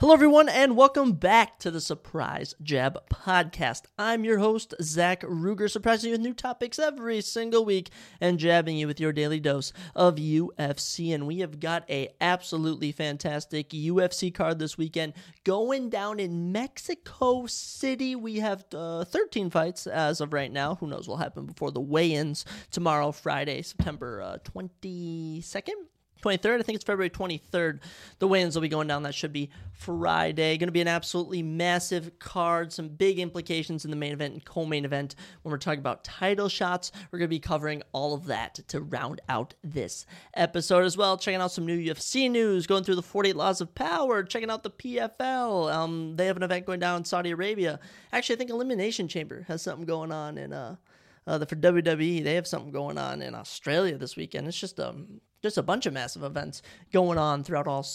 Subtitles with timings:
[0.00, 3.82] Hello, everyone, and welcome back to the Surprise Jab Podcast.
[3.98, 8.78] I'm your host, Zach Ruger, surprising you with new topics every single week and jabbing
[8.78, 11.14] you with your daily dose of UFC.
[11.14, 15.12] And we have got a absolutely fantastic UFC card this weekend
[15.44, 18.16] going down in Mexico City.
[18.16, 20.76] We have uh, 13 fights as of right now.
[20.76, 25.74] Who knows what will happen before the weigh-ins tomorrow, Friday, September uh, 22nd.
[26.20, 26.60] 23rd.
[26.60, 27.80] I think it's February 23rd.
[28.18, 29.02] The weigh-ins will be going down.
[29.02, 30.56] That should be Friday.
[30.58, 32.72] Going to be an absolutely massive card.
[32.72, 35.14] Some big implications in the main event and co-main event.
[35.42, 38.80] When we're talking about title shots, we're going to be covering all of that to
[38.80, 41.16] round out this episode as well.
[41.16, 42.66] Checking out some new UFC news.
[42.66, 44.22] Going through the 48 Laws of Power.
[44.22, 45.72] Checking out the PFL.
[45.72, 47.80] Um, they have an event going down in Saudi Arabia.
[48.12, 50.76] Actually, I think Elimination Chamber has something going on in uh.
[51.26, 54.48] Uh, the, for WWE, they have something going on in Australia this weekend.
[54.48, 56.62] It's just um, just a bunch of massive events
[56.92, 57.86] going on throughout all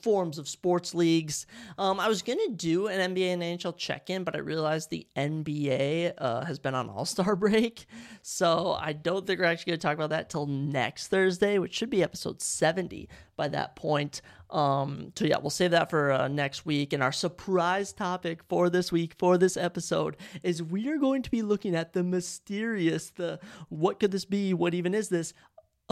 [0.00, 1.46] forms of sports leagues.
[1.78, 6.14] Um, I was gonna do an NBA and NHL check-in, but I realized the NBA
[6.18, 7.86] uh, has been on All Star break,
[8.22, 11.90] so I don't think we're actually gonna talk about that till next Thursday, which should
[11.90, 14.20] be episode seventy by that point.
[14.50, 16.92] Um, so yeah, we'll save that for uh, next week.
[16.92, 21.30] And our surprise topic for this week, for this episode, is we are going to
[21.30, 24.52] be looking at the mysterious, the what could this be?
[24.52, 25.32] What even is this?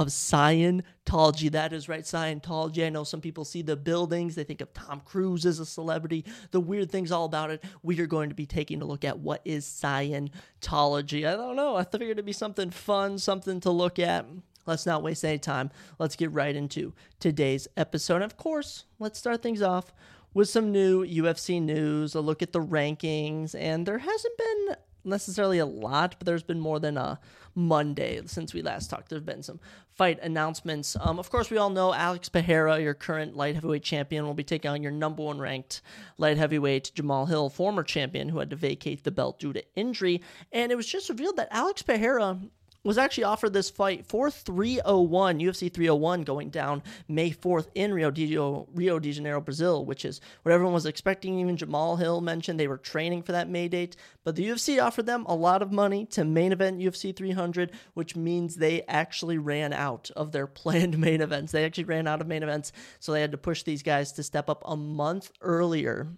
[0.01, 1.53] Of Scientology.
[1.53, 2.87] That is right, Scientology.
[2.87, 6.25] I know some people see the buildings, they think of Tom Cruise as a celebrity,
[6.53, 7.63] the weird things all about it.
[7.83, 11.29] We are going to be taking a look at what is Scientology.
[11.29, 11.77] I don't know.
[11.77, 14.25] I figured it'd be something fun, something to look at.
[14.65, 15.71] Let's not waste any time.
[15.99, 18.23] Let's get right into today's episode.
[18.23, 19.93] Of course, let's start things off
[20.33, 25.59] with some new UFC news, a look at the rankings, and there hasn't been necessarily
[25.59, 27.19] a lot, but there's been more than a
[27.55, 29.11] Monday since we last talked.
[29.11, 30.97] There've been some fight announcements.
[31.01, 34.45] Um, of course, we all know Alex Pereira, your current light heavyweight champion, will be
[34.45, 35.83] taking on your number one ranked
[36.17, 40.23] light heavyweight Jamahal Hill, former champion who had to vacate the belt due to injury.
[40.53, 42.39] And it was just revealed that Alex Pereira
[42.83, 48.11] was actually offered this fight for 301 UFC 301 going down May 4th in Rio
[48.11, 51.39] de, Janeiro, Rio de Janeiro, Brazil, which is what everyone was expecting.
[51.39, 55.07] Even Jamal Hill mentioned they were training for that May date, but the UFC offered
[55.07, 59.73] them a lot of money to main event UFC 300, which means they actually ran
[59.73, 61.53] out of their planned main events.
[61.53, 64.23] They actually ran out of main events, so they had to push these guys to
[64.23, 66.09] step up a month earlier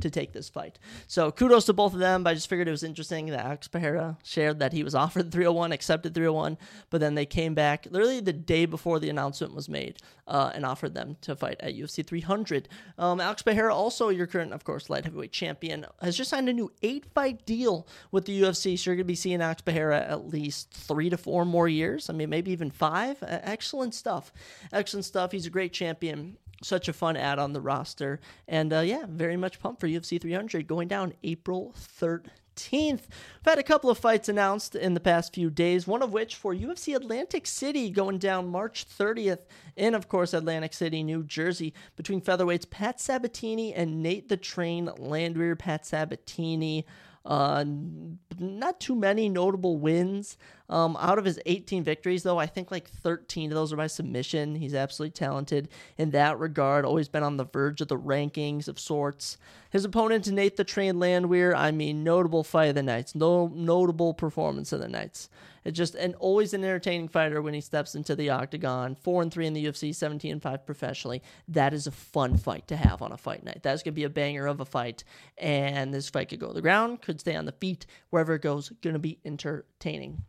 [0.00, 0.78] to take this fight.
[1.06, 2.22] So kudos to both of them.
[2.22, 5.32] But I just figured it was interesting that Alex Pereira shared that he was offered
[5.32, 6.58] 301, accepted 301,
[6.90, 10.64] but then they came back literally the day before the announcement was made uh, and
[10.64, 12.68] offered them to fight at UFC 300.
[12.98, 16.52] Um, Alex Pereira, also your current, of course, light heavyweight champion, has just signed a
[16.52, 18.78] new eight fight deal with the UFC.
[18.78, 22.08] So you're going to be seeing Alex Pereira at least three to four more years.
[22.08, 23.18] I mean, maybe even five.
[23.22, 24.32] Excellent stuff.
[24.72, 25.32] Excellent stuff.
[25.32, 28.20] He's a great champion such a fun ad on the roster.
[28.48, 32.28] And uh, yeah, very much pumped for UFC 300 going down April 13th.
[32.72, 33.08] We've
[33.44, 36.54] had a couple of fights announced in the past few days, one of which for
[36.54, 39.40] UFC Atlantic City going down March 30th
[39.76, 44.90] in, of course, Atlantic City, New Jersey, between featherweights Pat Sabatini and Nate the Train
[44.98, 45.56] Landwehr.
[45.56, 46.86] Pat Sabatini.
[47.24, 47.64] Uh,
[48.38, 50.38] not too many notable wins.
[50.70, 53.88] Um, out of his 18 victories, though, I think like 13 of those are by
[53.88, 54.54] submission.
[54.54, 56.84] He's absolutely talented in that regard.
[56.84, 59.36] Always been on the verge of the rankings of sorts.
[59.70, 64.14] His opponent, Nate the Train Landwehr, I mean, notable fight of the nights, no notable
[64.14, 65.28] performance of the nights.
[65.64, 68.94] It's just and always an entertaining fighter when he steps into the octagon.
[68.94, 71.22] Four and three in the UFC, 17 and five professionally.
[71.48, 73.62] That is a fun fight to have on a fight night.
[73.62, 75.04] That's gonna be a banger of a fight,
[75.38, 78.42] and this fight could go to the ground, could stay on the feet, wherever it
[78.42, 80.22] goes, gonna be entertaining.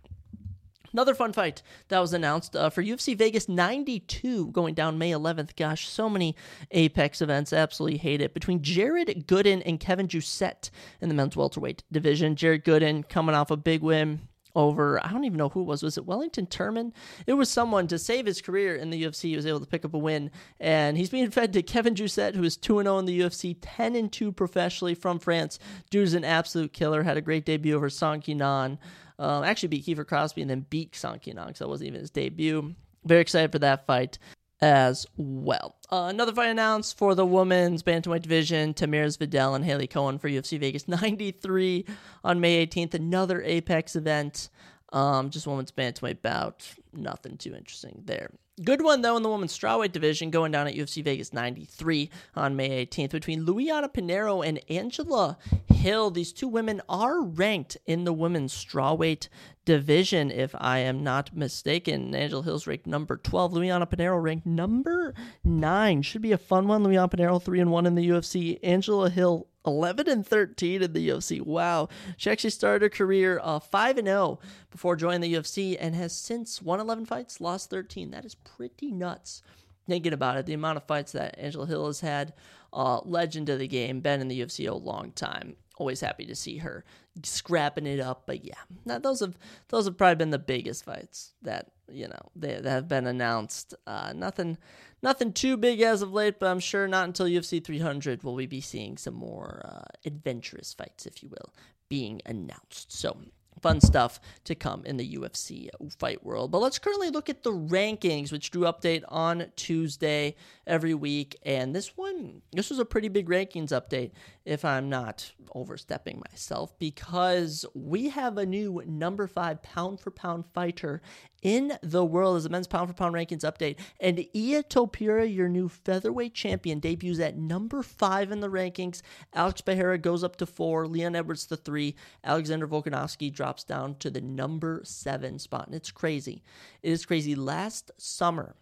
[0.94, 5.56] Another fun fight that was announced uh, for UFC Vegas 92 going down May 11th.
[5.56, 6.36] Gosh, so many
[6.72, 7.53] Apex events.
[7.53, 8.34] Absolutely hate it.
[8.34, 12.36] Between Jared Gooden and Kevin Jousset in the men's welterweight division.
[12.36, 15.84] Jared Gooden coming off a big win over I don't even know who it was.
[15.84, 16.92] Was it Wellington Turman?
[17.28, 19.30] It was someone to save his career in the UFC.
[19.30, 22.36] He was able to pick up a win, and he's being fed to Kevin Jousset,
[22.36, 25.59] who is two and zero oh in the UFC, ten and two professionally from France.
[25.90, 27.03] Dude's an absolute killer.
[27.03, 28.80] Had a great debut over Song Kenan.
[29.20, 32.09] Um, actually beat Kiefer Crosby and then beat Song Kenan because that wasn't even his
[32.09, 32.74] debut.
[33.06, 34.18] Very excited for that fight
[34.61, 35.75] as well.
[35.91, 40.29] Uh, another fight announced for the women's bantamweight division: Tamires Vidal and Hailey Cowan for
[40.29, 41.85] UFC Vegas 93
[42.23, 42.93] on May 18th.
[42.93, 44.49] Another Apex event.
[44.93, 46.67] Um, just women's bantamweight bout.
[46.93, 48.31] Nothing too interesting there.
[48.63, 52.55] Good one though in the women's strawweight division, going down at UFC Vegas 93 on
[52.55, 55.37] May 18th between Luiana Pinheiro and Angela
[55.73, 56.11] Hill.
[56.11, 59.29] These two women are ranked in the women's strawweight
[59.66, 62.16] division, if I am not mistaken.
[62.16, 63.53] Angela Hill's ranked number 12.
[63.53, 65.13] Luiana Pinheiro ranked number
[65.43, 66.02] nine.
[66.02, 66.84] Should be a fun one.
[66.84, 68.59] Luiana Pinheiro three and one in the UFC.
[68.63, 71.41] Angela Hill 11 and 13 in the UFC.
[71.41, 71.90] Wow.
[72.17, 74.40] She actually started her career uh, 5 and 0
[74.72, 78.11] before joining the UFC and has since won 11 fights, lost 13.
[78.11, 79.43] That is pretty nuts.
[79.87, 82.34] Thinking about it, the amount of fights that Angela Hill has had,
[82.72, 85.55] uh, legend of the game, been in the UFC a long time.
[85.82, 86.86] Always happy to see her
[87.24, 88.28] scrapping it up.
[88.28, 89.36] But yeah, now those have
[89.70, 93.74] those have probably been the biggest fights that you know they, that have been announced.
[93.88, 94.60] Uh, nothing
[95.02, 98.46] nothing too big as of late, but I'm sure not until UFC 300 will we
[98.46, 101.52] be seeing some more uh, adventurous fights, if you will,
[101.90, 102.92] being announced.
[102.92, 103.18] So
[103.64, 106.52] fun stuff to come in the UFC fight world.
[106.52, 110.36] But let's currently look at the rankings, which drew update on Tuesday
[110.72, 111.35] every week.
[111.46, 114.12] And this one, this was a pretty big rankings update,
[114.46, 120.46] if I'm not overstepping myself, because we have a new number five pound for pound
[120.53, 121.02] fighter
[121.41, 123.79] in the world as a men's pound for pound rankings update.
[124.00, 129.02] And Ilia Topuria, your new featherweight champion, debuts at number five in the rankings.
[129.34, 130.88] Alex Pereira goes up to four.
[130.88, 131.96] Leon Edwards to three.
[132.23, 135.68] Alexander Volkanovski drops down to the number seven spot.
[135.68, 136.44] And it's crazy.
[136.82, 137.35] It is crazy.
[137.35, 138.56] Last summer,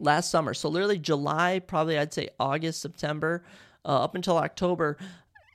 [0.00, 3.44] last summer, so literally July, probably I'd say August, September,
[3.84, 4.98] uh, up until October,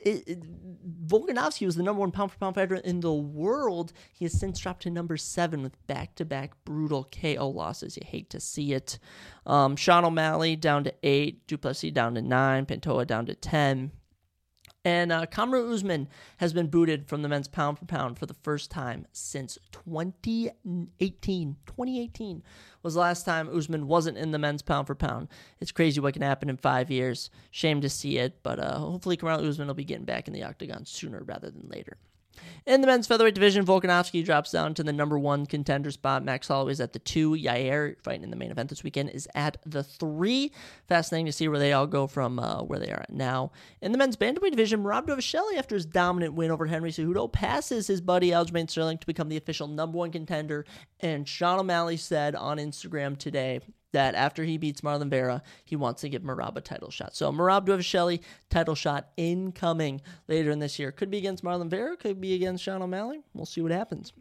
[0.05, 3.91] it, it, Volkanovski was the number one pound for pound fighter in the world.
[4.13, 7.97] He has since dropped to number seven with back to back brutal KO losses.
[7.97, 8.99] You hate to see it.
[9.47, 13.91] Um, Sean O'Malley down to eight, Du Plessis down to nine, Pantoja down to 10.
[14.85, 18.35] And uh, Kamaru Usman has been booted from the men's pound for pound for the
[18.35, 21.55] first time since 2018.
[21.65, 22.43] 2018
[22.83, 25.27] was the last time Usman wasn't in the men's pound for pound.
[25.59, 27.31] It's crazy what can happen in five years.
[27.49, 30.43] Shame to see it, but uh, hopefully Kamaru Usman will be getting back in the
[30.43, 31.97] octagon sooner rather than later.
[32.65, 36.23] In the men's featherweight division, Volkanovski drops down to the number one contender spot.
[36.23, 37.31] Max Holloway's at the two.
[37.31, 40.51] Yair, fighting in the main event this weekend, is at the three.
[40.87, 43.51] Fascinating to see where they all go from uh, where they are at now.
[43.81, 47.87] In the men's bantamweight division, Merab Dvalishvili, after his dominant win over Henry Cejudo, passes
[47.87, 50.65] his buddy Aljamain Sterling to become the official number one contender.
[50.99, 53.61] And Sean O'Malley said on Instagram today
[53.95, 57.15] that after he beats Marlon Vera, he wants to give Merab a title shot.
[57.15, 58.19] So Merab Dvalishvili,
[58.49, 60.91] title shot incoming later in this year.
[60.91, 63.21] Could be against Marlon Vera, could be against Sean O'Malley.
[63.33, 64.11] We'll see what happens.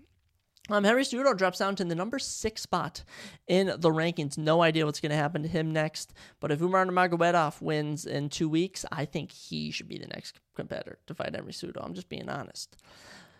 [0.70, 3.04] Um, Henry Cejudo drops down to the number six spot
[3.48, 4.38] in the rankings.
[4.38, 6.14] No idea what's going to happen to him next.
[6.40, 10.40] But if Umar Nurmagomedov wins in two weeks, I think he should be the next
[10.54, 11.84] competitor to fight Henry Cejudo.
[11.84, 12.78] I'm just being honest.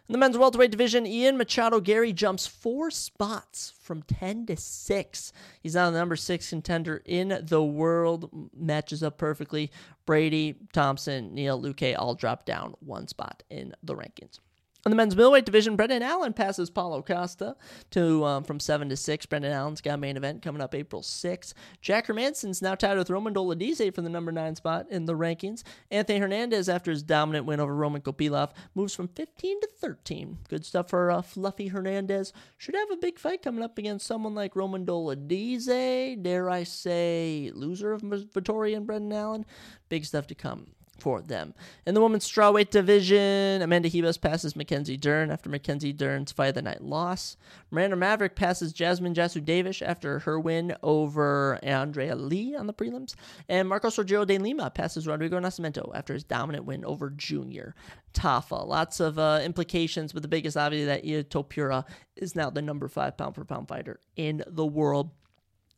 [0.07, 5.33] In the men's welterweight division, Ian Machado Garry jumps four spots from 10 to 6.
[5.63, 8.51] He's now the number six contender in the world.
[8.55, 9.71] Matches up perfectly.
[10.05, 14.41] Brady, Thompson, Neal, Luque all drop down one spot in the rankings.
[14.87, 17.57] In the men's middleweight division, Brendan Allen passes Paulo Costa
[17.93, 19.25] to um, from seven to six.
[19.25, 21.55] Brendan Allen's got a main event coming up April 6th.
[21.81, 25.63] Jack Hermansson's now tied with Roman Dolidze for the number nine spot in the rankings.
[25.91, 30.41] Anthony Hernandez, after his dominant win over Roman Kopylov, moves from 15 to 13.
[30.51, 32.35] Good stuff for uh, Fluffy Hernandez.
[32.59, 36.23] Should have a big fight coming up against someone like Roman Dolidze.
[36.23, 39.47] Dare I say, loser of Vettori and Brendan Allen.
[39.89, 41.55] Big stuff to come for them.
[41.87, 46.55] In the women's strawweight division, Amanda Ribas passes Mackenzie Dern after Mackenzie Dern's fight of
[46.55, 47.37] the night loss.
[47.71, 53.15] Miranda Maverick passes Jasmine Jasudavicius after her win over Andrea Lee on the prelims.
[53.49, 57.75] And Marcos Rogerio de Lima passes Rodrigo Nascimento after his dominant win over Junior
[58.13, 58.67] Tafa.
[58.67, 61.85] Lots of uh, implications, but the biggest obviously that Ilia Topuria
[62.17, 65.11] is now the number five pound for pound fighter in the world.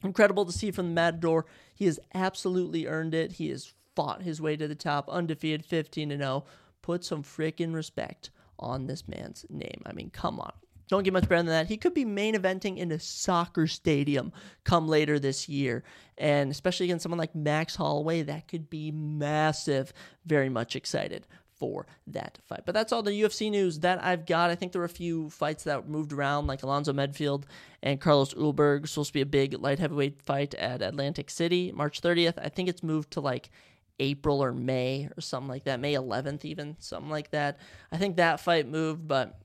[0.05, 1.47] Incredible to see from the Matador.
[1.75, 3.33] He has absolutely earned it.
[3.33, 6.45] He is fought his way to the top, undefeated, 15 0.
[6.83, 9.83] Put some freaking respect on this man's name.
[9.85, 10.53] I mean, come on.
[10.89, 11.67] Don't get much better than that.
[11.67, 15.83] He could be main eventing in a soccer stadium come later this year.
[16.17, 19.93] And especially against someone like Max Holloway, that could be massive.
[20.25, 21.27] Very much excited
[21.59, 22.63] for that fight.
[22.65, 24.51] But that's all the UFC news that I've got.
[24.51, 27.45] I think there were a few fights that moved around, like Alonzo Menifield
[27.83, 28.87] and Carlos Ulberg.
[28.87, 32.35] Supposed to be a big light heavyweight fight at Atlantic City, March 30th.
[32.39, 33.51] I think it's moved to like
[33.99, 37.59] April or May or something like that, May 11th, even something like that.
[37.91, 39.39] I think that fight moved, but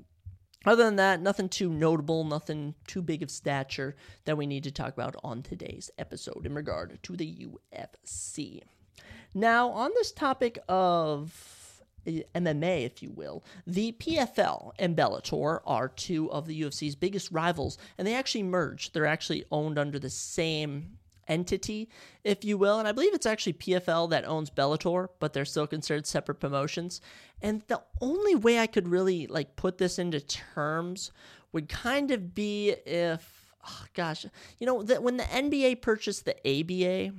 [0.66, 4.72] other than that, nothing too notable, nothing too big of stature that we need to
[4.72, 8.62] talk about on today's episode in regard to the UFC.
[9.34, 13.44] Now, on this topic of eh, MMA, if you will.
[13.66, 18.94] The PFL and Bellator are two of the UFC's biggest rivals, and they actually merged.
[18.94, 20.98] They're actually owned under the same
[21.32, 21.90] entity,
[22.24, 22.78] if you will.
[22.78, 27.00] And I believe it's actually PFL that owns Bellator, but they're still considered separate promotions.
[27.42, 31.12] And the only way I could really like put this into terms
[31.54, 34.26] would kind of be if, oh gosh,
[34.60, 37.14] you know, that when the NBA purchased the ABA,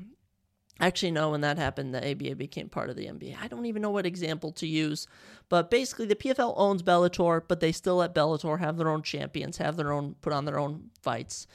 [0.80, 3.36] Actually, no, when that happened, the ABA became part of the NBA.
[3.40, 5.06] I don't even know what example to use.
[5.48, 9.58] But basically, the PFL owns Bellator, but they still let Bellator have their own champions,
[9.58, 11.46] have their own, put on their own fights.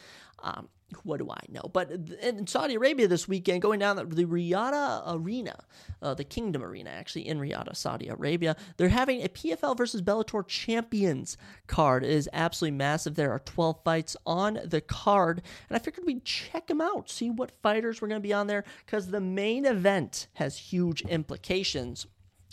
[0.44, 0.70] Um,
[1.04, 1.70] what do I know?
[1.72, 1.92] But
[2.22, 5.66] in Saudi Arabia this weekend, going down the, Riyadh Arena,
[6.02, 10.48] uh, the Kingdom Arena, actually in Riyadh, Saudi Arabia, they're having a PFL versus Bellator
[10.48, 12.04] Champions card.
[12.04, 13.16] It is absolutely massive.
[13.16, 17.30] There are 12 fights on the card, and I figured we'd check them out, see
[17.30, 22.08] what fighters were going to be on there, because the main event has huge implications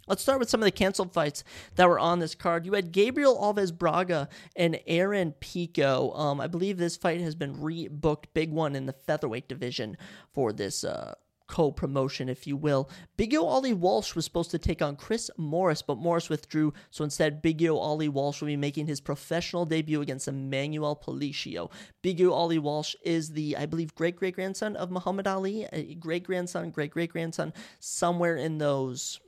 [0.07, 1.45] Let's start with some of the canceled fights
[1.77, 2.67] that were on this card.
[2.67, 6.13] You had Gabriel Alves Braga and Aaron Pico.
[6.13, 9.97] Um, I believe this fight has been rebooked, big one in the featherweight division
[10.33, 11.15] for this uh,
[11.47, 12.91] co promotion, if you will.
[13.17, 16.75] Biaggio Ali Walsh was supposed to take on Chris Morris, but Morris withdrew.
[16.91, 21.71] So instead, Biaggio Ali Walsh will be making his professional debut against Emmanuel Policio.
[22.03, 26.71] Biaggio Ali Walsh is the, I believe, great great grandson of Muhammad Ali, great grandson,
[26.71, 29.19] great great grandson, somewhere in those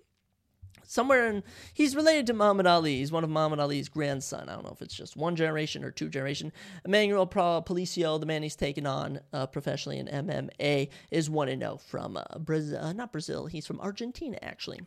[0.87, 2.99] somewhere in he's related to Muhammad Ali.
[2.99, 4.49] He's one of Muhammad Ali's grandson.
[4.49, 6.53] I don't know if it's just one generation or two generation.
[6.85, 11.77] Emmanuel Palicio, the man he's taken on uh, professionally in MMA, is one to know
[11.77, 13.47] from uh, Brazil, uh, not Brazil.
[13.47, 14.81] He's from Argentina actually.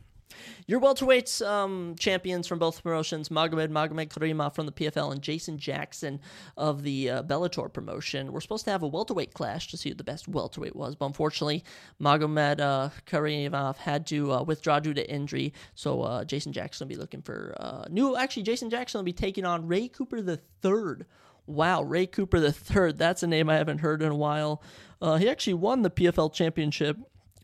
[0.69, 5.57] Your welterweights um, champions from both promotions, Magomed Magomed Karimov from the PFL and Jason
[5.57, 6.19] Jackson
[6.57, 9.95] of the uh, Bellator promotion, were supposed to have a welterweight clash to see who
[9.95, 11.63] the best welterweight was, but unfortunately,
[12.00, 16.95] Magomed uh, Karimov had to uh, withdraw due to injury, so uh, Jason Jackson will
[16.95, 18.15] be looking for uh, new.
[18.15, 21.07] Actually, Jason Jackson will be taking on Ray Cooper the third.
[21.48, 23.00] Wow, Ray Cooper the third.
[23.00, 24.62] That's a name I haven't heard in a while.
[25.01, 26.98] Uh, he actually won the PFL championship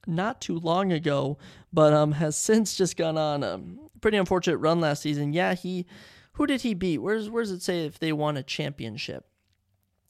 [0.07, 1.37] not too long ago,
[1.73, 3.59] but um, has since just gone on a
[4.01, 5.33] pretty unfortunate run last season.
[5.33, 5.85] Yeah, he
[6.33, 6.99] who did he beat?
[6.99, 9.25] Where's where's it say if they won a championship?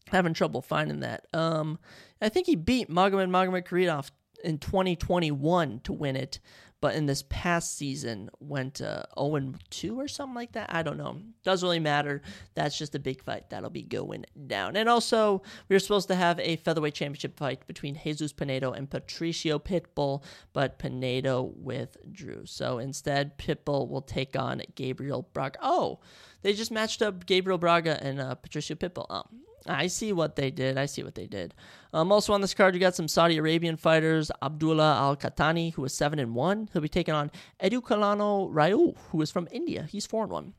[0.10, 1.26] Having trouble finding that.
[1.34, 1.80] Um,
[2.22, 4.12] I think he beat Magomed Magomed Karimov
[4.44, 6.40] in 2021 to win it
[6.86, 10.72] but in this past season went uh, 0 2 or something like that.
[10.72, 11.20] I don't know.
[11.42, 12.22] Doesn't really matter.
[12.54, 14.76] That's just a big fight that'll be going down.
[14.76, 18.88] And also, we were supposed to have a featherweight championship fight between Jesus Pinedo and
[18.88, 20.22] Patricio Pitbull,
[20.54, 22.46] but Pinedo withdrew.
[22.46, 25.58] So instead, Pitbull will take on Gabriel Braga.
[25.64, 26.02] Oh,
[26.44, 29.08] they just matched up Gabriel Braga and uh, Patricio Pitbull.
[29.10, 29.24] Oh,
[29.66, 30.78] I see what they did.
[30.78, 31.56] I see what they did.
[31.94, 34.32] Um, also on this card, you got some Saudi Arabian fighters.
[34.42, 39.22] Abdullah Al Khatani, who is seven and one, he'll be taking on Edukalano Rayu, who
[39.22, 39.88] is from India.
[39.90, 40.54] He's four and one.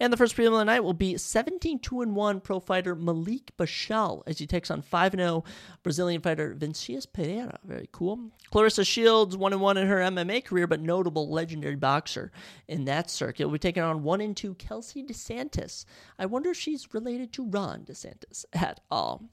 [0.00, 2.94] And the first prelim of the night will be 17 2 and 1 pro fighter
[2.94, 5.44] Malik Bashal as he takes on 5 0
[5.82, 7.58] Brazilian fighter Vinicius Pereira.
[7.64, 8.30] Very cool.
[8.52, 12.32] Claressa Shields 1 and 1 in her MMA career, but notable legendary boxer
[12.68, 13.46] in that circuit.
[13.46, 15.84] Will be taking on 1 and 2 Kelsey DeSantis.
[16.18, 19.24] I wonder if she's related to Ron DeSantis at all.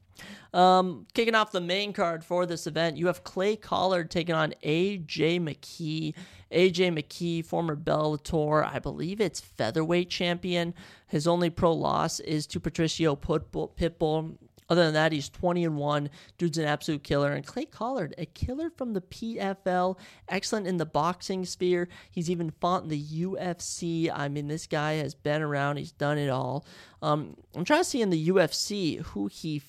[0.54, 4.54] Um, kicking off the main card for this event, you have Clay Collard taking on
[4.64, 6.14] AJ McKee.
[6.52, 10.74] AJ McKee, former Bellator, I believe it's featherweight champion.
[11.08, 14.38] His only pro loss is to Patricio Pitbull.
[14.70, 16.10] Other than that, he's 20 and 1.
[16.38, 17.34] Dude's an absolute killer.
[17.34, 19.98] And Clay Collard, a killer from the PFL,
[20.28, 21.90] excellent in the boxing sphere.
[22.12, 24.12] He's even fought in the UFC.
[24.14, 26.66] I mean, this guy has been around, he's done it all.
[27.02, 29.60] Um, I'm trying to see in the UFC who he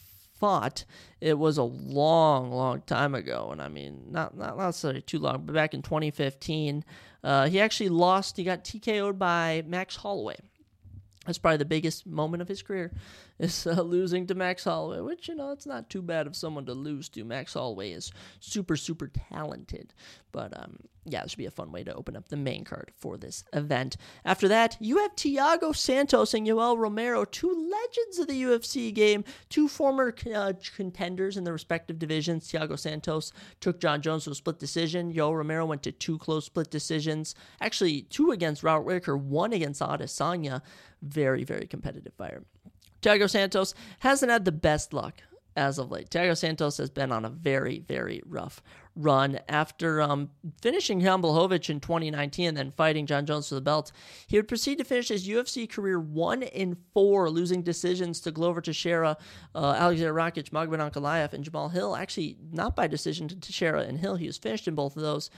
[0.41, 0.85] fought.
[1.21, 5.43] It was a long, long time ago, and I mean, not not necessarily too long,
[5.45, 6.85] but back in 2015,
[7.23, 8.39] uh, he actually lost.
[8.39, 10.39] He got TKO'd by Max Holloway.
[11.31, 12.91] That's probably the biggest moment of his career
[13.39, 16.67] is uh, losing to Max Holloway, which, you know, it's not too bad of someone
[16.67, 17.23] to lose to.
[17.23, 18.11] Max Holloway is
[18.41, 19.95] super, super talented.
[20.33, 22.91] But, um, yeah, this should be a fun way to open up the main card
[22.99, 23.97] for this event.
[24.25, 29.25] After that, you have Thiago Santos and Yoel Romero, two legends of the UFC game,
[29.49, 32.51] two former uh, contenders in their respective divisions.
[32.51, 35.13] Thiago Santos took Jon Jones to a split decision.
[35.13, 37.37] Yoel Romero went to two close split decisions.
[37.61, 40.61] Actually, two against Robert Whitaker, one against Adesanya.
[41.03, 42.39] Very, very competitive fight.
[43.03, 45.23] Thiago Santos hasn't had the best luck
[45.57, 46.11] as of late.
[46.11, 48.63] Thiago Santos has been on a very, very rough
[48.97, 50.31] run after um,
[50.61, 51.21] finishing Jan
[51.71, 53.93] in 2019 and then fighting Jon Jones for the belt.
[54.27, 58.61] He would proceed to finish his UFC career one in four, losing decisions to Glover
[58.61, 59.17] Teixeira,
[59.55, 61.97] uh, Alexander Rakic, Magomed Ankalaev, and Jamal Hill.
[61.97, 64.17] Actually, not by decision to Teixeira and Hill.
[64.17, 65.31] He was finished in both of those.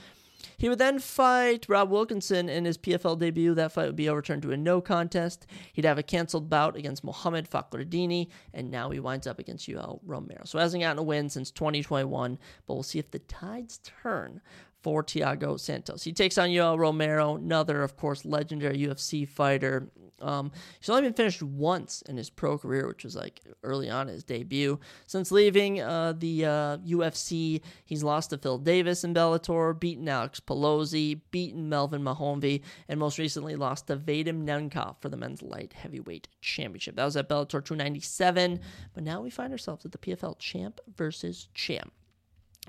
[0.57, 3.53] He would then fight Rob Wilkinson in his PFL debut.
[3.53, 5.45] That fight would be overturned to a no contest.
[5.73, 9.99] He'd have a canceled bout against Mohamed Fakhreddini, and now he winds up against Yoel
[10.05, 10.41] Romero.
[10.45, 14.41] So hasn't gotten a win since 2021, but we'll see if the tides turn
[14.83, 16.03] for Thiago Santos.
[16.03, 19.89] He takes on Yoel Romero, another, of course, legendary UFC fighter.
[20.21, 24.07] Um, he's only been finished once in his pro career, which was like early on
[24.07, 24.79] his debut.
[25.07, 30.39] Since leaving uh, the uh, UFC, he's lost to Phil Davis in Bellator, beaten Alex
[30.39, 35.73] Polizzi, beaten Melvin Manhoef, and most recently lost to Vadim Nemkov for the men's light
[35.73, 36.95] heavyweight championship.
[36.95, 38.59] That was at Bellator 297,
[38.93, 41.93] but now we find ourselves at the PFL champ versus champ.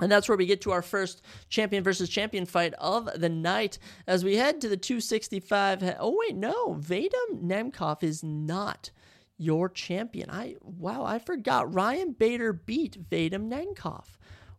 [0.01, 3.79] And that's where we get to our first champion versus champion fight of the night
[4.07, 5.97] as we head to the 265.
[6.01, 6.75] Oh, wait, no.
[6.75, 8.91] Vadim Nemkov is not
[9.39, 10.31] your champion.
[10.31, 11.73] I Wow, I forgot.
[11.73, 14.05] Ryan Bader beat Vadim Nemkov.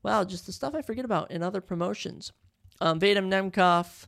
[0.03, 2.31] Wow, just the stuff I forget about in other promotions.
[2.79, 4.07] Um, Vadim Nemkov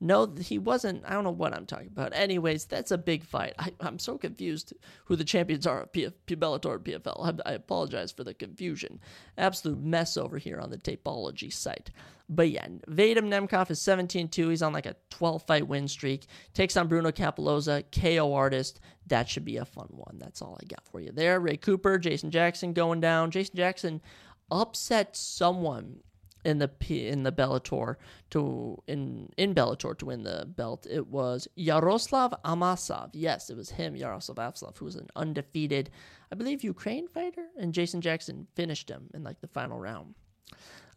[0.00, 1.02] no, he wasn't.
[1.04, 2.14] I don't know what I'm talking about.
[2.14, 3.54] Anyways, that's a big fight.
[3.58, 4.72] I, am so confused
[5.06, 7.42] who the champions are of PF, Bellator and PFL.
[7.44, 9.00] I, I, apologize for the confusion.
[9.36, 11.90] Absolute mess over here on the Tapology site.
[12.28, 14.48] But yeah, Vadim Nemkov is 17 2.
[14.50, 16.26] He's on like a 12 fight win streak.
[16.54, 18.78] Takes on Bruno Cappelozza, KO artist.
[19.08, 20.18] That should be a fun one.
[20.18, 21.40] That's all I got for you there.
[21.40, 23.32] Ray Cooper, Jason Jackson going down.
[23.32, 24.00] Jason Jackson
[24.50, 26.00] upset someone
[26.48, 27.96] in the in the Bellator
[28.30, 30.86] to in in Bellator to win the belt.
[30.90, 33.10] It was Yaroslav Amosov.
[33.12, 35.90] Yes, it was him, Yaroslav Amosov, who was an undefeated,
[36.32, 40.14] I believe, Ukraine fighter, and Jason Jackson finished him in like the final round.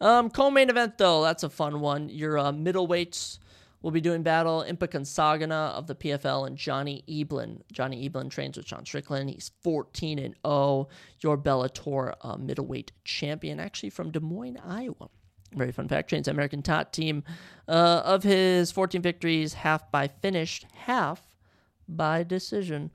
[0.00, 2.08] Um, co-main event though, that's a fun one.
[2.08, 3.38] Your uh, middleweights
[3.82, 4.64] will be doing battle.
[4.66, 7.60] Impa Kansagana of the PFL and Johnny Eblen.
[7.70, 9.28] Johnny Eblen trains with Sean Strickland.
[9.28, 10.88] He's 14 and 0.
[11.20, 15.10] Your Bellator uh, middleweight champion, actually from Des Moines, Iowa
[15.54, 17.24] very fun fact, trains American Top team.
[17.68, 21.20] Uh, of his 14 victories, half by finish, half
[21.88, 22.90] by decision.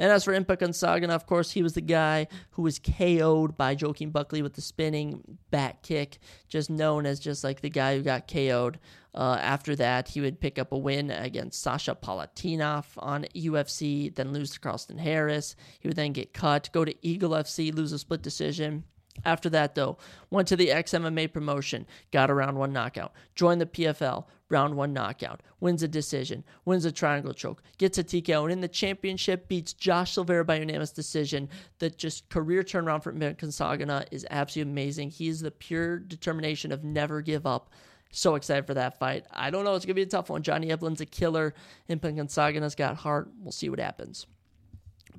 [0.00, 3.76] And as for Impa Kansagana, of course, he was the guy who was KO'd by
[3.78, 8.02] Joaquin Buckley with the spinning back kick, just known as just like the guy who
[8.02, 8.78] got KO'd.
[9.14, 14.32] Uh, after that, he would pick up a win against Sasha Palatnikov on UFC, then
[14.32, 15.54] lose to Carlston Harris.
[15.80, 18.84] He would then get cut, go to Eagle FC, lose a split decision.
[19.24, 19.98] After that, though,
[20.30, 24.92] went to the XMMA promotion, got a round one knockout, joined the PFL, round one
[24.92, 29.48] knockout, wins a decision, wins a triangle choke, gets a TKO, and in the championship
[29.48, 31.48] beats Josh Silveira by unanimous decision.
[31.78, 35.10] That just career turnaround for Kansagana is absolutely amazing.
[35.10, 37.70] He is the pure determination of never give up.
[38.12, 39.24] So excited for that fight.
[39.30, 39.76] I don't know.
[39.76, 40.42] It's going to be a tough one.
[40.42, 41.54] Johnny Eblen's a killer.
[41.88, 43.30] Impa Kansagana's got heart.
[43.40, 44.26] We'll see what happens.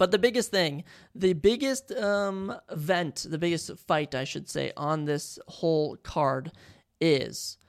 [0.01, 0.83] But the biggest thing,
[1.13, 6.51] the biggest um, event, the biggest fight, I should say, on this whole card
[6.99, 7.59] is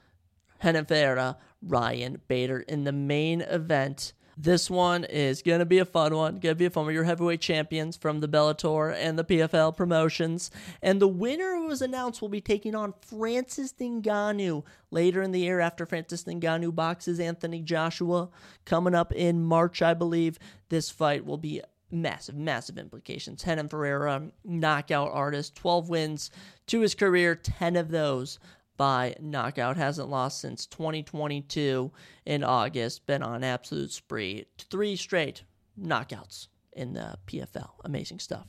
[0.64, 4.14] Renan Ryan Bader in the main event.
[4.38, 6.38] This one is going to be a fun one.
[6.38, 6.94] Going to be a fun one.
[6.94, 10.50] Your heavyweight champions from the Bellator and the PFL promotions.
[10.80, 15.40] And the winner who was announced will be taking on Francis Ngannou later in the
[15.40, 18.30] year after Francis Ngannou boxes Anthony Joshua.
[18.64, 20.38] Coming up in March, I believe.
[20.70, 21.60] This fight will be
[21.92, 23.44] massive, massive implications.
[23.46, 26.30] Renan Ferreira, knockout artist, 12 wins
[26.66, 28.38] to his career, 10 of those
[28.76, 29.76] by knockout.
[29.76, 31.92] Hasn't lost since 2022
[32.26, 33.06] in August.
[33.06, 34.46] Been on absolute spree.
[34.58, 35.44] Three straight
[35.80, 37.70] knockouts in the PFL.
[37.84, 38.46] Amazing stuff.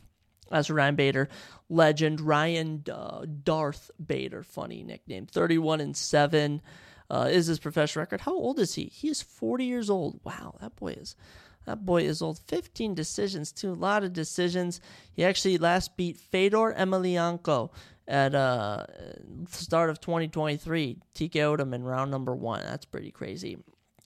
[0.51, 1.29] As for Ryan Bader,
[1.69, 6.61] legend Ryan uh, Darth Bader, funny nickname, 31 and 7
[7.09, 8.21] uh, is his professional record.
[8.21, 8.85] How old is he?
[8.85, 10.19] He is 40 years old.
[10.23, 11.15] Wow, that boy is
[11.65, 12.39] that boy is old.
[12.47, 13.71] 15 decisions, too.
[13.71, 14.81] A lot of decisions.
[15.13, 17.71] He actually last beat Fedor Emelianenko
[18.07, 18.85] at uh
[19.49, 20.97] start of 2023.
[21.15, 22.61] TKO'd him in round number one.
[22.63, 23.57] That's pretty crazy.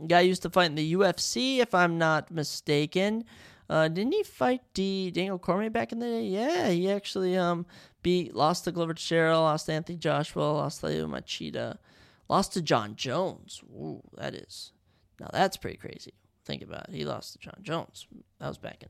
[0.06, 3.24] Guy used to fight in the UFC, if I'm not mistaken.
[3.70, 6.24] Uh, didn't he fight D Daniel Cormier back in the day?
[6.24, 7.65] Yeah, he actually um
[8.02, 11.78] beat lost to Glover Teixeira, lost to Anthony Joshua, lost to Leo Machida,
[12.30, 13.62] lost to Jon Jones.
[13.74, 14.72] Ooh, that is
[15.20, 16.13] now that's pretty crazy.
[16.47, 16.95] Think about it.
[16.95, 18.07] He lost to Jon Jones.
[18.39, 18.88] That was back in.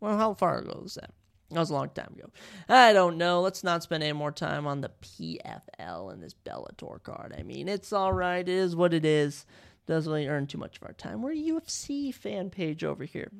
[0.00, 1.12] Well, how far ago was that?
[1.50, 2.28] That was a long time ago.
[2.68, 3.40] I don't know.
[3.40, 7.36] Let's not spend any more time on the PFL and this Bellator card.
[7.38, 8.40] I mean, it's all right.
[8.40, 9.46] It is what it is.
[9.86, 11.22] Doesn't really earn too much of our time.
[11.22, 13.30] We're a UFC fan page over here.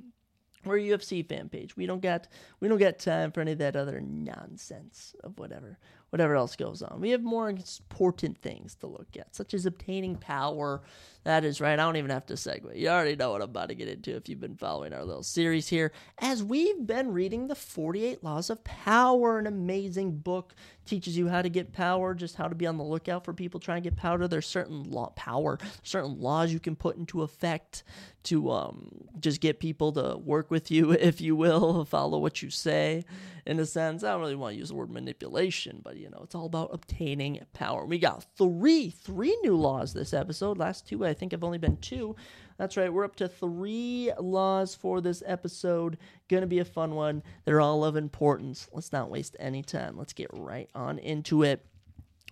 [0.65, 1.77] We're a UFC fan page.
[1.77, 2.29] We don't got
[2.61, 5.79] we don't got time for any of that other nonsense of whatever.
[6.11, 7.01] Whatever else goes on.
[7.01, 10.83] We have more important things to look at, such as obtaining power.
[11.25, 11.75] That is right.
[11.75, 12.75] I don't even have to segue.
[12.75, 15.23] You already know what I'm about to get into if you've been following our little
[15.23, 15.93] series here.
[16.19, 20.55] As we've been reading the 48 Laws of Power, an amazing book
[20.87, 23.61] teaches you how to get power, just how to be on the lookout for people
[23.61, 24.27] trying to get power.
[24.27, 27.83] There's certain law power, certain laws you can put into effect
[28.25, 28.89] to um,
[29.21, 33.05] just get people to work with you, if you will, follow what you say.
[33.45, 36.21] In a sense, I don't really want to use the word manipulation, but you know,
[36.23, 37.85] it's all about obtaining power.
[37.85, 40.59] We got three, three new laws this episode.
[40.59, 42.17] Last two, I think, have only been two.
[42.57, 45.99] That's right, we're up to three laws for this episode.
[46.29, 47.23] Gonna be a fun one.
[47.45, 48.69] They're all of importance.
[48.73, 49.97] Let's not waste any time.
[49.97, 51.65] Let's get right on into it.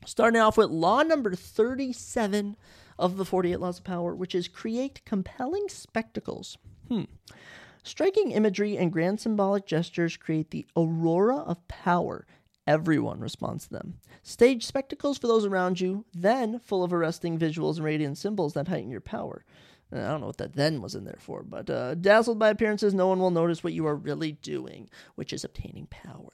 [0.05, 2.57] Starting off with law number 37
[2.99, 6.59] of the 48 Laws of Power, which is create compelling spectacles.
[6.89, 7.05] Hmm.
[7.83, 12.27] Striking imagery and grand symbolic gestures create the aurora of power.
[12.67, 13.99] Everyone responds to them.
[14.23, 18.69] Stage spectacles for those around you, then full of arresting visuals and radiant symbols that
[18.69, 19.45] heighten your power.
[19.93, 22.93] I don't know what that then was in there for, but uh, dazzled by appearances,
[22.93, 26.33] no one will notice what you are really doing, which is obtaining power.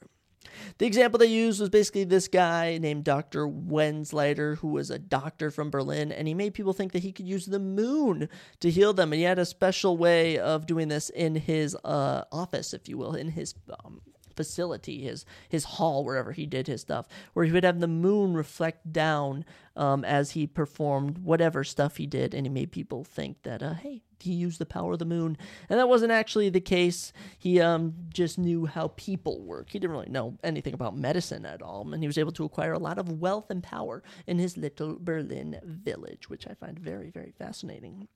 [0.77, 3.47] The example they used was basically this guy named Dr.
[3.47, 7.27] Wenzleiter, who was a doctor from Berlin, and he made people think that he could
[7.27, 8.27] use the moon
[8.59, 9.13] to heal them.
[9.13, 12.97] And he had a special way of doing this in his uh, office, if you
[12.97, 14.01] will, in his um,
[14.35, 18.33] facility, his his hall, wherever he did his stuff, where he would have the moon
[18.33, 23.41] reflect down um, as he performed whatever stuff he did, and he made people think
[23.43, 25.37] that, uh, hey, he used the power of the moon,
[25.69, 27.11] and that wasn't actually the case.
[27.37, 29.69] He um, just knew how people work.
[29.69, 32.73] He didn't really know anything about medicine at all, and he was able to acquire
[32.73, 37.09] a lot of wealth and power in his little Berlin village, which I find very,
[37.09, 38.07] very fascinating.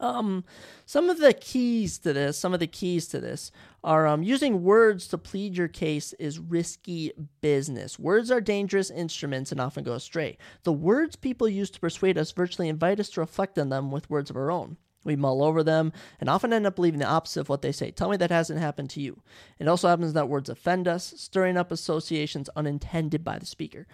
[0.00, 0.44] Um,
[0.86, 3.50] some of the keys to this, some of the keys to this
[3.82, 7.98] are um, using words to plead your case is risky business.
[7.98, 10.38] Words are dangerous instruments and often go astray.
[10.62, 14.10] The words people use to persuade us virtually invite us to reflect on them with
[14.10, 14.76] words of our own.
[15.04, 17.90] We mull over them and often end up believing the opposite of what they say.
[17.90, 19.22] Tell me that hasn't happened to you.
[19.58, 23.86] It also happens that words offend us, stirring up associations unintended by the speaker.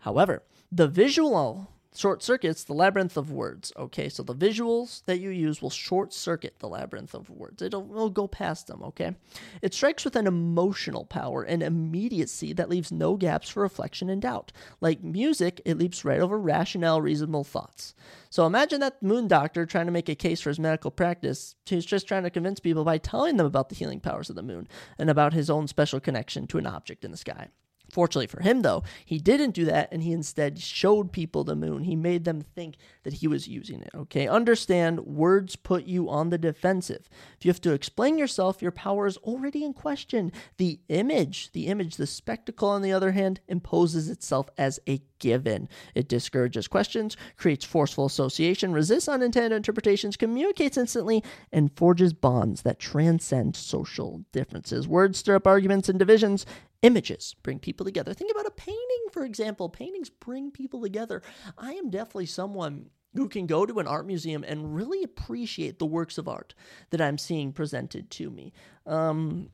[0.00, 3.72] However, the visual short circuits the labyrinth of words.
[3.76, 7.60] Okay, so the visuals that you use will short circuit the labyrinth of words.
[7.60, 9.16] It'll, it'll go past them, okay?
[9.62, 14.22] It strikes with an emotional power and immediacy that leaves no gaps for reflection and
[14.22, 14.52] doubt.
[14.80, 17.94] Like music, it leaps right over rationale, reasonable thoughts.
[18.30, 21.56] So imagine that moon doctor trying to make a case for his medical practice.
[21.66, 24.42] He's just trying to convince people by telling them about the healing powers of the
[24.42, 27.48] moon and about his own special connection to an object in the sky.
[27.90, 31.84] Fortunately for him, though, he didn't do that and he instead showed people the moon.
[31.84, 33.90] He made them think that he was using it.
[33.94, 37.08] Okay, understand words put you on the defensive.
[37.38, 40.32] If you have to explain yourself, your power is already in question.
[40.58, 45.68] The image, the image, the spectacle, on the other hand, imposes itself as a given.
[45.94, 52.78] It discourages questions, creates forceful association, resists unintended interpretations, communicates instantly, and forges bonds that
[52.78, 54.86] transcend social differences.
[54.86, 56.46] Words stir up arguments and divisions,
[56.82, 58.14] Images bring people together.
[58.14, 59.68] Think about a painting, for example.
[59.68, 61.22] Paintings bring people together.
[61.56, 65.86] I am definitely someone who can go to an art museum and really appreciate the
[65.86, 66.54] works of art
[66.90, 68.52] that I'm seeing presented to me.
[68.86, 69.50] Um,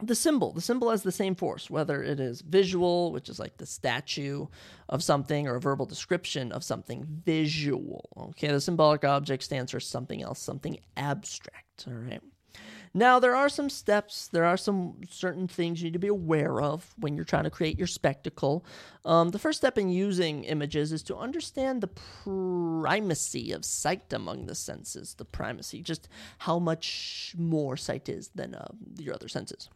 [0.00, 3.58] the symbol, the symbol has the same force, whether it is visual, which is like
[3.58, 4.46] the statue
[4.88, 8.30] of something, or a verbal description of something visual.
[8.30, 11.84] Okay, the symbolic object stands for something else, something abstract.
[11.86, 12.22] All right.
[12.94, 16.60] Now, there are some steps, there are some certain things you need to be aware
[16.60, 18.66] of when you're trying to create your spectacle.
[19.04, 24.46] Um, the first step in using images is to understand the primacy of sight among
[24.46, 25.14] the senses.
[25.14, 29.70] The primacy, just how much more sight is than uh, your other senses.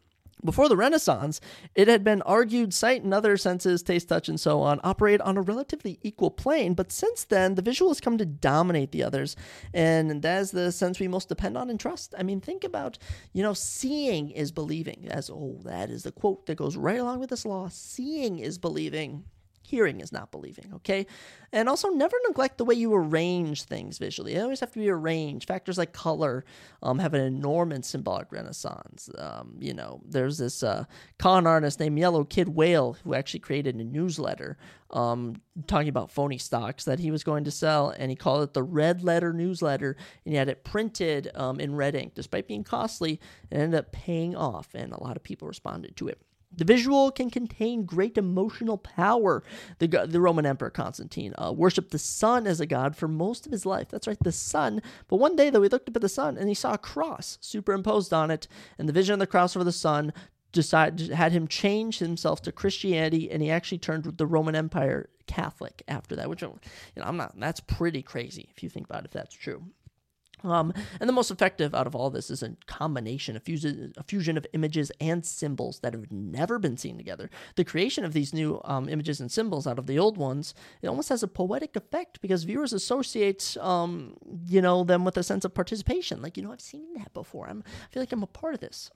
[0.45, 1.41] Before the Renaissance,
[1.73, 5.35] it had been argued sight and other senses, taste, touch, and so on, operate on
[5.35, 9.35] a relatively equal plane, but since then, the visual has come to dominate the others,
[9.73, 12.13] and that is the sense we most depend on and trust.
[12.17, 12.99] I mean, think about,
[13.33, 15.07] you know, seeing is believing.
[15.09, 17.69] As, oh, that is the quote that goes right along with this law.
[17.71, 19.25] Seeing is believing.
[19.67, 21.05] Hearing is not believing, okay?
[21.51, 24.33] And also, never neglect the way you arrange things visually.
[24.33, 25.45] They always have to be arranged.
[25.45, 26.45] Factors like color
[26.81, 29.09] um, have an enormous symbolic renaissance.
[29.17, 30.85] Um, you know, there's this uh,
[31.19, 34.57] con artist named Yellow Kid Weil who actually created a newsletter
[34.91, 38.53] um, talking about phony stocks that he was going to sell, and he called it
[38.53, 42.13] the Red Letter Newsletter, and he had it printed um, in red ink.
[42.15, 43.19] Despite being costly,
[43.51, 46.21] it ended up paying off, and a lot of people responded to it.
[46.55, 49.43] The visual can contain great emotional power.
[49.79, 53.51] The, the Roman Emperor Constantine uh, worshipped the sun as a god for most of
[53.51, 53.89] his life.
[53.89, 54.81] That's right, the sun.
[55.07, 57.37] But one day, though, he looked up at the sun and he saw a cross
[57.41, 60.13] superimposed on it, and the vision of the cross over the sun
[60.53, 65.83] decided had him change himself to Christianity, and he actually turned the Roman Empire Catholic
[65.87, 66.29] after that.
[66.29, 66.59] Which you
[66.95, 67.37] know, I'm not.
[67.37, 69.07] That's pretty crazy if you think about it.
[69.07, 69.63] If that's true.
[70.43, 74.03] Um, and the most effective out of all this is a combination, a fusion, a
[74.03, 77.29] fusion of images and symbols that have never been seen together.
[77.55, 80.87] The creation of these new um, images and symbols out of the old ones, it
[80.87, 84.15] almost has a poetic effect because viewers associate, um,
[84.47, 86.21] you know, them with a sense of participation.
[86.21, 87.47] Like, you know, I've seen that before.
[87.49, 88.91] I'm, I feel like I'm a part of this.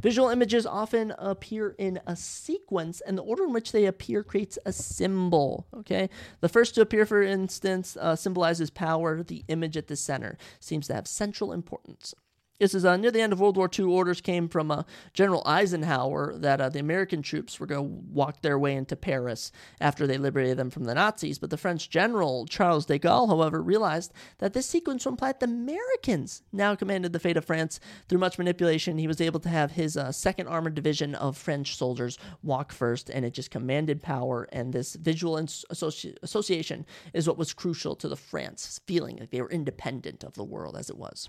[0.00, 4.58] Visual images often appear in a sequence, and the order in which they appear creates
[4.64, 5.66] a symbol.
[5.74, 6.08] Okay,
[6.40, 9.22] the first to appear, for instance, uh, symbolizes power.
[9.22, 12.14] The image at the center seems to have central importance.
[12.62, 13.86] This is uh, near the end of World War II.
[13.86, 18.40] Orders came from uh, General Eisenhower that uh, the American troops were going to walk
[18.40, 21.40] their way into Paris after they liberated them from the Nazis.
[21.40, 26.44] But the French general, Charles de Gaulle, however, realized that this sequence implied the Americans
[26.52, 27.80] now commanded the fate of France.
[28.08, 31.76] Through much manipulation, he was able to have his uh, second armored division of French
[31.76, 34.46] soldiers walk first, and it just commanded power.
[34.52, 39.42] And this visual associ- association is what was crucial to the France feeling like they
[39.42, 41.28] were independent of the world as it was.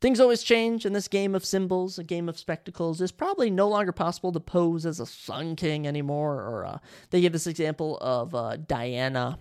[0.00, 3.00] Things always change in this game of symbols, a game of spectacles.
[3.00, 6.34] It's probably no longer possible to pose as a sun king anymore.
[6.34, 6.78] Or uh,
[7.10, 9.38] they give this example of uh, Diana.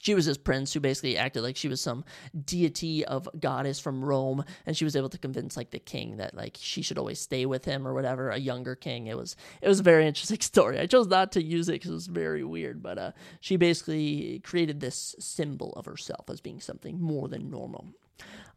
[0.00, 2.04] She was this prince who basically acted like she was some
[2.44, 6.34] deity of goddess from Rome, and she was able to convince like the king that
[6.34, 8.30] like she should always stay with him or whatever.
[8.30, 9.06] A younger king.
[9.06, 10.78] It was it was a very interesting story.
[10.78, 14.40] I chose not to use it because it was very weird, but uh, she basically
[14.40, 17.88] created this symbol of herself as being something more than normal.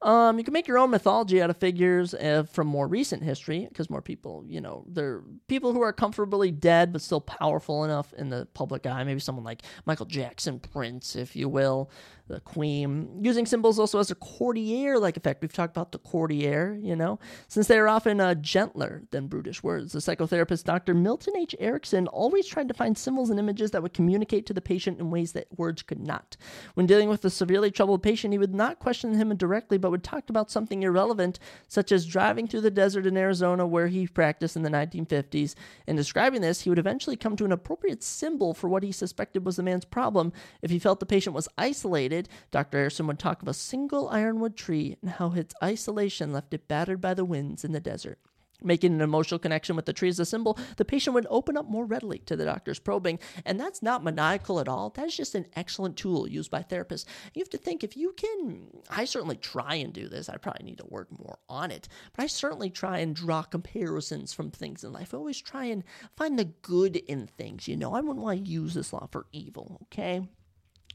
[0.01, 3.65] Um, you can make your own mythology out of figures uh, from more recent history
[3.67, 8.13] because more people, you know, they're people who are comfortably dead but still powerful enough
[8.13, 9.03] in the public eye.
[9.03, 11.91] Maybe someone like Michael Jackson, Prince, if you will
[12.29, 13.19] the queen.
[13.21, 15.41] Using symbols also has a courtier like effect.
[15.41, 19.61] We've talked about the courtier, you know, since they are often uh, gentler than brutish
[19.61, 19.91] words.
[19.91, 20.93] The psychotherapist Dr.
[20.93, 21.55] Milton H.
[21.59, 25.09] Erickson always tried to find symbols and images that would communicate to the patient in
[25.09, 26.37] ways that words could not.
[26.75, 30.03] When dealing with a severely troubled patient, he would not question him directly, but would
[30.03, 34.55] talk about something irrelevant, such as driving through the desert in Arizona where he practiced
[34.55, 35.55] in the 1950s.
[35.87, 39.45] In describing this, he would eventually come to an appropriate symbol for what he suspected
[39.45, 40.31] was the man's problem.
[40.61, 42.18] If he felt the patient was isolated,
[42.51, 42.77] Dr.
[42.79, 46.99] Erickson would talk of a single ironwood tree and how its isolation left it battered
[46.99, 48.19] by the winds in the desert.
[48.61, 51.69] Making an emotional connection with the tree as a symbol, the patient would open up
[51.69, 53.19] more readily to the doctor's probing.
[53.45, 54.89] And that's not maniacal at all.
[54.89, 57.05] That is just an excellent tool used by therapists.
[57.33, 60.27] You have to think if you can, I certainly try and do this.
[60.27, 61.87] I probably need to work more on it.
[62.13, 65.13] But I certainly try and draw comparisons from things in life.
[65.13, 65.83] I always try and
[66.17, 67.67] find the good in things.
[67.67, 70.27] You know, I wouldn't want to use this law for evil, okay?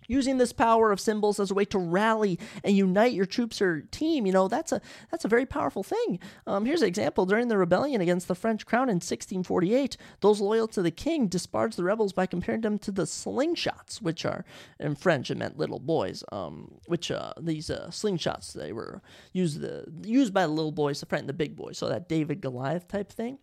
[0.07, 3.83] Using this power of symbols as a way to rally and unite your troops or
[3.91, 6.19] team you know that's a that's a very powerful thing.
[6.47, 7.27] Um, here's an example.
[7.27, 11.77] During the rebellion against the french crown in 1648 those loyal to the king disparaged
[11.77, 14.45] the rebels by comparing them to the slingshots which are
[14.79, 19.61] in french it meant little boys um, which uh, these uh, slingshots they were used
[19.61, 22.87] the used by the little boys to frighten the big boys so that david goliath
[22.89, 23.39] type thing.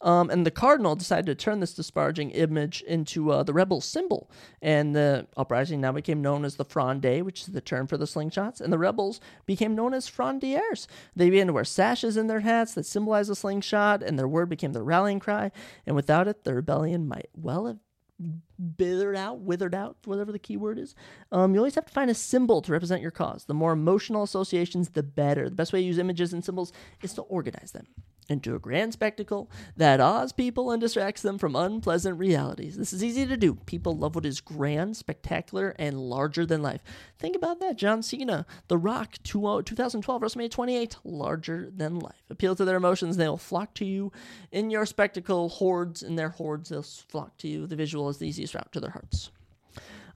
[0.00, 4.30] Um, and the cardinal decided to turn this disparaging image into uh, the rebel symbol
[4.60, 8.04] and the uprising now became known as the Fronde, which is the term for the
[8.04, 10.86] slingshots, and the rebels became known as Frondeurs.
[11.16, 14.50] They began to wear sashes in their hats that symbolized the slingshot, and their word
[14.50, 15.50] became their rallying cry.
[15.86, 17.78] And without it, the rebellion might well have
[18.78, 20.94] withered out, withered out, whatever the key word is.
[21.32, 23.46] Um, you always have to find a symbol to represent your cause.
[23.46, 25.48] The more emotional associations, the better.
[25.48, 27.86] The best way to use images and symbols is to organize them
[28.28, 32.76] into a grand spectacle that awes people and distracts them from unpleasant realities.
[32.76, 33.54] This is easy to do.
[33.66, 36.82] People love what is grand, spectacular, and larger than life.
[37.18, 37.76] Think about that.
[37.76, 42.22] John Cena, The Rock, 2012, uh, WrestleMania 28, larger than life.
[42.30, 44.12] Appeal to their emotions, they will flock to you
[44.52, 45.48] in your spectacle.
[45.48, 47.66] Hordes, in their hordes, they'll flock to you.
[47.66, 49.30] The visual is the easiest route to their hearts.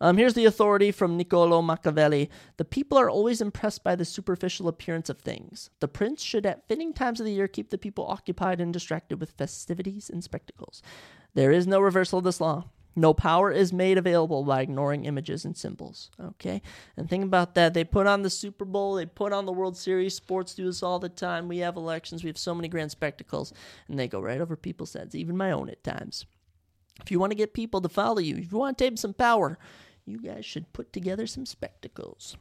[0.01, 2.31] Um, here's the authority from Niccolo Machiavelli.
[2.57, 5.71] The people are always impressed by the superficial appearance of things.
[5.81, 9.21] The prince should, at fitting times of the year, keep the people occupied and distracted
[9.21, 10.83] with festivities and spectacles.
[11.35, 12.65] There is no reversal of this law.
[12.97, 16.11] No power is made available by ignoring images and symbols.
[16.21, 16.61] Okay?
[16.97, 17.73] And think about that.
[17.73, 20.15] They put on the Super Bowl, they put on the World Series.
[20.15, 21.47] Sports do this all the time.
[21.47, 23.53] We have elections, we have so many grand spectacles,
[23.89, 26.27] and they go right over people's heads, even my own at times.
[27.01, 29.15] If you want to get people to follow you, if you want to take some
[29.15, 29.59] power,
[30.09, 32.37] you guys should put together some spectacles.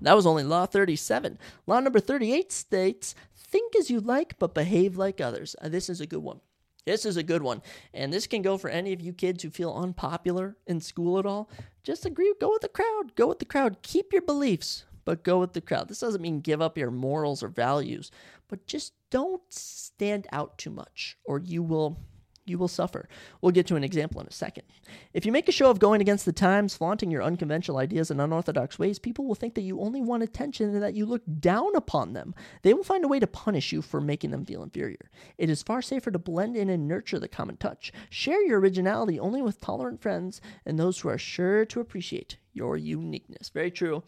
[0.00, 1.38] That was only Law 37.
[1.66, 5.56] Law number 38 states think as you like, but behave like others.
[5.60, 6.40] Uh, this is a good one.
[6.84, 7.62] This is a good one.
[7.92, 11.26] And this can go for any of you kids who feel unpopular in school at
[11.26, 11.50] all.
[11.82, 13.14] Just agree, go with the crowd.
[13.16, 13.78] Go with the crowd.
[13.82, 15.88] Keep your beliefs, but go with the crowd.
[15.88, 18.10] This doesn't mean give up your morals or values,
[18.48, 21.98] but just don't stand out too much or you will
[22.46, 23.08] you will suffer.
[23.40, 24.64] We'll get to an example in a second.
[25.12, 28.20] If you make a show of going against the times, flaunting your unconventional ideas and
[28.20, 31.74] unorthodox ways, people will think that you only want attention and that you look down
[31.74, 32.34] upon them.
[32.62, 35.10] They will find a way to punish you for making them feel inferior.
[35.38, 37.92] It is far safer to blend in and nurture the common touch.
[38.10, 42.76] Share your originality only with tolerant friends and those who are sure to appreciate your
[42.76, 43.50] uniqueness.
[43.50, 44.02] Very true.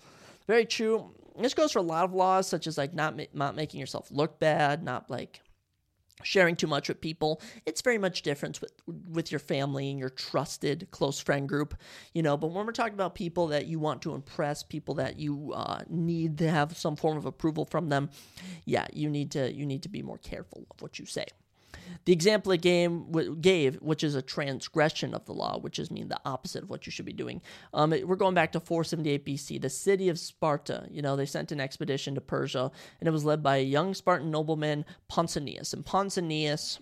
[0.47, 1.11] Very true.
[1.39, 4.41] This goes for a lot of laws, such as like not not making yourself look
[4.41, 5.41] bad, not like
[6.23, 8.73] sharing too much with people it's very much different with
[9.11, 11.75] with your family and your trusted close friend group
[12.13, 15.19] you know but when we're talking about people that you want to impress people that
[15.19, 18.11] you uh, need to have some form of approval from them
[18.65, 21.27] yeah you need to you need to be more careful of what you say
[22.05, 22.91] the example it gave,
[23.41, 26.87] gave, which is a transgression of the law, which is mean the opposite of what
[26.87, 27.41] you should be doing.
[27.75, 29.61] Um, it, we're going back to 478 BC.
[29.61, 32.71] The city of Sparta, you know, they sent an expedition to Persia,
[33.01, 35.73] and it was led by a young Spartan nobleman, Pausanias.
[35.73, 36.79] And Pausanias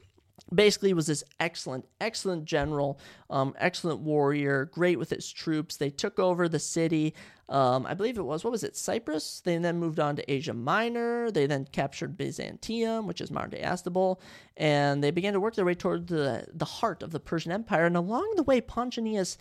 [0.54, 5.76] basically was this excellent, excellent general, um, excellent warrior, great with his troops.
[5.76, 7.14] They took over the city.
[7.48, 9.40] Um, I believe it was, what was it, Cyprus?
[9.44, 11.30] They then moved on to Asia Minor.
[11.30, 14.20] They then captured Byzantium, which is modern day Istanbul,
[14.56, 17.86] and they began to work their way toward the, the heart of the Persian Empire.
[17.86, 19.36] And along the way, Pausanias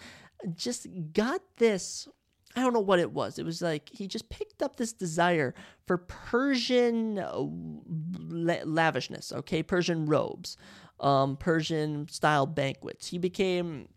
[0.55, 2.07] just got this
[2.55, 3.37] I don't know what it was.
[3.37, 5.53] It was like he just picked up this desire
[5.85, 7.43] for Persian uh,
[8.17, 9.61] lavishness, okay?
[9.61, 10.55] Persian robes,
[10.99, 13.07] um, Persian style banquets.
[13.07, 13.87] He became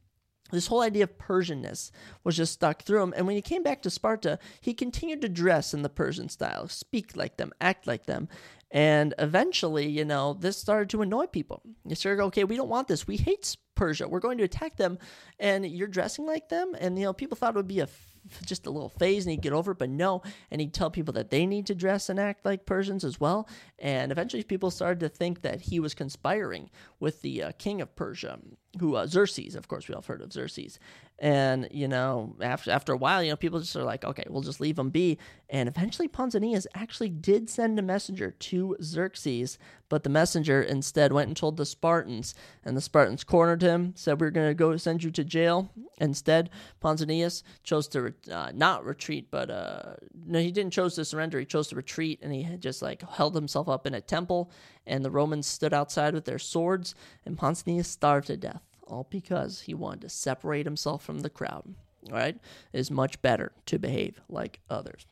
[0.50, 1.90] this whole idea of Persianness
[2.24, 3.14] was just stuck through him.
[3.16, 6.68] And when he came back to Sparta, he continued to dress in the Persian style,
[6.68, 8.28] speak like them, act like them.
[8.70, 11.62] And eventually, you know, this started to annoy people.
[11.86, 13.06] You started, okay, we don't want this.
[13.06, 14.08] We hate Persia.
[14.08, 14.98] We're going to attack them.
[15.38, 16.74] And you're dressing like them.
[16.78, 17.88] And, you know, people thought it would be a
[18.44, 20.22] just a little phase and he'd get over it, but no.
[20.50, 23.48] And he'd tell people that they need to dress and act like Persians as well.
[23.78, 27.94] And eventually people started to think that he was conspiring with the uh, king of
[27.96, 28.38] Persia,
[28.78, 30.78] who uh, Xerxes, of course, we all heard of Xerxes.
[31.20, 34.42] And, you know, after, after a while, you know, people just are like, okay, we'll
[34.42, 35.18] just leave him be.
[35.50, 41.26] And eventually Pausanias actually did send a messenger to Xerxes, but the messenger instead went
[41.26, 42.36] and told the Spartans.
[42.64, 45.72] And the Spartans cornered him, said, we're going to go send you to jail.
[46.00, 51.40] Instead, Pausanias chose to uh, not retreat, but uh, no, he didn't chose to surrender.
[51.40, 54.52] He chose to retreat, and he just like held himself up in a temple.
[54.86, 56.94] And the Romans stood outside with their swords,
[57.26, 61.74] and Pausanias starved to death all because he wanted to separate himself from the crowd.
[62.10, 62.36] Right?
[62.72, 65.06] It is much better to behave like others.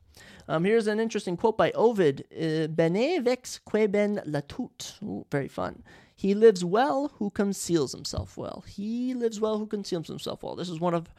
[0.48, 5.26] Um, here's an interesting quote by Ovid uh, Bene vex que ben latut.
[5.30, 5.82] Very fun.
[6.14, 8.64] He lives well who conceals himself well.
[8.66, 10.56] He lives well who conceals himself well.
[10.56, 11.10] This is one of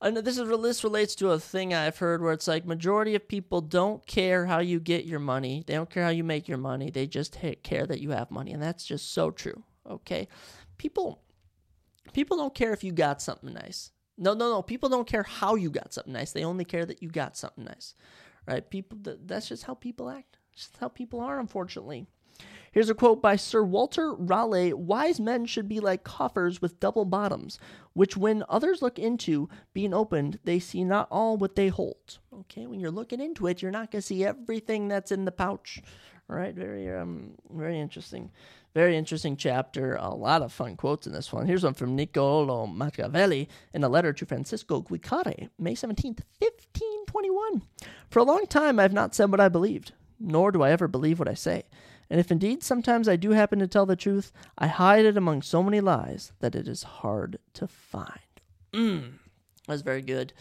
[0.00, 3.28] and this is this relates to a thing I've heard where it's like majority of
[3.28, 5.64] people don't care how you get your money.
[5.66, 6.90] They don't care how you make your money.
[6.90, 9.62] They just care that you have money, and that's just so true.
[9.88, 10.28] Okay,
[10.76, 11.22] people
[12.12, 13.90] People don't care if you got something nice.
[14.18, 14.62] No, no, no.
[14.62, 16.32] People don't care how you got something nice.
[16.32, 17.94] They only care that you got something nice.
[18.46, 18.68] Right?
[18.68, 20.38] People that's just how people act.
[20.52, 22.06] It's just how people are, unfortunately.
[22.72, 27.06] Here's a quote by Sir Walter Raleigh Wise men should be like coffers with double
[27.06, 27.58] bottoms,
[27.94, 32.18] which when others look into being opened, they see not all what they hold.
[32.40, 35.32] Okay, when you're looking into it, you're not going to see everything that's in the
[35.32, 35.80] pouch.
[36.28, 38.30] Right, very, um, very interesting.
[38.74, 39.94] Very interesting chapter.
[39.94, 41.46] A lot of fun quotes in this one.
[41.46, 47.62] Here's one from Niccolo Machiavelli in a letter to Francisco Guicare, May 17th, 1521.
[48.10, 50.88] For a long time I have not said what I believed, nor do I ever
[50.88, 51.62] believe what I say.
[52.10, 55.42] And if indeed sometimes I do happen to tell the truth, I hide it among
[55.42, 58.20] so many lies that it is hard to find.
[58.72, 59.12] Mm,
[59.66, 60.32] that's very good.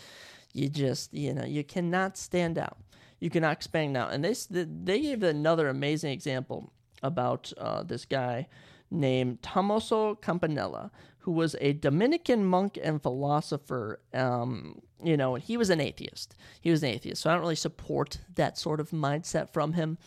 [0.51, 2.77] You just, you know, you cannot stand out.
[3.25, 4.13] You cannot stand out.
[4.13, 8.47] And this, they gave another amazing example about uh, this guy
[8.91, 13.99] named Tommaso Campanella, who was a Dominican monk and philosopher.
[14.13, 16.35] Um, you know, and he was an atheist.
[16.61, 19.97] He was an atheist, so I don't really support that sort of mindset from him.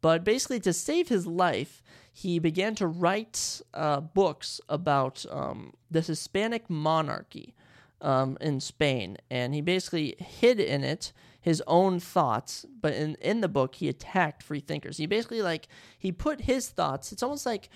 [0.00, 6.00] But basically, to save his life, he began to write uh, books about um, the
[6.00, 7.56] Hispanic monarchy
[8.00, 11.12] um, in Spain, and he basically hid in it
[11.48, 14.98] his own thoughts, but in in the book he attacked free thinkers.
[14.98, 17.10] He basically like he put his thoughts.
[17.10, 17.70] It's almost like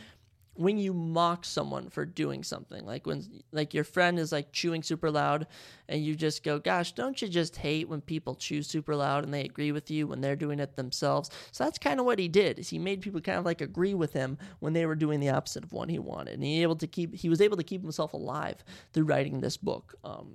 [0.54, 4.82] when you mock someone for doing something like when like your friend is like chewing
[4.82, 5.46] super loud
[5.88, 9.32] and you just go gosh don't you just hate when people chew super loud and
[9.32, 12.28] they agree with you when they're doing it themselves so that's kind of what he
[12.28, 15.20] did is he made people kind of like agree with him when they were doing
[15.20, 17.64] the opposite of what he wanted and he able to keep he was able to
[17.64, 20.34] keep himself alive through writing this book um,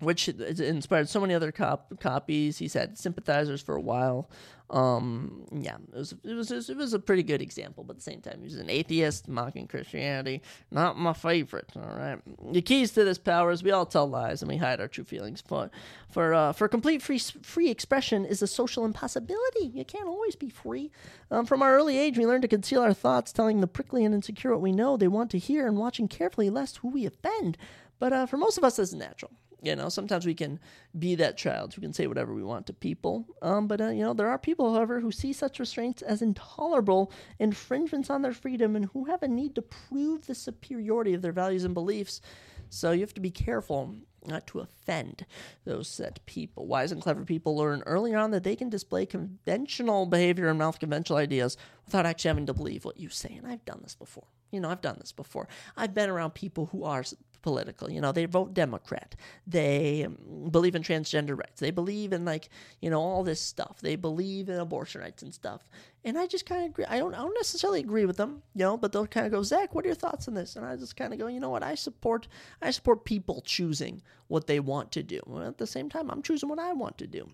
[0.00, 2.58] which inspired so many other cop- copies.
[2.58, 4.28] He's had sympathizers for a while.
[4.70, 8.02] Um, yeah, it was, it was it was a pretty good example, but at the
[8.02, 10.40] same time, he was an atheist mocking Christianity.
[10.70, 11.70] Not my favorite.
[11.76, 12.18] All right,
[12.50, 15.04] the keys to this power is we all tell lies and we hide our true
[15.04, 15.42] feelings.
[15.46, 15.70] For
[16.10, 19.66] for uh, for complete free free expression is a social impossibility.
[19.66, 20.90] You can't always be free.
[21.30, 24.14] Um, from our early age, we learn to conceal our thoughts, telling the prickly and
[24.14, 27.58] insecure what we know they want to hear, and watching carefully lest who we offend.
[27.98, 29.30] But uh, for most of us, that's natural.
[29.64, 30.60] You know, sometimes we can
[30.98, 33.26] be that child who can say whatever we want to people.
[33.40, 37.10] Um, but, uh, you know, there are people, however, who see such restraints as intolerable
[37.38, 41.32] infringements on their freedom and who have a need to prove the superiority of their
[41.32, 42.20] values and beliefs.
[42.68, 43.94] So you have to be careful
[44.26, 45.24] not to offend
[45.64, 46.66] those set people.
[46.66, 50.78] Wise and clever people learn early on that they can display conventional behavior and mouth
[50.78, 51.56] conventional ideas
[51.86, 53.34] without actually having to believe what you say.
[53.36, 54.26] And I've done this before.
[54.50, 55.48] You know, I've done this before.
[55.76, 57.04] I've been around people who are
[57.44, 57.90] political.
[57.90, 59.14] You know, they vote Democrat.
[59.46, 61.60] They um, believe in transgender rights.
[61.60, 62.48] They believe in like,
[62.80, 63.80] you know, all this stuff.
[63.82, 65.68] They believe in abortion rights and stuff.
[66.04, 66.86] And I just kind of agree.
[66.86, 69.42] I don't, I don't necessarily agree with them, you know, but they'll kind of go,
[69.42, 70.56] Zach, what are your thoughts on this?
[70.56, 71.62] And I just kind of go, you know what?
[71.62, 72.28] I support,
[72.62, 75.20] I support people choosing what they want to do.
[75.26, 77.28] Well, at the same time, I'm choosing what I want to do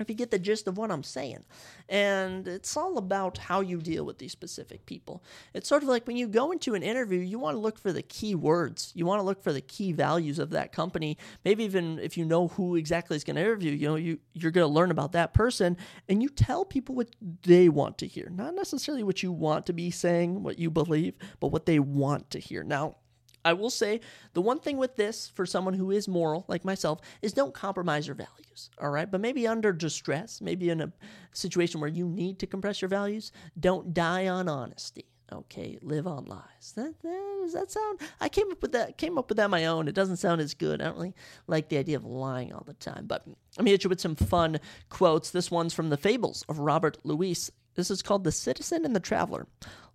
[0.00, 1.44] if you get the gist of what I'm saying.
[1.88, 5.22] And it's all about how you deal with these specific people.
[5.52, 7.92] It's sort of like when you go into an interview, you want to look for
[7.92, 8.92] the key words.
[8.94, 11.18] You want to look for the key values of that company.
[11.44, 14.50] Maybe even if you know who exactly is going to interview, you know, you, you're
[14.50, 15.76] going to learn about that person
[16.08, 17.10] and you tell people what
[17.42, 18.30] they want to hear.
[18.30, 22.30] Not necessarily what you want to be saying, what you believe, but what they want
[22.30, 22.62] to hear.
[22.62, 22.96] Now,
[23.44, 24.00] I will say
[24.34, 28.06] the one thing with this for someone who is moral, like myself, is don't compromise
[28.06, 28.70] your values.
[28.80, 29.10] All right.
[29.10, 30.92] But maybe under distress, maybe in a
[31.32, 35.06] situation where you need to compress your values, don't die on honesty.
[35.32, 36.72] Okay, live on lies.
[36.76, 38.00] That, that, does that sound?
[38.20, 38.98] I came up with that.
[38.98, 39.88] Came up with that on my own.
[39.88, 40.82] It doesn't sound as good.
[40.82, 41.14] I don't really
[41.46, 43.06] like the idea of lying all the time.
[43.06, 43.26] But
[43.56, 45.30] let me hit you with some fun quotes.
[45.30, 49.00] This one's from the Fables of Robert Louis this is called The Citizen and the
[49.00, 49.46] Traveler.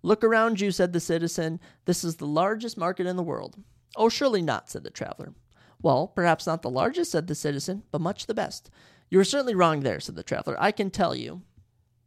[0.02, 1.60] Look around you, said the citizen.
[1.84, 3.56] This is the largest market in the world.
[3.96, 5.34] Oh, surely not, said the traveler.
[5.80, 8.70] Well, perhaps not the largest, said the citizen, but much the best.
[9.10, 10.56] You are certainly wrong there, said the traveler.
[10.58, 11.42] I can tell you.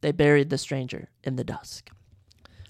[0.02, 1.90] They buried the stranger in the dusk.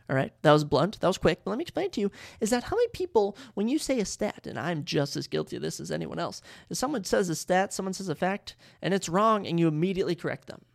[0.10, 2.50] All right, that was blunt, that was quick, but let me explain to you is
[2.50, 5.62] that how many people, when you say a stat, and I'm just as guilty of
[5.62, 9.08] this as anyone else, if someone says a stat, someone says a fact, and it's
[9.08, 10.66] wrong, and you immediately correct them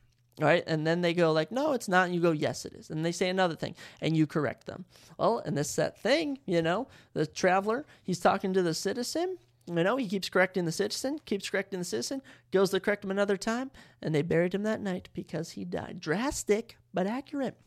[0.40, 0.64] right?
[0.66, 2.06] And then they go like, no, it's not.
[2.06, 2.90] And you go, yes, it is.
[2.90, 4.84] And they say another thing, and you correct them.
[5.18, 9.38] Well, and this that thing, you know, the traveler, he's talking to the citizen.
[9.68, 12.22] You know, he keeps correcting the citizen, keeps correcting the citizen,
[12.52, 15.98] goes to correct him another time, and they buried him that night because he died.
[15.98, 17.58] Drastic, but accurate.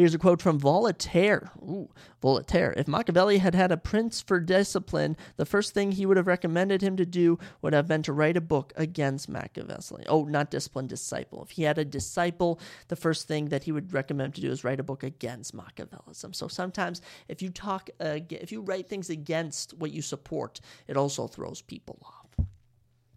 [0.00, 1.50] Here's a quote from Voltaire.
[1.58, 1.90] Ooh,
[2.22, 2.72] Voltaire.
[2.74, 6.80] If Machiavelli had had a prince for discipline, the first thing he would have recommended
[6.80, 10.04] him to do would have been to write a book against Machiavelli.
[10.08, 11.42] Oh, not discipline, disciple.
[11.42, 14.64] If he had a disciple, the first thing that he would recommend to do is
[14.64, 16.34] write a book against Machiavellism.
[16.34, 20.96] So sometimes if you talk, uh, if you write things against what you support, it
[20.96, 22.19] also throws people off.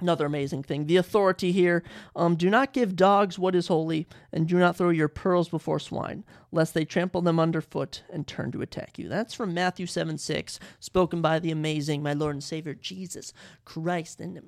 [0.04, 0.88] Another amazing thing.
[0.88, 1.82] The authority here
[2.14, 5.80] um, do not give dogs what is holy, and do not throw your pearls before
[5.80, 9.10] swine, lest they trample them underfoot and turn to attack you.
[9.10, 13.34] That's from Matthew 7 6, spoken by the amazing, my Lord and Savior, Jesus
[13.66, 14.22] Christ.
[14.22, 14.42] And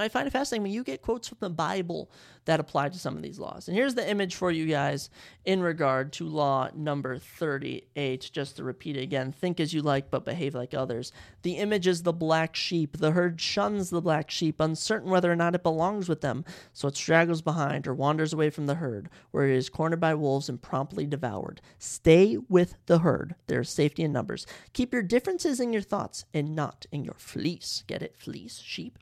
[0.00, 2.10] I find it fascinating when you get quotes from the Bible
[2.46, 3.68] that apply to some of these laws.
[3.68, 5.10] And here's the image for you guys
[5.44, 8.30] in regard to law number 38.
[8.32, 11.12] Just to repeat it again think as you like, but behave like others.
[11.42, 12.96] The image is the black sheep.
[12.96, 16.88] The herd shuns the black sheep, uncertain whether or not it belongs with them, so
[16.88, 20.48] it straggles behind or wanders away from the herd, where it is cornered by wolves
[20.48, 21.49] and promptly devoured.
[21.78, 23.34] Stay with the herd.
[23.46, 24.46] There is safety in numbers.
[24.74, 27.82] Keep your differences in your thoughts and not in your fleece.
[27.86, 28.14] Get it?
[28.16, 28.60] Fleece?
[28.60, 28.98] Sheep?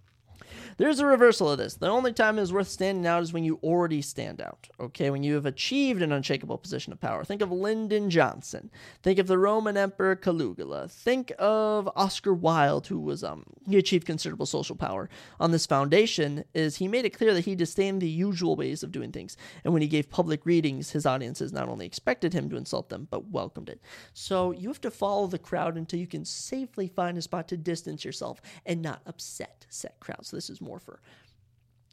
[0.79, 1.74] There's a reversal of this.
[1.74, 4.68] The only time it is worth standing out is when you already stand out.
[4.79, 7.24] Okay, when you have achieved an unshakable position of power.
[7.24, 8.70] Think of Lyndon Johnson.
[9.03, 10.87] Think of the Roman Emperor Caligula.
[10.87, 15.11] Think of Oscar Wilde, who was um he achieved considerable social power.
[15.41, 18.93] On this foundation is he made it clear that he disdained the usual ways of
[18.93, 22.57] doing things, and when he gave public readings, his audiences not only expected him to
[22.57, 23.83] insult them but welcomed it.
[24.12, 27.57] So you have to follow the crowd until you can safely find a spot to
[27.57, 30.29] distance yourself and not upset set crowds.
[30.29, 31.01] So this is more for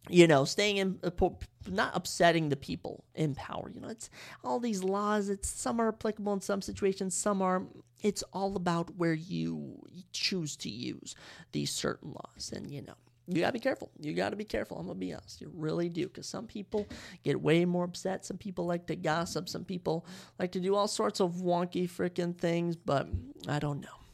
[0.09, 1.29] you know staying in uh,
[1.67, 4.09] not upsetting the people in power you know it's
[4.43, 7.63] all these laws it's some are applicable in some situations some are
[8.03, 9.79] it's all about where you
[10.11, 11.15] choose to use
[11.53, 12.93] these certain laws and you know
[13.27, 13.89] you gotta be careful.
[13.99, 14.77] You gotta be careful.
[14.77, 15.41] I'm gonna be honest.
[15.41, 16.87] You really do, because some people
[17.23, 18.23] get way more upset.
[18.23, 19.49] Some people like to gossip.
[19.49, 20.05] Some people
[20.37, 22.75] like to do all sorts of wonky freaking things.
[22.75, 23.07] But
[23.47, 24.04] I don't know.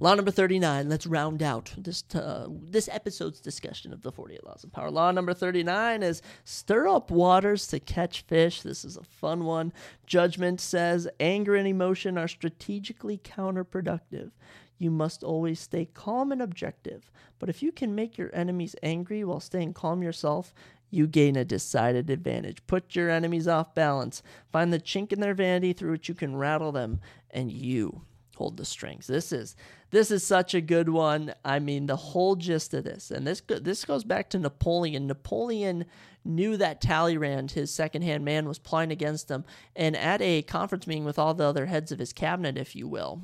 [0.00, 4.64] Law number 39, let's round out this uh, this episode's discussion of the 48 laws
[4.64, 4.90] of power.
[4.90, 8.62] Law number 39 is stir up waters to catch fish.
[8.62, 9.72] This is a fun one.
[10.06, 14.30] Judgment says anger and emotion are strategically counterproductive.
[14.78, 17.10] You must always stay calm and objective.
[17.38, 20.54] But if you can make your enemies angry while staying calm yourself,
[20.90, 22.66] you gain a decided advantage.
[22.66, 24.22] Put your enemies off balance.
[24.52, 27.00] Find the chink in their vanity through which you can rattle them,
[27.30, 28.02] and you
[28.38, 29.06] hold the strings.
[29.06, 29.54] This is
[29.90, 31.34] this is such a good one.
[31.44, 35.06] I mean, the whole gist of this, and this this goes back to Napoleon.
[35.06, 35.84] Napoleon
[36.24, 39.44] knew that Talleyrand, his second-hand man, was plotting against him,
[39.76, 42.88] and at a conference meeting with all the other heads of his cabinet, if you
[42.88, 43.22] will,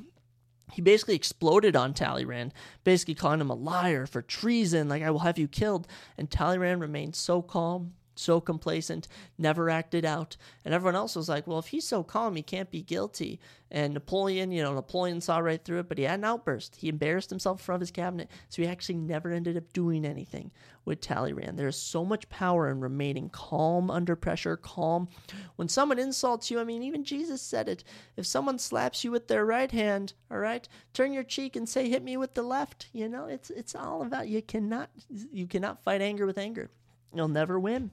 [0.71, 2.53] he basically exploded on Talleyrand,
[2.83, 5.87] basically calling him a liar for treason, like I will have you killed.
[6.17, 9.07] And Talleyrand remained so calm, so complacent,
[9.37, 10.37] never acted out.
[10.63, 13.39] And everyone else was like, well, if he's so calm, he can't be guilty.
[13.71, 16.77] And Napoleon, you know, Napoleon saw right through it, but he had an outburst.
[16.77, 20.05] He embarrassed himself in front of his cabinet, so he actually never ended up doing
[20.05, 20.51] anything
[20.85, 21.57] with Talleyrand.
[21.57, 25.07] There is so much power in remaining calm under pressure, calm.
[25.55, 27.83] When someone insults you, I mean, even Jesus said it.
[28.15, 31.89] If someone slaps you with their right hand, all right, turn your cheek and say,
[31.89, 32.87] hit me with the left.
[32.93, 36.69] You know, it's it's all about you cannot you cannot fight anger with anger.
[37.15, 37.91] You'll never win.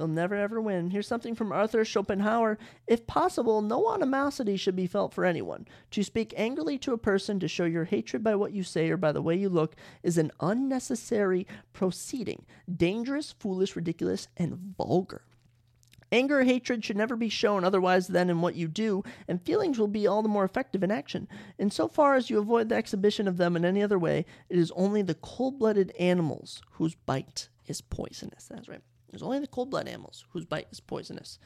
[0.00, 0.88] You'll never ever win.
[0.88, 2.58] Here's something from Arthur Schopenhauer.
[2.86, 5.68] If possible, no animosity should be felt for anyone.
[5.90, 8.96] To speak angrily to a person to show your hatred by what you say or
[8.96, 15.26] by the way you look is an unnecessary proceeding, dangerous, foolish, ridiculous, and vulgar.
[16.10, 19.78] Anger or hatred should never be shown otherwise than in what you do, and feelings
[19.78, 21.28] will be all the more effective in action.
[21.58, 24.58] In so far as you avoid the exhibition of them in any other way, it
[24.58, 28.46] is only the cold blooded animals whose bite is poisonous.
[28.50, 28.82] That's right.
[29.10, 31.38] There's only the cold blood animals whose bite is poisonous.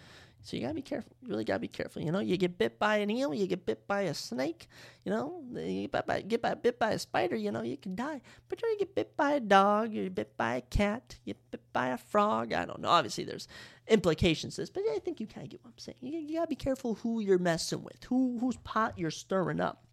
[0.42, 1.16] So you gotta be careful.
[1.22, 2.02] You really gotta be careful.
[2.02, 4.68] You know, you get bit by an eel, you get bit by a snake.
[5.02, 7.34] You know, you get, by, get by, bit by a spider.
[7.34, 8.20] You know, you can die.
[8.50, 11.50] But you get bit by a dog, you get bit by a cat, you get
[11.50, 12.52] bit by a frog.
[12.52, 12.90] I don't know.
[12.90, 13.48] Obviously, there's
[13.88, 15.96] implications to this, but I think you kind of get what I'm saying.
[16.02, 19.86] You, you gotta be careful who you're messing with, who whose pot you're stirring up.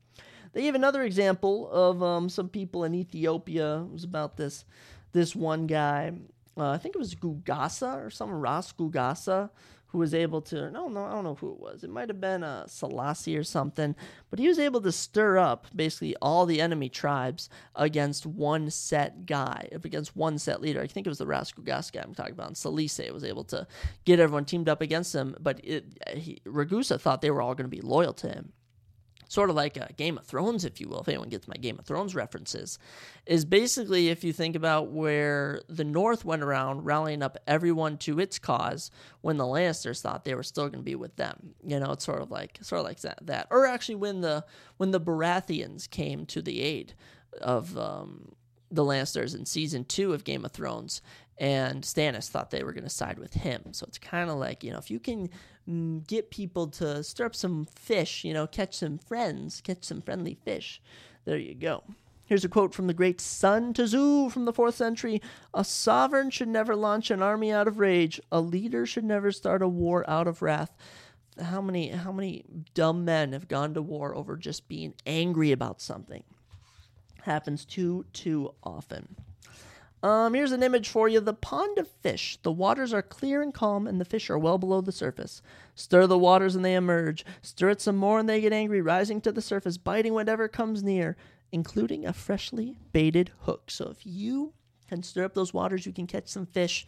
[0.52, 3.84] They have another example of um, some people in Ethiopia.
[3.84, 4.66] It was about this
[5.12, 6.14] this one guy
[6.58, 9.50] uh, I think it was Gugasa or some Ras Gugasa
[9.88, 11.84] who was able to no no I don't know who it was.
[11.84, 13.96] It might have been uh, Selassie or something,
[14.30, 19.26] but he was able to stir up basically all the enemy tribes against one set
[19.26, 20.82] guy, against one set leader.
[20.82, 22.48] I think it was the Ras Gugasa guy I'm talking about.
[22.48, 23.68] And was able to
[24.06, 25.86] get everyone teamed up against him, but it,
[26.16, 28.54] he, Ragusa thought they were all going to be loyal to him
[29.32, 31.80] sort of like a Game of Thrones, if you will, if anyone gets my Game
[31.80, 32.78] of Thrones references,
[33.26, 38.20] is basically if you think about where the North went around rallying up everyone to
[38.20, 41.56] its cause when the Lannisters thought they were still going to be with them.
[41.66, 43.48] You know, it's sort of like sort of like that, that.
[43.52, 44.44] Or actually when the
[44.76, 46.94] when the Baratheons came to the aid
[47.40, 48.34] of um,
[48.70, 51.02] the Lannisters in season two of Game of Thrones,
[51.38, 53.72] and Stannis thought they were going to side with him.
[53.72, 55.30] So it's kind of like, you know, if you can
[55.70, 60.02] Mm, get people to stir up some fish, you know, catch some friends, catch some
[60.02, 60.82] friendly fish,
[61.26, 61.84] there you go.
[62.26, 65.22] Here's a quote from the great Sun Tzu from the 4th century
[65.54, 69.62] A sovereign should never launch an army out of rage, a leader should never start
[69.62, 70.76] a war out of wrath.
[71.40, 75.82] How many how many dumb men have gone to war over just being angry about
[75.82, 76.24] something?
[77.24, 79.16] Happens too too often.
[80.04, 81.20] Um, here's an image for you.
[81.20, 82.38] The pond of fish.
[82.42, 85.42] The waters are clear and calm, and the fish are well below the surface.
[85.76, 87.24] Stir the waters, and they emerge.
[87.42, 90.84] Stir it some more, and they get angry, rising to the surface, biting whatever comes
[90.84, 91.18] near,
[91.52, 93.70] including a freshly baited hook.
[93.70, 94.54] So if you
[94.90, 96.86] can stir up those waters, you can catch some fish.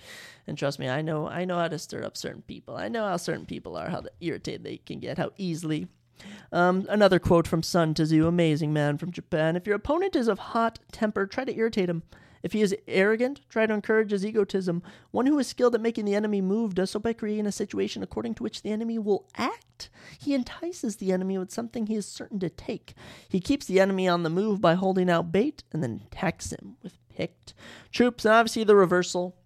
[0.47, 2.75] And trust me, I know I know how to stir up certain people.
[2.75, 5.87] I know how certain people are, how irritated they can get, how easily
[6.51, 9.55] um, another quote from Sun Tzu, amazing man from Japan.
[9.55, 12.03] If your opponent is of hot temper, try to irritate him.
[12.43, 14.83] If he is arrogant, try to encourage his egotism.
[15.11, 18.03] One who is skilled at making the enemy move does so by creating a situation
[18.03, 19.89] according to which the enemy will act.
[20.19, 22.93] He entices the enemy with something he is certain to take.
[23.29, 26.75] He keeps the enemy on the move by holding out bait and then attacks him
[26.83, 27.53] with picked
[27.91, 28.25] troops.
[28.25, 29.37] And obviously, the reversal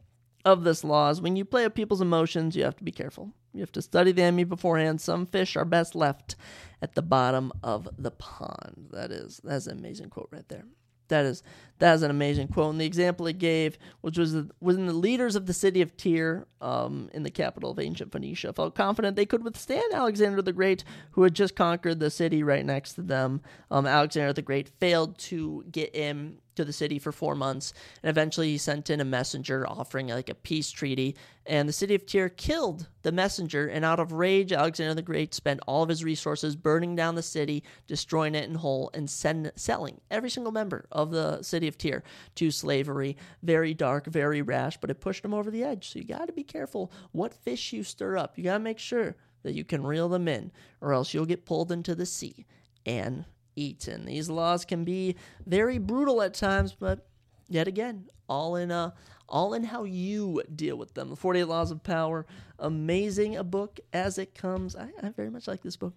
[0.44, 3.34] of this law is when you play up people's emotions, you have to be careful.
[3.54, 5.02] You have to study the enemy beforehand.
[5.02, 6.36] Some fish are best left
[6.82, 8.90] at the bottom of the pond.
[8.92, 10.66] That is that's an amazing quote right there.
[11.08, 11.44] That is
[11.80, 12.72] that is an amazing quote.
[12.72, 15.96] And the example he gave, which was the, when the leaders of the city of
[15.96, 20.54] Tyre, um, in the capital of ancient Phoenicia, felt confident they could withstand Alexander the
[20.54, 23.42] Great, who had just conquered the city right next to them.
[23.70, 28.10] Um, Alexander the Great failed to get in to the city for four months, and
[28.10, 31.16] eventually he sent in a messenger offering like a peace treaty.
[31.46, 35.34] And the city of Tyre killed the messenger, and out of rage, Alexander the Great
[35.34, 39.52] spent all of his resources burning down the city, destroying it in whole, and send,
[39.56, 42.04] selling every single member of the city of Tyre
[42.36, 43.16] to slavery.
[43.44, 45.90] Very dark, very rash, but it pushed him over the edge.
[45.90, 48.38] So you got to be careful what fish you stir up.
[48.38, 50.52] You got to make sure that you can reel them in,
[50.82, 52.46] or else you'll get pulled into the sea
[52.86, 53.26] and
[53.58, 54.06] eaten.
[54.06, 57.08] These laws can be very brutal at times, but
[57.50, 58.92] yet again, all in uh,
[59.30, 61.10] all in how you deal with them.
[61.10, 62.26] The 48 Laws of Power,
[62.60, 64.76] amazing a book as it comes.
[64.76, 65.94] I, I very much like this book.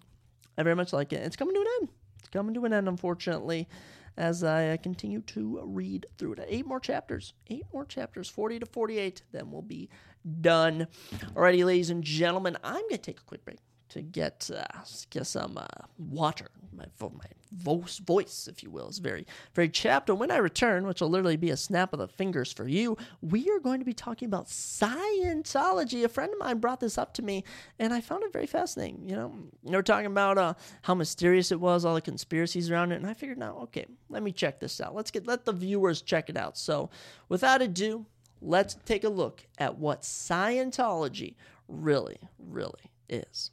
[0.57, 1.21] I very much like it.
[1.23, 1.89] It's coming to an end.
[2.19, 3.69] It's coming to an end, unfortunately,
[4.17, 6.45] as I continue to read through it.
[6.47, 7.33] Eight more chapters.
[7.49, 9.21] Eight more chapters, 40 to 48.
[9.31, 9.89] Then we'll be
[10.41, 10.87] done.
[11.33, 13.59] Alrighty, ladies and gentlemen, I'm going to take a quick break
[13.89, 14.63] to get uh,
[15.09, 15.65] get some uh,
[15.97, 16.47] water.
[16.75, 20.09] My vo- my voice, voice, if you will, is very very chapped.
[20.09, 22.97] And when I return, which will literally be a snap of the fingers for you,
[23.21, 26.03] we are going to be talking about Scientology.
[26.03, 27.43] A friend of mine brought this up to me,
[27.79, 29.07] and I found it very fascinating.
[29.07, 30.53] You know, they were talking about uh,
[30.83, 34.23] how mysterious it was, all the conspiracies around it, and I figured, now, okay, let
[34.23, 34.95] me check this out.
[34.95, 36.57] Let's get let the viewers check it out.
[36.57, 36.89] So,
[37.29, 38.05] without ado,
[38.41, 41.35] let's take a look at what Scientology
[41.67, 43.51] really, really is.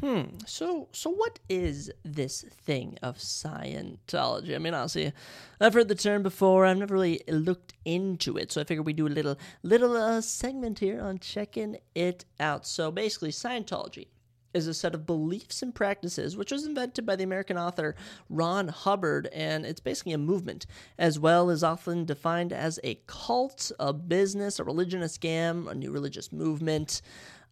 [0.00, 0.24] Hmm.
[0.46, 4.54] So, so what is this thing of Scientology?
[4.54, 5.12] I mean, honestly,
[5.60, 6.66] I've heard the term before.
[6.66, 10.20] I've never really looked into it, so I figured we'd do a little, little uh,
[10.20, 12.66] segment here on checking it out.
[12.66, 14.08] So, basically, Scientology
[14.56, 17.94] is a set of beliefs and practices which was invented by the American author
[18.30, 20.66] Ron Hubbard, and it's basically a movement,
[20.98, 25.74] as well as often defined as a cult, a business, a religion, a scam, a
[25.74, 27.02] new religious movement.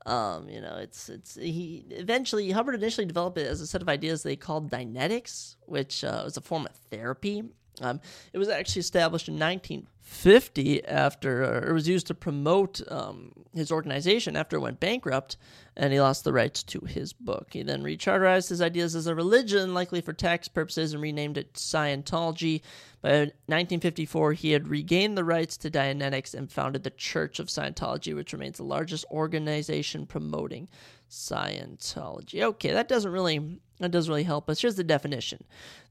[0.06, 3.88] Um, you know, it's it's he eventually Hubbard initially developed it as a set of
[3.88, 7.44] ideas they called Dianetics, which uh, was a form of therapy.
[7.80, 8.00] Um,
[8.32, 13.72] it was actually established in 1950 after uh, it was used to promote um, his
[13.72, 15.36] organization after it went bankrupt,
[15.76, 17.48] and he lost the rights to his book.
[17.52, 21.54] He then recharterized his ideas as a religion, likely for tax purposes, and renamed it
[21.54, 22.62] Scientology.
[23.02, 28.14] By 1954, he had regained the rights to Dianetics and founded the Church of Scientology,
[28.14, 30.68] which remains the largest organization promoting
[31.10, 32.40] Scientology.
[32.42, 34.60] Okay, that doesn't really that doesn't really help us.
[34.60, 35.42] Here's the definition.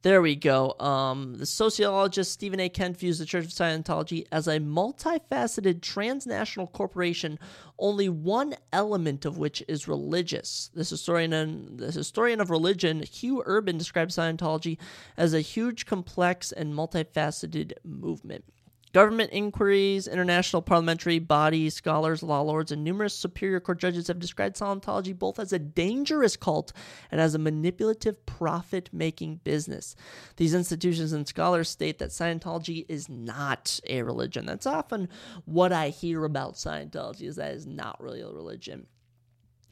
[0.03, 0.73] There we go.
[0.79, 2.69] Um, the sociologist Stephen A.
[2.69, 7.37] Kent views the Church of Scientology as a multifaceted transnational corporation,
[7.77, 10.71] only one element of which is religious.
[10.73, 14.77] This historian the historian of religion, Hugh Urban, describes Scientology
[15.17, 18.45] as a huge, complex, and multifaceted movement.
[18.93, 24.55] Government inquiries, international parliamentary bodies, scholars, law lords, and numerous superior court judges have described
[24.55, 26.71] Scientology both as a dangerous cult
[27.09, 29.95] and as a manipulative profit making business.
[30.37, 34.45] These institutions and scholars state that Scientology is not a religion.
[34.45, 35.09] That's often
[35.45, 38.85] what I hear about Scientology is that it's not really a religion.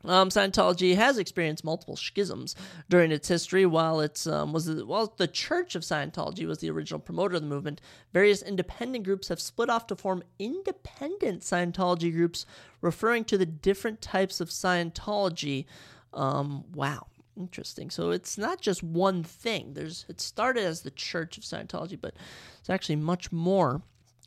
[0.05, 2.55] Um, Scientology has experienced multiple schisms
[2.89, 3.65] during its history.
[3.65, 7.41] While it's um, was the, while the Church of Scientology was the original promoter of
[7.41, 7.81] the movement,
[8.13, 12.45] various independent groups have split off to form independent Scientology groups,
[12.81, 15.65] referring to the different types of Scientology.
[16.13, 17.89] Um, wow, interesting.
[17.89, 19.73] So it's not just one thing.
[19.73, 22.15] There's it started as the Church of Scientology, but
[22.59, 23.81] it's actually much more.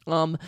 [0.07, 0.39] Um,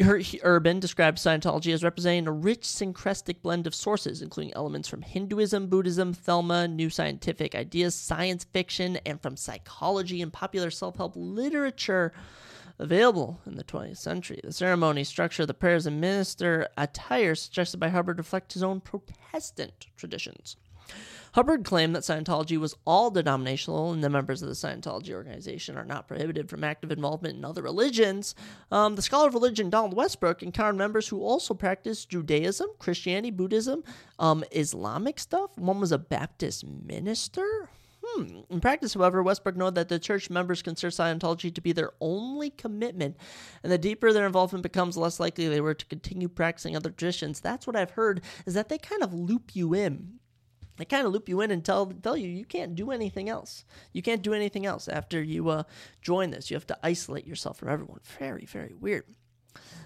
[0.00, 5.02] her, Urban describes Scientology as representing a rich syncretic blend of sources, including elements from
[5.02, 11.14] Hinduism, Buddhism, Thelema, new scientific ideas, science fiction, and from psychology and popular self help
[11.16, 12.12] literature
[12.78, 14.40] available in the 20th century.
[14.42, 19.88] The ceremony structure, the prayers, and minister attire suggested by Hubbard reflect his own Protestant
[19.96, 20.56] traditions.
[21.32, 25.84] Hubbard claimed that Scientology was all denominational and the members of the Scientology organization are
[25.84, 28.34] not prohibited from active involvement in other religions.
[28.72, 33.84] Um, the scholar of religion Donald Westbrook encountered members who also practiced Judaism, Christianity, Buddhism,
[34.18, 35.56] um, Islamic stuff.
[35.56, 37.68] One was a Baptist minister.
[38.02, 38.40] Hmm.
[38.48, 42.50] In practice, however, Westbrook noted that the church members consider Scientology to be their only
[42.50, 43.16] commitment,
[43.62, 46.90] and the deeper their involvement becomes, the less likely they were to continue practicing other
[46.90, 47.40] traditions.
[47.40, 50.20] That's what I've heard, is that they kind of loop you in
[50.78, 53.64] they kind of loop you in and tell tell you you can't do anything else.
[53.92, 55.64] You can't do anything else after you uh,
[56.00, 56.50] join this.
[56.50, 58.00] You have to isolate yourself from everyone.
[58.18, 59.04] Very very weird.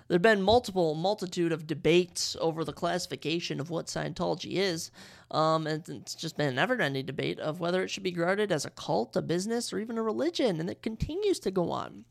[0.08, 4.90] There have been multiple multitude of debates over the classification of what Scientology is.
[5.32, 8.52] Um, and it's just been an ever ending debate of whether it should be regarded
[8.52, 12.04] as a cult, a business, or even a religion, and it continues to go on.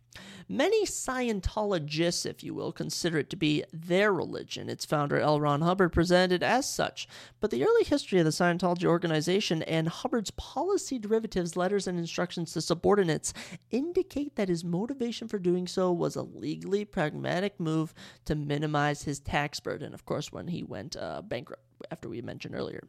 [0.49, 4.69] Many Scientologists, if you will, consider it to be their religion.
[4.69, 5.39] Its founder, L.
[5.39, 7.07] Ron Hubbard, presented as such.
[7.39, 12.51] But the early history of the Scientology organization and Hubbard's policy derivatives, letters, and instructions
[12.53, 13.34] to subordinates
[13.69, 17.93] indicate that his motivation for doing so was a legally pragmatic move
[18.26, 19.93] to minimize his tax burden.
[19.93, 22.84] Of course, when he went uh, bankrupt, after we mentioned earlier.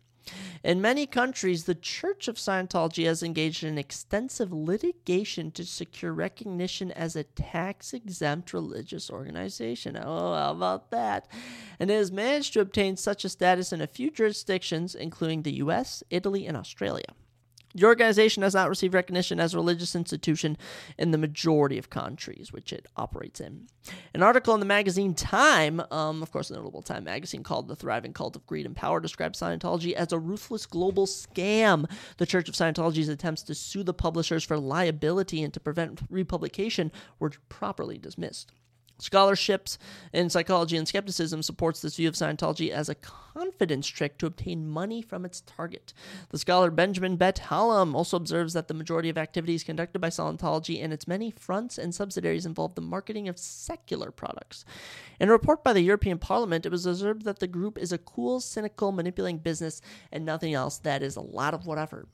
[0.63, 6.93] In many countries, the Church of Scientology has engaged in extensive litigation to secure recognition
[6.93, 9.97] as a tax exempt religious organization.
[9.97, 11.27] Oh, how about that?
[11.81, 15.55] And it has managed to obtain such a status in a few jurisdictions, including the
[15.55, 17.15] US, Italy, and Australia.
[17.75, 20.59] The organization has not received recognition as a religious institution
[20.99, 23.67] in the majority of countries which it operates in.
[24.15, 27.77] An article in the magazine Time, um, of course, a notable Time magazine called The
[27.77, 31.91] Thriving Cult of Greed and Power, describes Scientology as a ruthless global scam.
[32.19, 36.93] The Church of Scientology's attempts to sue the publishers for liability and to prevent republication
[37.19, 38.53] were properly dismissed.
[39.03, 39.79] Scholarships
[40.13, 44.69] in psychology and skepticism supports this view of Scientology as a confidence trick to obtain
[44.69, 45.93] money from its target.
[46.29, 50.83] The scholar Benjamin Bet Hallam also observes that the majority of activities conducted by Scientology
[50.83, 54.65] and its many fronts and subsidiaries involve the marketing of secular products.
[55.19, 57.99] In a report by the European Parliament, it was observed that the group is a
[57.99, 59.81] cool, cynical, manipulating business
[60.13, 60.79] and nothing else.
[60.79, 62.07] That is a lot of whatever.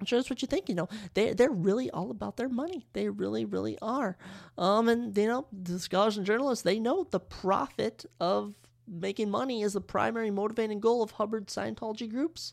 [0.00, 0.68] I'm sure that's what you think.
[0.68, 2.86] You know, they they're really all about their money.
[2.92, 4.16] They really, really are.
[4.58, 8.54] Um, and you know, the scholars and journalists they know the profit of
[8.86, 12.52] making money is the primary motivating goal of Hubbard Scientology groups.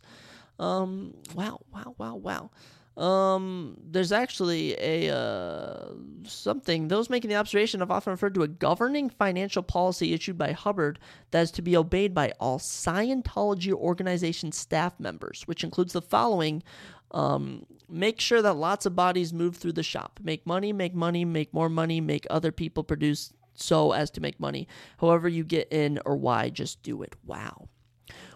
[0.60, 2.50] Um, wow, wow, wow, wow.
[2.98, 5.94] Um, there's actually a uh,
[6.26, 10.52] something those making the observation have often referred to a governing financial policy issued by
[10.52, 11.00] Hubbard
[11.32, 16.64] that is to be obeyed by all Scientology organization staff members, which includes the following
[17.12, 20.20] um, make sure that lots of bodies move through the shop.
[20.24, 24.40] Make money, make money, make more money, make other people produce so as to make
[24.40, 24.68] money.
[25.00, 27.16] However, you get in or why, just do it.
[27.26, 27.70] Wow.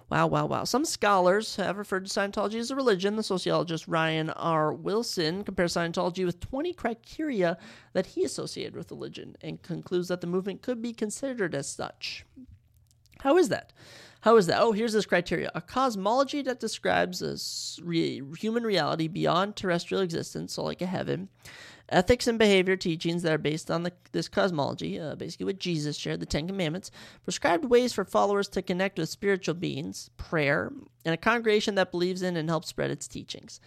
[0.09, 0.63] Wow, wow, wow.
[0.65, 3.15] Some scholars have referred to Scientology as a religion.
[3.15, 4.71] The sociologist Bryan R.
[4.71, 7.57] Wilson compares Scientology with 20 criteria
[7.93, 12.23] that he associated with religion and concludes that the movement could be considered as such.
[13.21, 13.73] How is that?
[14.25, 14.59] How is that?
[14.59, 17.37] Oh, here's this criteria a cosmology that describes a
[17.83, 21.29] re- human reality beyond terrestrial existence, so like a heaven.
[21.89, 25.95] Ethics and behavior teachings that are based on the, this cosmology, uh, basically what Jesus
[25.95, 26.89] shared, the Ten Commandments,
[27.23, 30.71] prescribed ways for followers to connect with spiritual beings, prayer,
[31.05, 33.59] and a congregation that believes in and helps spread its teachings.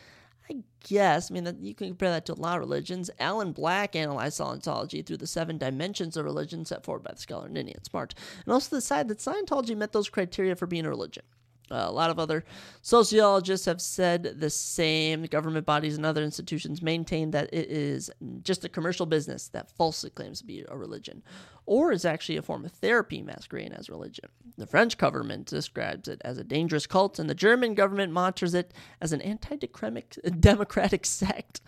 [0.50, 0.56] I
[0.88, 3.10] guess, I mean, you can compare that to a lot of religions.
[3.18, 7.48] Alan Black analyzed Scientology through the seven dimensions of religion set forward by the scholar
[7.48, 11.24] Ninian Smart, and also decided that Scientology met those criteria for being a religion.
[11.70, 12.44] Uh, a lot of other
[12.82, 15.24] sociologists have said the same.
[15.24, 18.10] Government bodies and other institutions maintain that it is
[18.42, 21.22] just a commercial business that falsely claims to be a religion,
[21.66, 24.28] or is actually a form of therapy masquerading as religion.
[24.56, 28.72] The French government describes it as a dangerous cult, and the German government monitors it
[29.00, 31.60] as an anti-democratic sect.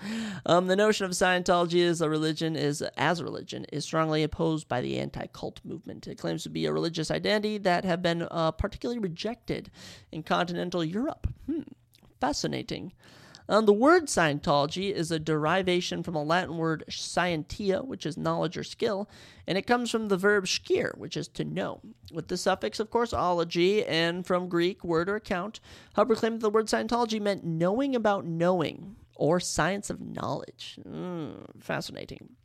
[0.47, 4.67] Um, the notion of Scientology as a religion is as a religion is strongly opposed
[4.67, 6.09] by the anti-cult movement.
[6.09, 9.71] It claims to be a religious identity that have been uh, particularly rejected
[10.13, 11.27] in continental Europe.
[11.47, 11.63] Hmm,
[12.21, 12.93] fascinating.
[13.51, 18.57] Um, the word Scientology is a derivation from a Latin word scientia, which is knowledge
[18.57, 19.11] or skill,
[19.45, 21.81] and it comes from the verb scire, which is to know,
[22.13, 25.59] with the suffix, of course, ology, and from Greek word or account.
[25.97, 30.79] Hubbard claimed that the word Scientology meant knowing about knowing, or science of knowledge.
[30.89, 32.37] Mm, fascinating.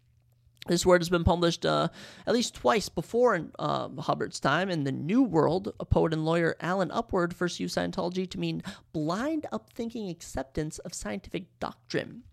[0.68, 1.90] This word has been published uh,
[2.26, 4.72] at least twice before in uh, Hubbard's time.
[4.72, 8.64] In the New World, a poet and lawyer Allen Upward first used Scientology to mean
[8.92, 12.24] blind, upthinking acceptance of scientific doctrine.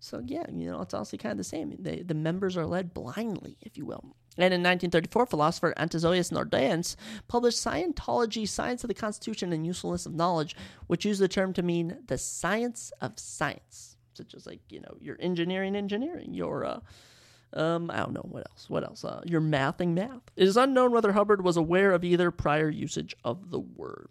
[0.00, 1.74] So, yeah, you know, it's also kind of the same.
[1.80, 4.04] The members are led blindly, if you will.
[4.36, 6.94] And in 1934, philosopher Anastasius Nordenholz
[7.26, 10.54] published Scientology, Science of the Constitution and Usefulness of Knowledge,
[10.86, 14.96] which used the term to mean the science of science, such as, like, you know,
[15.00, 16.80] your engineering, engineering, your, uh,
[17.54, 18.68] um, I don't know what else.
[18.68, 19.04] What else?
[19.04, 20.22] Uh, you're mathing math.
[20.36, 24.08] It is unknown whether Hubbard was aware of either prior usage of the word.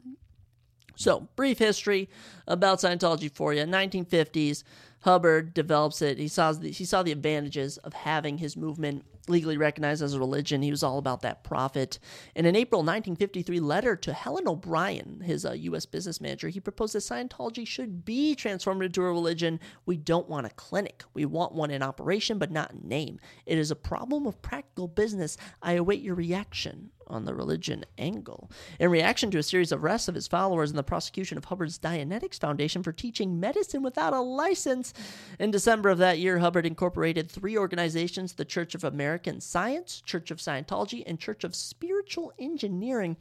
[0.96, 2.10] So, brief history
[2.48, 3.62] about Scientology for you.
[3.64, 4.64] 1950s,
[5.02, 6.18] Hubbard develops it.
[6.18, 10.20] He saw the, he saw the advantages of having his movement legally recognized as a
[10.20, 10.62] religion.
[10.62, 12.00] He was all about that profit.
[12.36, 15.86] In an April 1953 letter to Helen O'Brien, his uh, U.S.
[15.86, 19.60] business manager, he proposed that Scientology should be transformed into a religion.
[19.86, 21.04] We don't want a clinic.
[21.14, 23.20] We want one in operation, but not in name.
[23.46, 25.38] It is a problem of practical business.
[25.62, 28.52] I await your reaction on the religion angle.
[28.80, 31.80] In reaction to a series of arrests of his followers and the prosecution of Hubbard's
[31.80, 34.94] Dianetics Foundation for teaching medicine without a license,
[35.40, 38.84] in December of that year, Hubbard incorporated three organizations the Church of
[39.18, 43.18] American Science, Church of Scientology, and Church of Spiritual Engineering.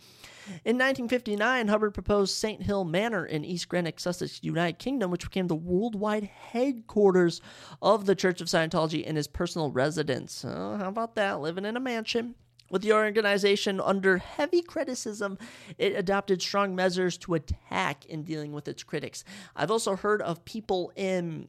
[0.67, 2.63] In 1959, Hubbard proposed St.
[2.63, 7.41] Hill Manor in East Greenwich, Sussex, United Kingdom, which became the worldwide headquarters
[7.81, 10.45] of the Church of Scientology and his personal residence.
[10.47, 11.41] Oh, how about that?
[11.41, 12.35] Living in a mansion.
[12.71, 15.39] With the organization under heavy criticism,
[15.79, 19.25] it adopted strong measures to attack in dealing with its critics.
[19.55, 21.49] I've also heard of people in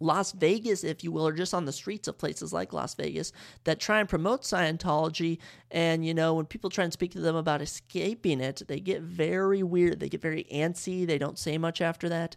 [0.00, 3.32] Las Vegas, if you will, or just on the streets of places like Las Vegas
[3.64, 5.38] that try and promote Scientology.
[5.70, 9.02] And, you know, when people try and speak to them about escaping it, they get
[9.02, 10.00] very weird.
[10.00, 11.06] They get very antsy.
[11.06, 12.36] They don't say much after that.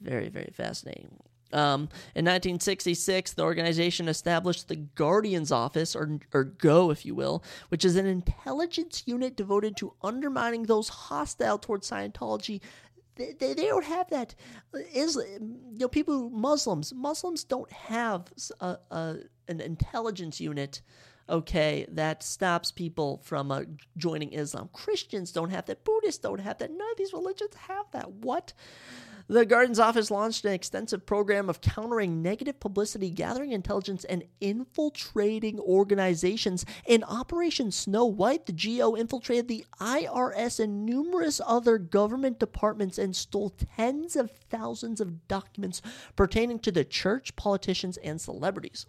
[0.00, 1.16] Very, very fascinating.
[1.52, 7.42] Um, in 1966, the organization established the Guardian's Office, or, or GO, if you will,
[7.68, 12.60] which is an intelligence unit devoted to undermining those hostile towards Scientology.
[13.16, 14.34] They, they, don't have that.
[14.94, 15.26] Islam,
[15.72, 19.16] you know, people, Muslims, Muslims don't have a, a,
[19.48, 20.80] an intelligence unit
[21.30, 23.62] okay, that stops people from uh,
[23.96, 24.68] joining Islam.
[24.72, 25.84] Christians don't have that.
[25.84, 26.70] Buddhists don't have that.
[26.70, 28.10] None of these religions have that.
[28.10, 28.52] What?
[29.30, 35.60] The Guardian's office launched an extensive program of countering negative publicity, gathering intelligence, and infiltrating
[35.60, 36.66] organizations.
[36.84, 43.14] In Operation Snow White, the GO infiltrated the IRS and numerous other government departments and
[43.14, 45.80] stole tens of thousands of documents
[46.16, 48.86] pertaining to the church, politicians, and celebrities.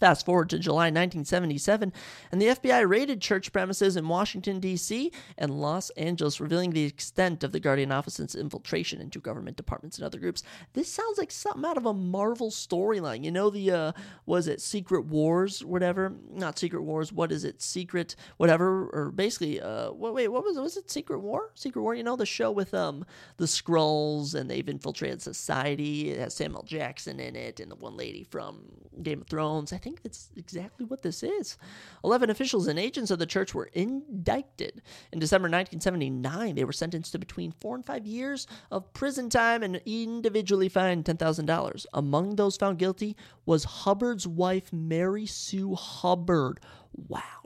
[0.00, 1.92] Fast forward to July 1977,
[2.30, 5.12] and the FBI raided church premises in Washington, D.C.
[5.36, 10.04] and Los Angeles, revealing the extent of the Guardian Office's infiltration into government departments and
[10.04, 10.42] other groups.
[10.72, 13.24] This sounds like something out of a Marvel storyline.
[13.24, 13.92] You know, the, uh,
[14.26, 16.12] was it Secret Wars, whatever?
[16.30, 17.60] Not Secret Wars, what is it?
[17.60, 20.60] Secret, whatever, or basically, uh, wait, what was it?
[20.60, 21.50] Was it Secret War?
[21.54, 23.04] Secret War, you know, the show with um
[23.36, 26.10] the Skrulls, and they've infiltrated society.
[26.10, 28.60] It has Samuel Jackson in it, and the one lady from
[29.02, 29.72] Game of Thrones.
[29.72, 31.56] I think think that's exactly what this is.
[32.04, 34.82] Eleven officials and agents of the church were indicted.
[35.12, 39.62] In December 1979, they were sentenced to between four and five years of prison time
[39.62, 41.86] and individually fined $10,000.
[41.94, 43.16] Among those found guilty
[43.46, 46.60] was Hubbard's wife, Mary Sue Hubbard.
[47.08, 47.37] Wow.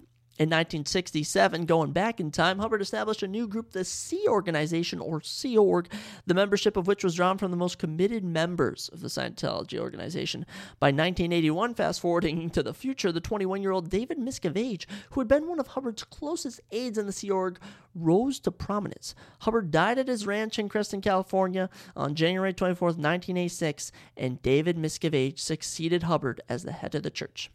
[0.42, 5.20] In 1967, going back in time, Hubbard established a new group, the Sea Organization, or
[5.20, 5.88] Sea Org,
[6.26, 10.44] the membership of which was drawn from the most committed members of the Scientology organization.
[10.80, 15.28] By 1981, fast forwarding to the future, the 21 year old David Miscavige, who had
[15.28, 17.60] been one of Hubbard's closest aides in the Sea Org,
[17.94, 19.14] rose to prominence.
[19.42, 25.38] Hubbard died at his ranch in Creston, California on January 24, 1986, and David Miscavige
[25.38, 27.48] succeeded Hubbard as the head of the church.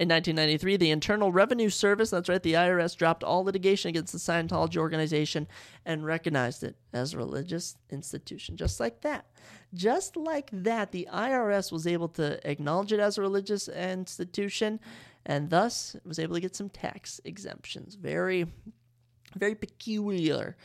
[0.00, 4.18] In 1993, the Internal Revenue Service, that's right, the IRS, dropped all litigation against the
[4.18, 5.48] Scientology organization
[5.84, 8.56] and recognized it as a religious institution.
[8.56, 9.26] Just like that.
[9.74, 14.78] Just like that, the IRS was able to acknowledge it as a religious institution
[15.26, 17.96] and thus was able to get some tax exemptions.
[17.96, 18.46] Very
[19.36, 20.56] very peculiar,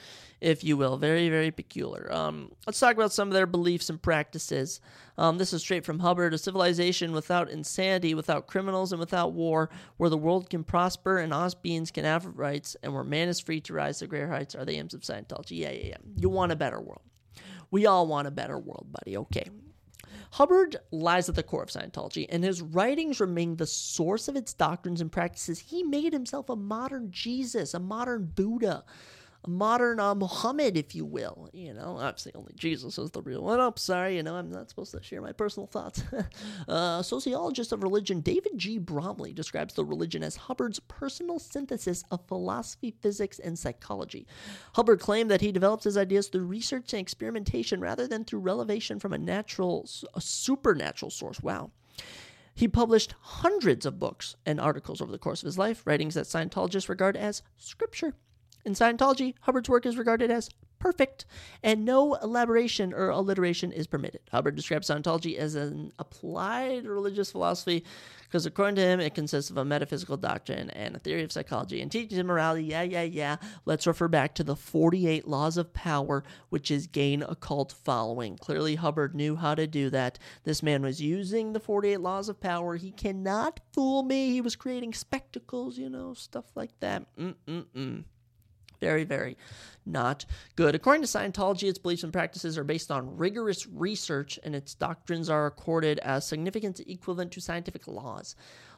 [0.41, 2.11] if you will, very very peculiar.
[2.11, 4.81] Um, let's talk about some of their beliefs and practices.
[5.17, 9.69] Um, this is straight from Hubbard: a civilization without insanity, without criminals, and without war,
[9.97, 13.39] where the world can prosper and honest beings can have rights, and where man is
[13.39, 15.59] free to rise to greater heights, are the aims of Scientology.
[15.59, 15.97] Yeah, yeah, yeah.
[16.17, 17.01] You want a better world.
[17.71, 19.17] We all want a better world, buddy.
[19.17, 19.49] Okay.
[20.33, 24.51] Hubbard lies at the core of Scientology, and his writings remain the source of its
[24.51, 25.59] doctrines and practices.
[25.59, 28.83] He made himself a modern Jesus, a modern Buddha,
[29.47, 31.49] modern uh, Muhammad, if you will.
[31.53, 33.59] You know, obviously only Jesus is the real one.
[33.59, 36.03] I'm sorry, you know, I'm not supposed to share my personal thoughts.
[36.67, 38.77] uh, sociologist of religion David G.
[38.77, 44.27] Bromley describes the religion as Hubbard's personal synthesis of philosophy, physics, and psychology.
[44.73, 48.99] Hubbard claimed that he developed his ideas through research and experimentation rather than through revelation
[48.99, 51.41] from a natural, a supernatural source.
[51.41, 51.71] Wow.
[52.55, 56.25] He published hundreds of books and articles over the course of his life, writings that
[56.25, 58.13] Scientologists regard as scripture.
[58.65, 60.49] In Scientology, Hubbard's work is regarded as
[60.83, 61.25] perfect,
[61.63, 64.19] and no elaboration or alliteration is permitted.
[64.31, 67.85] Hubbard describes Scientology as an applied religious philosophy
[68.23, 71.81] because, according to him, it consists of a metaphysical doctrine and a theory of psychology
[71.81, 72.65] and teaches morality.
[72.65, 73.37] Yeah, yeah, yeah.
[73.65, 78.35] Let's refer back to the 48 laws of power, which is gain a cult following.
[78.37, 80.19] Clearly, Hubbard knew how to do that.
[80.43, 82.75] This man was using the 48 laws of power.
[82.75, 84.31] He cannot fool me.
[84.31, 87.05] He was creating spectacles, you know, stuff like that.
[87.17, 88.03] Mm-mm-mm.
[88.83, 89.37] Very, very
[89.85, 90.25] not
[90.57, 90.75] good.
[90.75, 95.29] According to Scientology, its beliefs and practices are based on rigorous research, and its doctrines
[95.29, 98.35] are accorded as significance equivalent to scientific laws.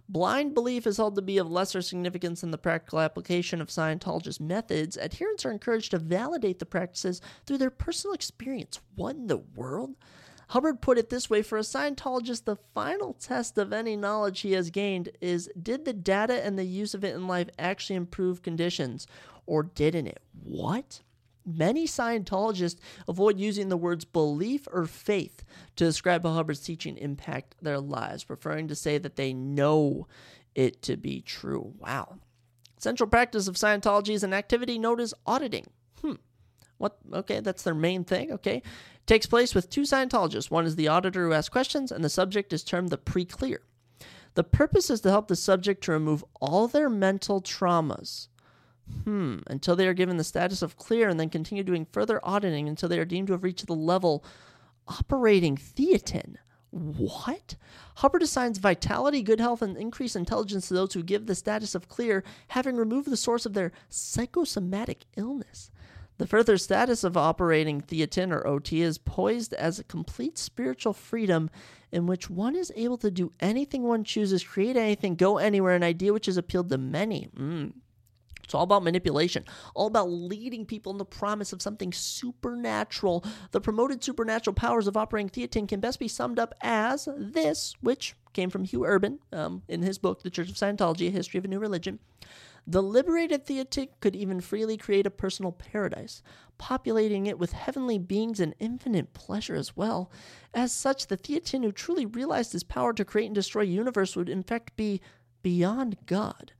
[0.07, 4.39] Blind belief is held to be of lesser significance than the practical application of Scientologist
[4.39, 4.95] methods.
[4.95, 8.79] Adherents are encouraged to validate the practices through their personal experience.
[8.95, 9.95] What in the world?
[10.49, 14.51] Hubbard put it this way for a Scientologist, the final test of any knowledge he
[14.51, 18.43] has gained is did the data and the use of it in life actually improve
[18.43, 19.07] conditions,
[19.45, 20.21] or didn't it?
[20.43, 21.01] What?
[21.45, 25.43] Many Scientologists avoid using the words belief or faith
[25.75, 30.07] to describe how Hubbard's teaching impact their lives, preferring to say that they know
[30.55, 31.73] it to be true.
[31.77, 32.17] Wow.
[32.79, 35.67] Central practice of Scientology is an activity known as auditing.
[36.01, 36.13] Hmm.
[36.77, 36.97] What?
[37.13, 38.31] Okay, that's their main thing.
[38.31, 38.63] Okay.
[39.05, 40.49] Takes place with two Scientologists.
[40.49, 43.61] One is the auditor who asks questions, and the subject is termed the pre clear.
[44.33, 48.27] The purpose is to help the subject to remove all their mental traumas
[49.03, 49.39] Hmm.
[49.47, 52.89] Until they are given the status of clear and then continue doing further auditing until
[52.89, 54.23] they are deemed to have reached the level
[54.87, 56.35] operating thetan.
[56.71, 57.55] What?
[57.97, 61.87] Hubbard assigns vitality, good health, and increased intelligence to those who give the status of
[61.87, 65.71] clear, having removed the source of their psychosomatic illness.
[66.17, 71.49] The further status of operating thetan or OT is poised as a complete spiritual freedom
[71.91, 75.83] in which one is able to do anything one chooses, create anything, go anywhere, an
[75.83, 77.29] idea which has appealed to many.
[77.37, 77.73] Mm.
[78.55, 83.23] All about manipulation, all about leading people in the promise of something supernatural.
[83.51, 88.15] The promoted supernatural powers of operating thetan can best be summed up as this, which
[88.33, 91.45] came from Hugh Urban um, in his book, The Church of Scientology A History of
[91.45, 91.99] a New Religion.
[92.67, 96.23] The liberated thetan could even freely create a personal paradise,
[96.57, 100.11] populating it with heavenly beings and infinite pleasure as well.
[100.51, 104.29] As such, the thetan who truly realized his power to create and destroy universe would
[104.29, 104.99] in fact be
[105.43, 106.53] beyond God.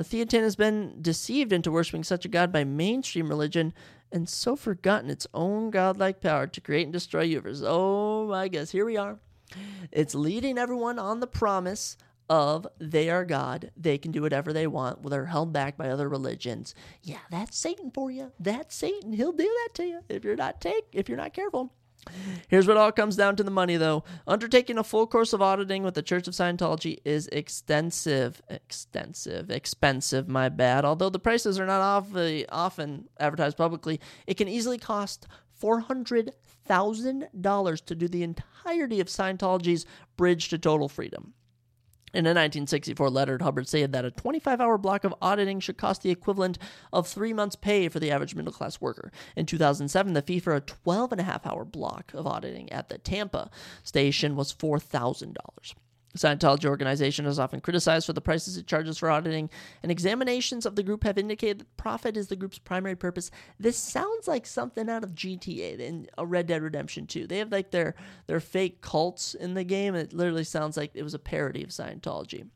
[0.00, 3.74] The Thetan has been deceived into worshiping such a god by mainstream religion
[4.10, 7.62] and so forgotten its own godlike power to create and destroy universes.
[7.66, 9.18] Oh my goodness, here we are.
[9.92, 11.98] It's leading everyone on the promise
[12.30, 13.72] of they are God.
[13.76, 15.02] They can do whatever they want.
[15.02, 16.74] Well, they're held back by other religions.
[17.02, 18.32] Yeah, that's Satan for you.
[18.40, 19.12] That's Satan.
[19.12, 21.74] He'll do that to you if you're not take if you're not careful.
[22.48, 24.04] Here's what all comes down to the money, though.
[24.26, 30.28] Undertaking a full course of auditing with the Church of Scientology is extensive, extensive, expensive,
[30.28, 30.84] my bad.
[30.84, 32.06] Although the prices are not
[32.50, 35.26] often advertised publicly, it can easily cost
[35.62, 39.84] $400,000 to do the entirety of Scientology's
[40.16, 41.34] Bridge to Total Freedom.
[42.12, 46.02] In a 1964 letter, Hubbard said that a 25 hour block of auditing should cost
[46.02, 46.58] the equivalent
[46.92, 49.12] of three months' pay for the average middle class worker.
[49.36, 52.88] In 2007, the fee for a 12 and a half hour block of auditing at
[52.88, 53.48] the Tampa
[53.84, 55.36] station was $4,000.
[56.16, 59.48] Scientology organization is often criticized for the prices it charges for auditing,
[59.82, 63.30] and examinations of the group have indicated that profit is the group's primary purpose.
[63.58, 67.26] This sounds like something out of GTA and a Red Dead Redemption 2.
[67.26, 67.94] They have like their
[68.26, 69.94] their fake cults in the game.
[69.94, 72.48] It literally sounds like it was a parody of Scientology.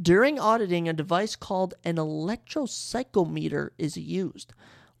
[0.00, 4.52] During auditing, a device called an electropsychometer is used.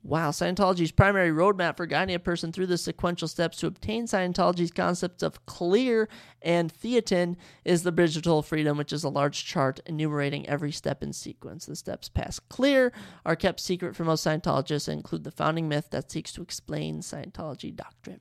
[0.06, 4.70] Wow, Scientology's primary roadmap for guiding a person through the sequential steps to obtain Scientology's
[4.70, 6.10] concepts of clear
[6.42, 10.72] and thetan is the Bridge to Total Freedom, which is a large chart enumerating every
[10.72, 11.64] step in sequence.
[11.64, 12.92] The steps past clear
[13.24, 17.00] are kept secret for most Scientologists and include the founding myth that seeks to explain
[17.00, 18.20] Scientology doctrine.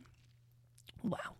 [1.04, 1.36] Wow.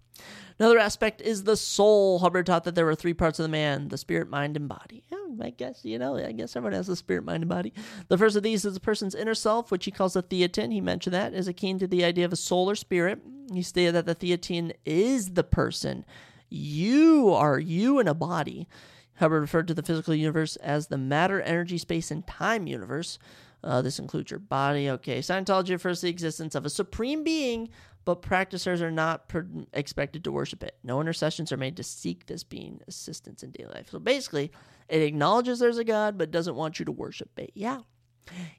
[0.60, 2.20] Another aspect is the soul.
[2.20, 5.04] Hubbard taught that there were three parts of the man the spirit, mind, and body.
[5.42, 7.74] I guess, you know, I guess everyone has a spirit, mind, and body.
[8.08, 10.72] The first of these is a person's inner self, which he calls the thetan.
[10.72, 13.20] He mentioned that is akin to the idea of a soul or spirit.
[13.52, 16.06] He stated that the thetan is the person.
[16.50, 18.68] You are you in a body.
[19.16, 23.20] Hubbard referred to the physical universe as the matter, energy, space, and time universe.
[23.64, 24.90] Uh, this includes your body.
[24.90, 27.70] Okay, Scientology refers to the existence of a supreme being
[28.06, 30.78] but practitioners are not per- expected to worship it.
[30.84, 33.90] No intercessions are made to seek this being assistance in daily life.
[33.90, 34.52] So basically,
[34.90, 37.52] it acknowledges there's a God, but doesn't want you to worship it.
[37.54, 37.80] Yeah.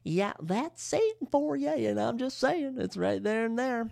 [0.03, 1.69] Yeah, that's Satan for you.
[1.69, 3.89] And I'm just saying, it's right there and there.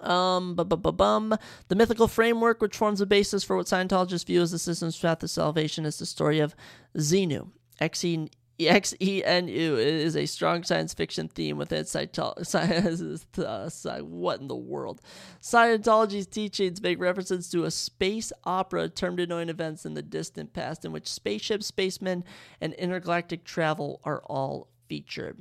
[0.00, 1.36] Um, bum.
[1.68, 5.18] The mythical framework, which forms the basis for what Scientologists view as the system's path
[5.18, 6.54] to salvation, is the story of
[6.96, 8.30] Xenu, X E
[8.68, 13.24] X E N U is a strong science fiction theme within Scientology.
[13.38, 15.00] Uh, what in the world?
[15.40, 20.84] Scientology's teachings make references to a space opera termed denoting events in the distant past
[20.84, 22.24] in which spaceships, spacemen,
[22.60, 25.38] and intergalactic travel are all featured.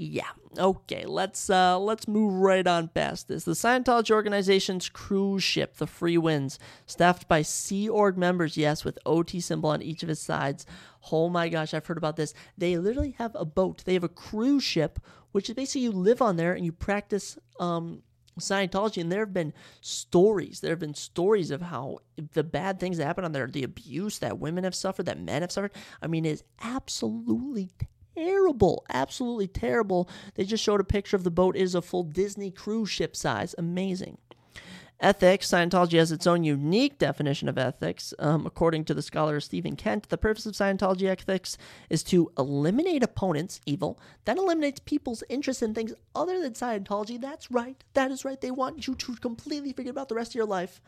[0.00, 0.30] Yeah.
[0.56, 1.06] Okay.
[1.06, 3.42] Let's uh let's move right on past this.
[3.42, 9.40] The Scientology organization's cruise ship, the Freewinds, staffed by Sea Org members, yes, with OT
[9.40, 10.66] symbol on each of its sides.
[11.10, 12.34] Oh my gosh, I've heard about this.
[12.56, 13.82] They literally have a boat.
[13.84, 14.98] They have a cruise ship,
[15.32, 18.02] which is basically you live on there and you practice um
[18.40, 20.60] Scientology, and there have been stories.
[20.60, 21.98] There have been stories of how
[22.34, 25.42] the bad things that happen on there, the abuse that women have suffered, that men
[25.42, 25.72] have suffered.
[26.00, 27.70] I mean, it is absolutely
[28.16, 30.08] terrible, absolutely terrible.
[30.34, 31.56] They just showed a picture of the boat.
[31.56, 33.54] It is a full Disney cruise ship size.
[33.58, 34.18] Amazing.
[35.00, 35.46] Ethics.
[35.46, 38.12] Scientology has its own unique definition of ethics.
[38.18, 41.56] Um, according to the scholar Stephen Kent, the purpose of Scientology ethics
[41.88, 47.20] is to eliminate opponents, evil, that eliminates people's interest in things other than Scientology.
[47.20, 47.82] That's right.
[47.94, 48.40] That is right.
[48.40, 50.80] They want you to completely forget about the rest of your life.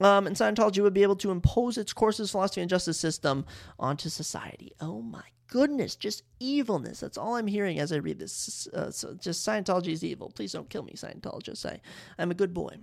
[0.00, 3.46] Um, and Scientology would be able to impose its courses, philosophy, and justice system
[3.78, 4.72] onto society.
[4.80, 6.98] Oh my goodness, just evilness.
[6.98, 8.66] That's all I'm hearing as I read this.
[8.74, 10.32] Uh, so just Scientology is evil.
[10.34, 11.64] Please don't kill me, Scientologists.
[11.64, 11.80] I,
[12.18, 12.78] I'm a good boy.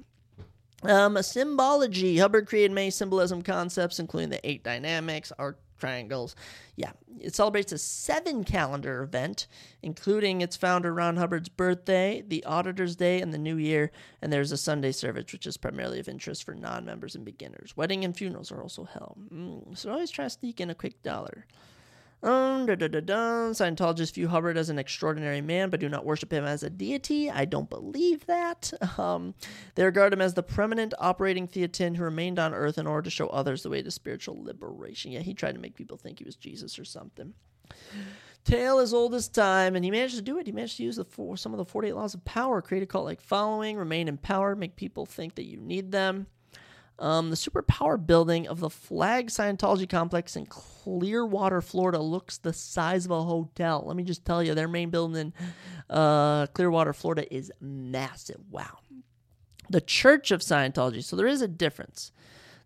[0.83, 2.17] Um, symbology.
[2.17, 6.35] Hubbard created many symbolism concepts, including the eight dynamics, arc triangles.
[6.75, 9.47] Yeah, it celebrates a seven calendar event,
[9.81, 13.91] including its founder Ron Hubbard's birthday, the Auditor's Day, and the New Year.
[14.21, 17.75] And there's a Sunday service, which is primarily of interest for non members and beginners.
[17.75, 19.17] Wedding and funerals are also held.
[19.33, 21.45] Mm, so always try to sneak in a quick dollar.
[22.21, 23.51] Um, da, da, da, da.
[23.51, 27.31] Scientologists view Hubbard as an extraordinary man, but do not worship him as a deity.
[27.31, 28.73] I don't believe that.
[28.99, 29.33] Um,
[29.75, 33.09] they regard him as the preeminent operating thetan who remained on earth in order to
[33.09, 35.11] show others the way to spiritual liberation.
[35.11, 37.33] Yeah, he tried to make people think he was Jesus or something.
[38.43, 40.47] Tale as old as time, and he managed to do it.
[40.47, 42.87] He managed to use the four, some of the 48 laws of power, create a
[42.87, 46.27] cult like following, remain in power, make people think that you need them.
[46.99, 53.05] Um, the superpower building of the Flag Scientology complex in Clearwater, Florida, looks the size
[53.05, 53.83] of a hotel.
[53.85, 55.33] Let me just tell you, their main building in
[55.89, 58.41] uh, Clearwater, Florida, is massive.
[58.51, 58.79] Wow.
[59.69, 61.03] The Church of Scientology.
[61.03, 62.11] So there is a difference.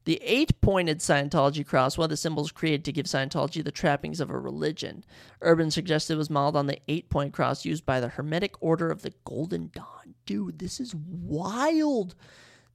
[0.05, 4.19] The eight pointed Scientology cross, one of the symbols created to give Scientology the trappings
[4.19, 5.05] of a religion.
[5.41, 8.89] Urban suggested it was modeled on the eight point cross used by the Hermetic Order
[8.89, 10.15] of the Golden Dawn.
[10.25, 12.15] Dude, this is wild.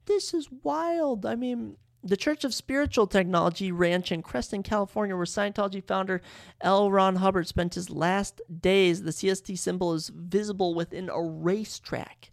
[0.09, 1.23] This is wild.
[1.23, 6.19] I mean, the Church of Spiritual Technology Ranch in Creston, California, where Scientology founder
[6.61, 6.91] L.
[6.91, 9.03] Ron Hubbard spent his last days.
[9.03, 12.31] The CST symbol is visible within a racetrack.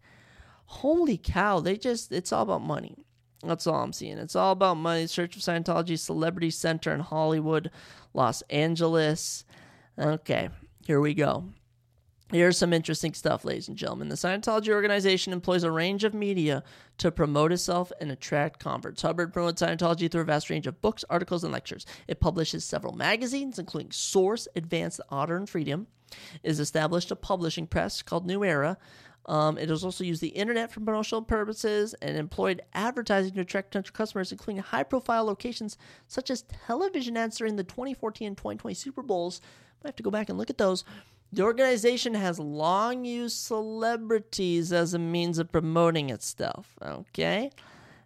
[0.64, 2.96] Holy cow, they just, it's all about money.
[3.44, 4.16] That's all I'm seeing.
[4.16, 5.06] It's all about money.
[5.06, 7.70] Church of Scientology Celebrity Center in Hollywood,
[8.14, 9.44] Los Angeles.
[9.98, 10.48] Okay,
[10.86, 11.44] here we go.
[12.32, 14.08] Here's some interesting stuff, ladies and gentlemen.
[14.08, 16.64] The Scientology organization employs a range of media
[16.98, 19.02] to promote itself and attract converts.
[19.02, 21.86] Hubbard promotes Scientology through a vast range of books, articles, and lectures.
[22.08, 25.86] It publishes several magazines, including Source, Advanced Honor, and Freedom.
[26.42, 28.76] It has established a publishing press called New Era.
[29.26, 33.70] Um, it has also used the internet for promotional purposes and employed advertising to attract
[33.70, 38.74] potential customers, including high profile locations such as television ads during the 2014 and 2020
[38.74, 39.40] Super Bowls.
[39.84, 40.84] I have to go back and look at those
[41.32, 46.78] the organization has long used celebrities as a means of promoting itself.
[46.82, 47.50] Okay?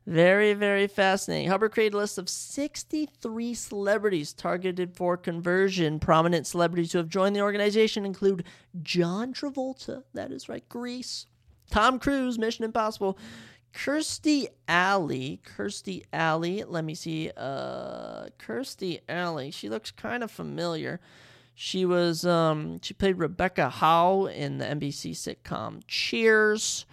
[0.06, 1.48] Very, very fascinating.
[1.48, 6.00] Hubbard created a list of 63 celebrities targeted for conversion.
[6.00, 8.44] Prominent celebrities who have joined the organization include
[8.82, 11.26] John Travolta, that is right, Grease,
[11.70, 13.18] Tom Cruise, Mission Impossible,
[13.72, 20.98] Kirstie Alley, Kirstie Alley, let me see, uh, Kirstie Alley, she looks kind of familiar.
[21.62, 26.86] She was um, she played Rebecca Howe in the NBC sitcom Cheers.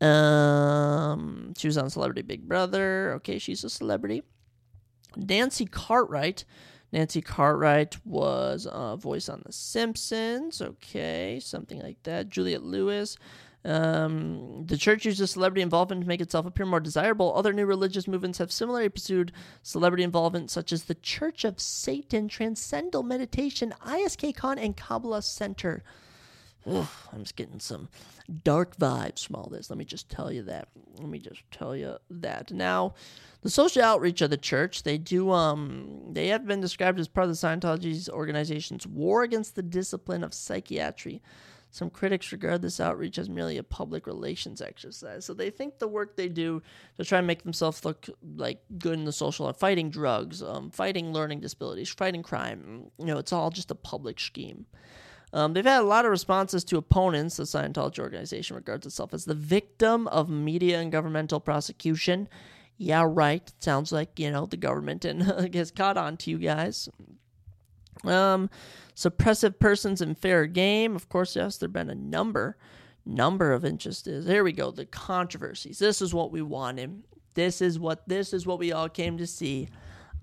[0.00, 3.14] Um, she was on Celebrity Big Brother.
[3.14, 4.22] Okay, she's a celebrity.
[5.16, 6.44] Nancy Cartwright.
[6.92, 10.62] Nancy Cartwright was a voice on The Simpsons.
[10.62, 12.28] Okay, something like that.
[12.28, 13.16] Juliette Lewis.
[13.66, 17.34] Um, the church uses celebrity involvement to make itself appear more desirable.
[17.34, 22.28] Other new religious movements have similarly pursued celebrity involvement, such as the Church of Satan,
[22.28, 25.82] Transcendental Meditation, ISKCON, and Kabbalah Center.
[26.64, 27.88] Ugh, I'm just getting some
[28.44, 29.68] dark vibes from all this.
[29.68, 30.68] Let me just tell you that.
[30.98, 32.52] Let me just tell you that.
[32.52, 32.94] Now,
[33.42, 37.28] the social outreach of the church, they do um they have been described as part
[37.28, 41.22] of the Scientology's organization's war against the discipline of psychiatry.
[41.70, 45.24] Some critics regard this outreach as merely a public relations exercise.
[45.24, 46.62] So they think the work they do
[46.96, 51.12] to try and make themselves look like good in the social fighting drugs, um, fighting
[51.12, 54.66] learning disabilities, fighting crime, you know, it's all just a public scheme.
[55.32, 57.36] Um, they've had a lot of responses to opponents.
[57.36, 62.28] The Scientology organization regards itself as the victim of media and governmental prosecution.
[62.78, 63.52] Yeah, right.
[63.58, 66.88] Sounds like, you know, the government and gets caught on to you guys.
[68.04, 68.50] Um,
[68.96, 70.96] suppressive persons in fair game.
[70.96, 72.56] Of course, yes, there have been a number,
[73.04, 74.26] number of instances.
[74.26, 74.70] Here we go.
[74.70, 75.78] The controversies.
[75.78, 77.02] This is what we wanted.
[77.34, 79.68] This is what this is what we all came to see.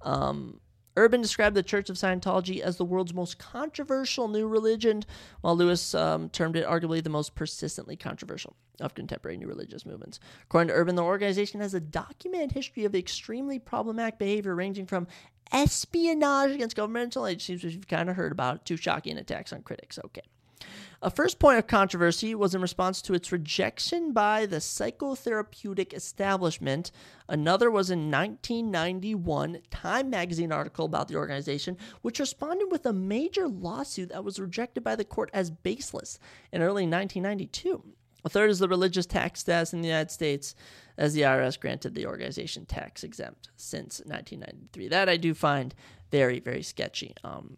[0.01, 0.59] Um,
[0.95, 5.03] Urban described the Church of Scientology as the world's most controversial new religion,
[5.41, 10.19] while Lewis um, termed it arguably the most persistently controversial of contemporary new religious movements.
[10.43, 15.07] According to Urban, the organization has a documented history of extremely problematic behavior ranging from
[15.53, 19.99] espionage against governmental agencies, which you've kind of heard about, to shocking attacks on critics.
[20.03, 20.23] Okay.
[21.01, 26.91] A first point of controversy was in response to its rejection by the psychotherapeutic establishment.
[27.27, 33.49] Another was in 1991 Time magazine article about the organization, which responded with a major
[33.49, 36.19] lawsuit that was rejected by the court as baseless
[36.53, 37.83] in early 1992.
[38.23, 40.55] A third is the religious tax status in the United States,
[40.97, 44.89] as the IRS granted the organization tax exempt since 1993.
[44.89, 45.73] That I do find
[46.11, 47.15] very, very sketchy.
[47.23, 47.57] Um,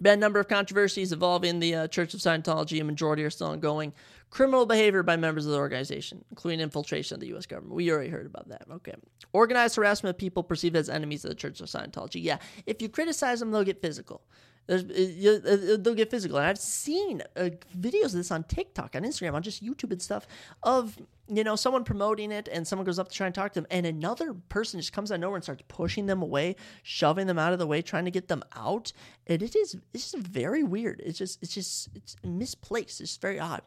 [0.00, 2.80] been a number of controversies involving the uh, Church of Scientology.
[2.80, 3.92] A majority are still ongoing.
[4.30, 7.46] Criminal behavior by members of the organization, including infiltration of the U.S.
[7.46, 7.74] government.
[7.74, 8.62] We already heard about that.
[8.70, 8.94] Okay.
[9.32, 12.22] Organized harassment of people perceived as enemies of the Church of Scientology.
[12.22, 14.22] Yeah, if you criticize them, they'll get physical.
[14.66, 16.38] There's, they'll get physical.
[16.38, 20.00] And I've seen uh, videos of this on TikTok, on Instagram, on just YouTube and
[20.00, 20.26] stuff
[20.62, 20.96] of,
[21.28, 23.66] you know, someone promoting it and someone goes up to try and talk to them
[23.70, 27.38] and another person just comes out of nowhere and starts pushing them away, shoving them
[27.38, 28.92] out of the way, trying to get them out.
[29.26, 31.02] And it is, it's just very weird.
[31.04, 33.00] It's just, it's just, it's misplaced.
[33.00, 33.62] It's very odd.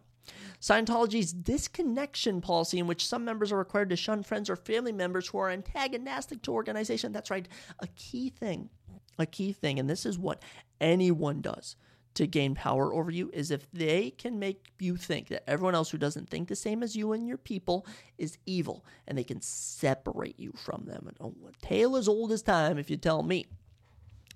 [0.59, 5.27] Scientology's disconnection policy, in which some members are required to shun friends or family members
[5.27, 7.11] who are antagonistic to organization.
[7.11, 7.47] That's right,
[7.79, 8.69] a key thing
[9.17, 10.41] a key thing, and this is what
[10.79, 11.75] anyone does
[12.15, 15.89] to gain power over you, is if they can make you think that everyone else
[15.89, 17.85] who doesn't think the same as you and your people
[18.17, 21.07] is evil, and they can separate you from them.
[21.07, 23.45] And oh, tale as old as time, if you tell me.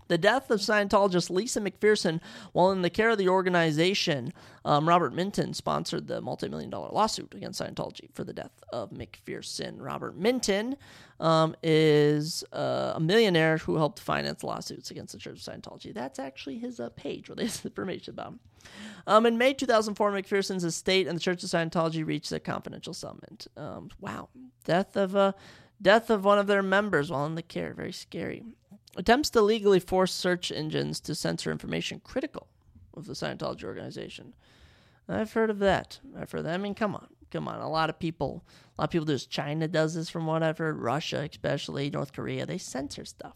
[0.10, 2.20] The death of Scientologist Lisa McPherson
[2.52, 4.34] while in the care of the organization,
[4.66, 8.90] um, Robert Minton sponsored the multi million dollar lawsuit against Scientology for the death of
[8.90, 9.76] McPherson.
[9.78, 10.76] Robert Minton
[11.20, 15.94] um, is uh, a millionaire who helped finance lawsuits against the Church of Scientology.
[15.94, 18.40] That's actually his uh, page where there's information about him.
[19.06, 23.48] Um, in May 2004, McPherson's estate and the Church of Scientology reached a confidential settlement.
[23.56, 24.30] Um, wow.
[24.66, 25.34] Death of, uh,
[25.82, 27.74] death of one of their members while in the care.
[27.74, 28.44] Very scary.
[28.96, 32.48] Attempts to legally force search engines to censor information critical
[32.96, 34.34] of the Scientology organization.
[35.08, 36.00] I've heard of that.
[36.18, 36.54] I've heard that.
[36.54, 37.62] I mean, come on, come on.
[37.62, 38.44] A lot of people,
[38.78, 39.26] a lot of people do this.
[39.26, 40.78] China does this, from what I've heard.
[40.78, 43.36] Russia, especially North Korea, they censor stuff.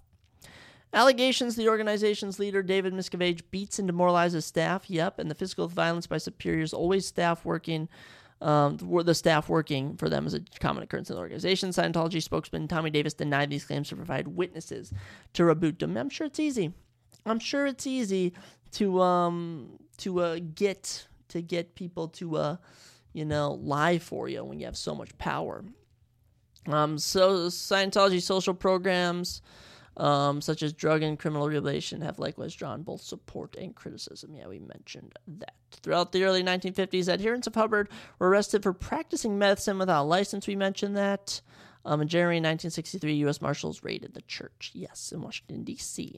[0.94, 4.88] Allegations: The organization's leader, David Miscavige, beats and demoralizes staff.
[4.88, 7.90] Yep, and the physical violence by superiors, always staff working
[8.44, 11.70] um, the staff working for them is a common occurrence in the organization.
[11.70, 14.92] Scientology spokesman Tommy Davis denied these claims to provide witnesses
[15.34, 15.96] to reboot them.
[15.96, 16.74] I'm sure it's easy.
[17.26, 18.34] I'm sure it's easy
[18.74, 22.56] to um to uh, get to get people to uh
[23.14, 25.64] you know lie for you when you have so much power.
[26.68, 29.42] Um, so Scientology social programs
[29.98, 34.36] um, such as drug and criminal rehabilitation, have likewise drawn both support and criticism.
[34.36, 35.56] Yeah, we mentioned that.
[35.82, 37.90] Throughout the early 1950s, adherents of Hubbard
[38.20, 40.48] were arrested for practicing medicine without a license.
[40.48, 41.42] We mentioned that.
[41.86, 43.42] Um, in January 1963, U.S.
[43.42, 44.72] Marshals raided the church.
[44.74, 46.18] Yes, in Washington, D.C.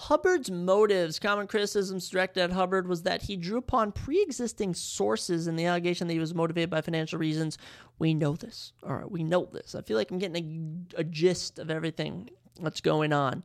[0.00, 5.46] Hubbard's motives, common criticisms directed at Hubbard, was that he drew upon pre existing sources
[5.46, 7.58] in the allegation that he was motivated by financial reasons.
[7.98, 8.72] We know this.
[8.82, 9.74] All right, we know this.
[9.74, 12.30] I feel like I'm getting a, a gist of everything
[12.64, 13.42] that's going on.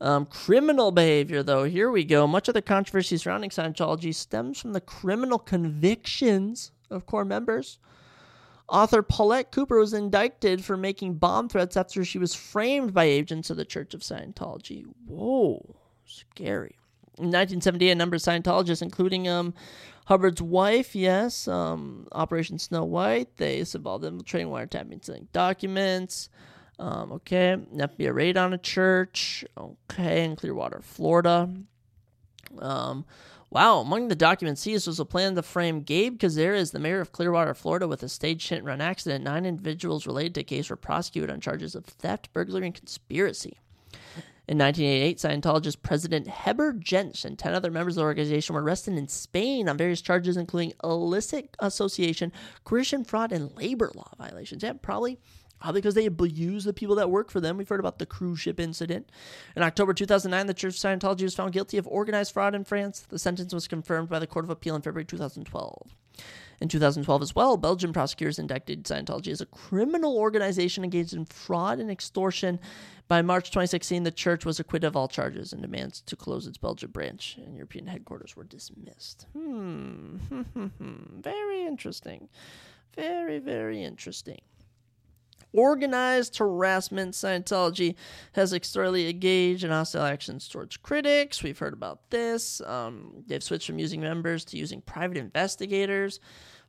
[0.00, 2.26] Um, criminal behavior, though, here we go.
[2.26, 7.78] Much of the controversy surrounding Scientology stems from the criminal convictions of core members.
[8.68, 13.48] Author Paulette Cooper was indicted for making bomb threats after she was framed by agents
[13.48, 14.84] of the Church of Scientology.
[15.06, 16.76] Whoa, scary.
[17.18, 19.54] In 1978, a number of Scientologists, including um,
[20.06, 26.28] Hubbard's wife, yes, um, Operation Snow White, they involved in infiltrating wiretapping, documents.
[26.78, 29.44] Um, okay, FBI raid on a church.
[29.56, 31.50] Okay, in Clearwater, Florida.
[32.58, 33.04] Um,
[33.50, 37.12] wow, among the documents seized was a plan to frame Gabe Cazares, the mayor of
[37.12, 39.24] Clearwater, Florida, with a staged hit and run accident.
[39.24, 43.58] Nine individuals related to the case were prosecuted on charges of theft, burglary, and conspiracy.
[44.48, 48.96] In 1988, Scientologist President Heber Jentzsch and 10 other members of the organization were arrested
[48.96, 52.32] in Spain on various charges, including illicit association,
[52.62, 54.62] coercion, fraud, and labor law violations.
[54.62, 55.18] Yeah, probably
[55.72, 57.56] Because they abuse the people that work for them.
[57.56, 59.10] We've heard about the cruise ship incident.
[59.56, 63.00] In October 2009, the Church of Scientology was found guilty of organized fraud in France.
[63.08, 65.94] The sentence was confirmed by the Court of Appeal in February 2012.
[66.60, 71.78] In 2012 as well, Belgian prosecutors indicted Scientology as a criminal organization engaged in fraud
[71.78, 72.58] and extortion.
[73.08, 76.58] By March 2016, the church was acquitted of all charges and demands to close its
[76.58, 79.26] Belgian branch and European headquarters were dismissed.
[79.32, 80.16] Hmm.
[80.28, 81.20] hmm, hmm, hmm.
[81.20, 82.28] very interesting.
[82.94, 84.40] Very, very interesting
[85.56, 87.14] organized harassment.
[87.14, 87.94] Scientology
[88.32, 91.42] has externally engaged in hostile actions towards critics.
[91.42, 92.60] We've heard about this.
[92.60, 96.20] Um, they've switched from using members to using private investigators.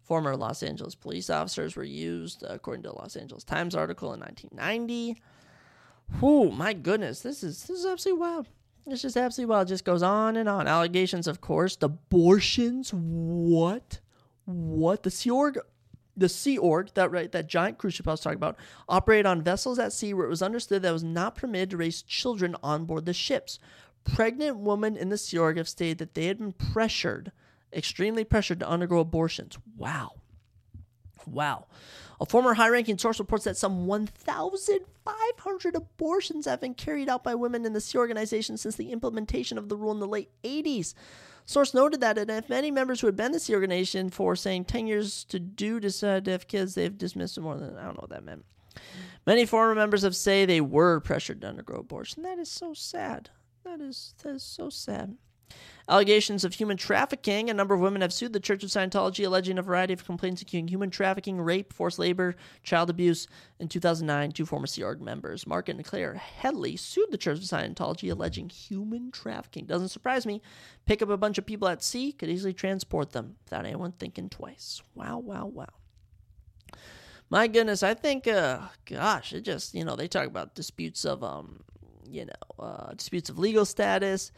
[0.02, 4.22] Former Los Angeles police officers were used, according to a Los Angeles Times article in
[4.22, 5.22] 1990.
[6.20, 8.48] Whew, my goodness, this is this is absolutely wild.
[8.86, 9.68] It's just absolutely wild.
[9.68, 10.66] It just goes on and on.
[10.66, 12.92] Allegations, of course, abortions.
[12.94, 14.00] What?
[14.46, 15.04] What?
[15.04, 15.60] The Sea Org
[16.18, 18.58] the Sea Org, that right, that giant cruise ship I was talking about,
[18.90, 21.78] operated on vessels at sea where it was understood that it was not permitted to
[21.78, 23.60] raise children on board the ships.
[24.04, 27.32] Pregnant women in the Sea Org have stated that they had been pressured,
[27.72, 29.58] extremely pressured, to undergo abortions.
[29.78, 30.14] Wow.
[31.28, 31.68] Wow.
[32.20, 37.36] A former high ranking source reports that some 1,500 abortions have been carried out by
[37.36, 40.96] women in the Sea Organization since the implementation of the rule in the late 80s.
[41.48, 44.86] Source noted that if many members who had been in the organization for saying 10
[44.86, 48.10] years to do decide to have kids, they've dismissed more than I don't know what
[48.10, 48.44] that meant.
[49.26, 52.24] Many former members have say they were pressured to undergo abortion.
[52.24, 53.30] That is so sad.
[53.64, 55.16] That is that is so sad.
[55.90, 57.50] Allegations of human trafficking.
[57.50, 60.42] A number of women have sued the Church of Scientology, alleging a variety of complaints
[60.42, 63.28] including human trafficking, rape, forced labor, child abuse.
[63.60, 67.44] In 2009, two former Sea Org members, Mark and Claire Headley, sued the Church of
[67.46, 69.66] Scientology, alleging human trafficking.
[69.66, 70.42] Doesn't surprise me.
[70.86, 74.30] Pick up a bunch of people at sea, could easily transport them without anyone thinking
[74.30, 74.82] twice.
[74.94, 75.70] Wow, wow, wow
[77.30, 81.24] my goodness, I think, uh, gosh, it just, you know, they talk about disputes of,
[81.24, 81.62] um,
[82.10, 84.32] you know, uh, disputes of legal status,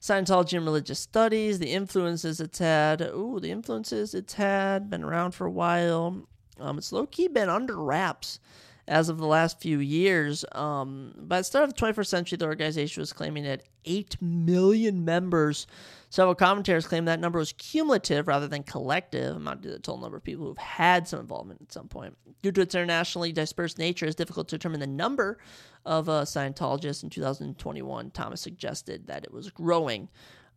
[0.00, 3.00] Scientology and religious studies, the influences it's had.
[3.00, 6.26] Ooh, the influences it's had, been around for a while.
[6.60, 8.38] Um, it's low key been under wraps
[8.86, 10.44] as of the last few years.
[10.52, 15.04] Um, by the start of the 21st century, the organization was claiming it 8 million
[15.04, 15.66] members.
[16.10, 20.16] Several commentators claim that number was cumulative rather than collective, amounting to the total number
[20.16, 22.16] of people who've had some involvement at some point.
[22.42, 25.38] Due to its internationally dispersed nature, it's difficult to determine the number
[25.84, 27.02] of uh, Scientologists.
[27.02, 30.08] In 2021, Thomas suggested that it was growing.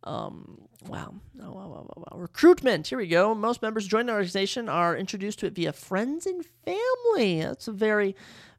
[0.04, 1.14] Um, wow.
[1.42, 2.18] Oh, wow, wow, wow, wow.
[2.18, 2.86] Recruitment.
[2.86, 3.34] Here we go.
[3.34, 7.42] Most members join the organization are introduced to it via friends and family.
[7.42, 8.14] That's a very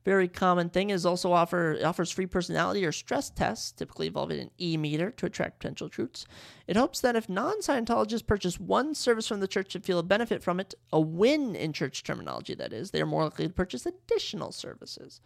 [0.05, 4.51] very common thing is also offer offers free personality or stress tests, typically involving an
[4.59, 6.25] e-meter to attract potential recruits.
[6.67, 10.41] It hopes that if non-Scientologists purchase one service from the church and feel a benefit
[10.41, 13.85] from it, a win in church terminology that is, they are more likely to purchase
[13.85, 15.21] additional services.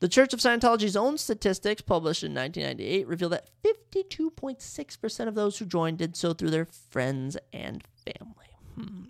[0.00, 5.64] The Church of Scientology's own statistics, published in 1998, reveal that 52.6% of those who
[5.64, 8.46] joined did so through their friends and family.
[8.76, 9.04] Hmm.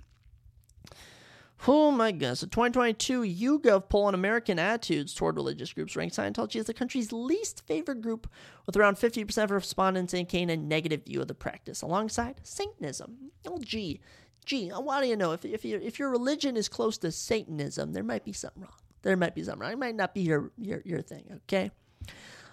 [1.67, 2.43] Oh my goodness.
[2.43, 7.13] A 2022 YouGov poll on American attitudes toward religious groups ranked Scientology as the country's
[7.13, 8.31] least favored group,
[8.65, 13.33] with around 50% of respondents indicating a negative view of the practice, alongside Satanism.
[13.47, 14.01] Oh, gee.
[14.47, 15.33] Gee, why do you know?
[15.33, 18.73] If, if, if your religion is close to Satanism, there might be something wrong.
[19.03, 19.73] There might be something wrong.
[19.73, 21.71] It might not be your, your, your thing, okay?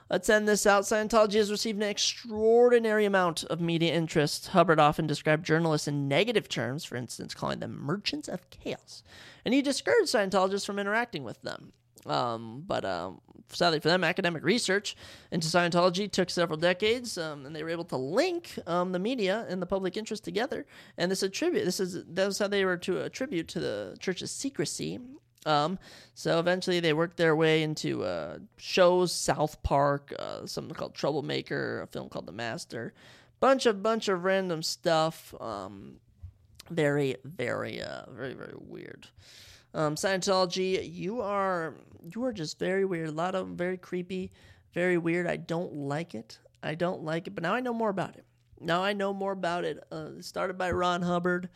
[0.09, 0.83] Let's end this out.
[0.83, 4.47] Scientology has received an extraordinary amount of media interest.
[4.47, 9.01] Hubbard often described journalists in negative terms, for instance, calling them merchants of chaos.
[9.43, 11.73] And he discouraged Scientologists from interacting with them.
[12.05, 13.19] Um, but um,
[13.49, 14.95] sadly for them, academic research
[15.31, 19.47] into Scientology took several decades, um, and they were able to link um, the media
[19.49, 20.67] and the public interest together.
[20.99, 24.29] And this attribute, this is that was how they were to attribute to the church's
[24.29, 24.99] secrecy
[25.45, 25.79] um,
[26.13, 31.81] so eventually they worked their way into uh, shows, South Park, uh, something called Troublemaker,
[31.81, 32.93] a film called The Master,
[33.39, 35.33] bunch of bunch of random stuff.
[35.39, 35.97] Um,
[36.69, 39.07] very, very, uh, very, very weird.
[39.73, 41.75] Um, Scientology, you are
[42.13, 43.09] you are just very weird.
[43.09, 44.31] A lot of very creepy,
[44.73, 45.27] very weird.
[45.27, 46.39] I don't like it.
[46.63, 47.35] I don't like it.
[47.35, 48.25] But now I know more about it.
[48.59, 49.83] Now I know more about it.
[49.91, 51.49] Uh, started by Ron Hubbard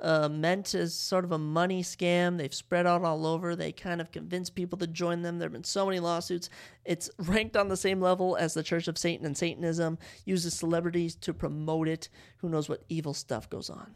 [0.00, 2.36] uh, meant as sort of a money scam.
[2.38, 3.54] They've spread out all over.
[3.54, 5.38] They kind of convince people to join them.
[5.38, 6.50] There have been so many lawsuits.
[6.84, 11.14] It's ranked on the same level as the Church of Satan and Satanism, uses celebrities
[11.16, 12.08] to promote it.
[12.38, 13.94] Who knows what evil stuff goes on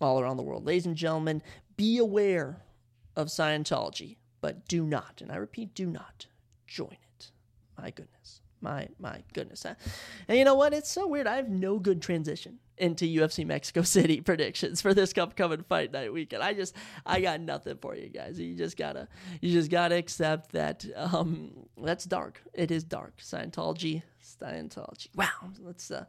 [0.00, 0.66] all around the world.
[0.66, 1.42] Ladies and gentlemen,
[1.76, 2.62] be aware
[3.16, 6.26] of Scientology, but do not, and I repeat, do not
[6.66, 7.30] join it.
[7.78, 8.42] My goodness.
[8.60, 9.64] My my goodness.
[10.28, 10.72] And you know what?
[10.72, 11.26] It's so weird.
[11.26, 16.12] I have no good transition into UFC Mexico City predictions for this upcoming fight night
[16.12, 16.42] weekend.
[16.42, 16.74] I just
[17.04, 18.38] I got nothing for you guys.
[18.38, 19.08] You just gotta
[19.40, 22.42] you just gotta accept that um that's dark.
[22.54, 23.18] It is dark.
[23.18, 24.02] Scientology.
[24.22, 25.08] Scientology.
[25.14, 25.50] Wow.
[25.60, 26.04] Let's uh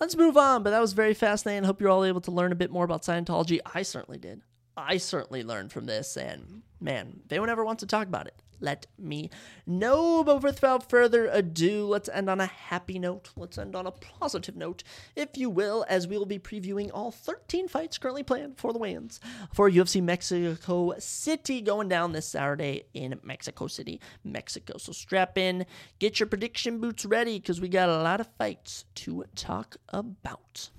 [0.00, 0.62] let's move on.
[0.62, 1.64] But that was very fascinating.
[1.64, 3.60] Hope you're all able to learn a bit more about Scientology.
[3.74, 4.42] I certainly did.
[4.76, 8.40] I certainly learned from this and man, if anyone ever wants to talk about it,
[8.60, 9.30] let me
[9.66, 10.24] know.
[10.24, 13.30] But without further ado, let's end on a happy note.
[13.36, 14.82] Let's end on a positive note,
[15.16, 18.78] if you will, as we will be previewing all 13 fights currently planned for the
[18.78, 19.20] weigh-ins
[19.52, 24.78] for UFC Mexico City going down this Saturday in Mexico City, Mexico.
[24.78, 25.66] So strap in,
[25.98, 30.70] get your prediction boots ready, because we got a lot of fights to talk about.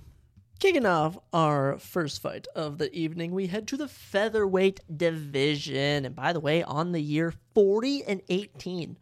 [0.60, 6.04] Kicking off our first fight of the evening, we head to the featherweight division.
[6.04, 8.98] And by the way, on the year 40 and 18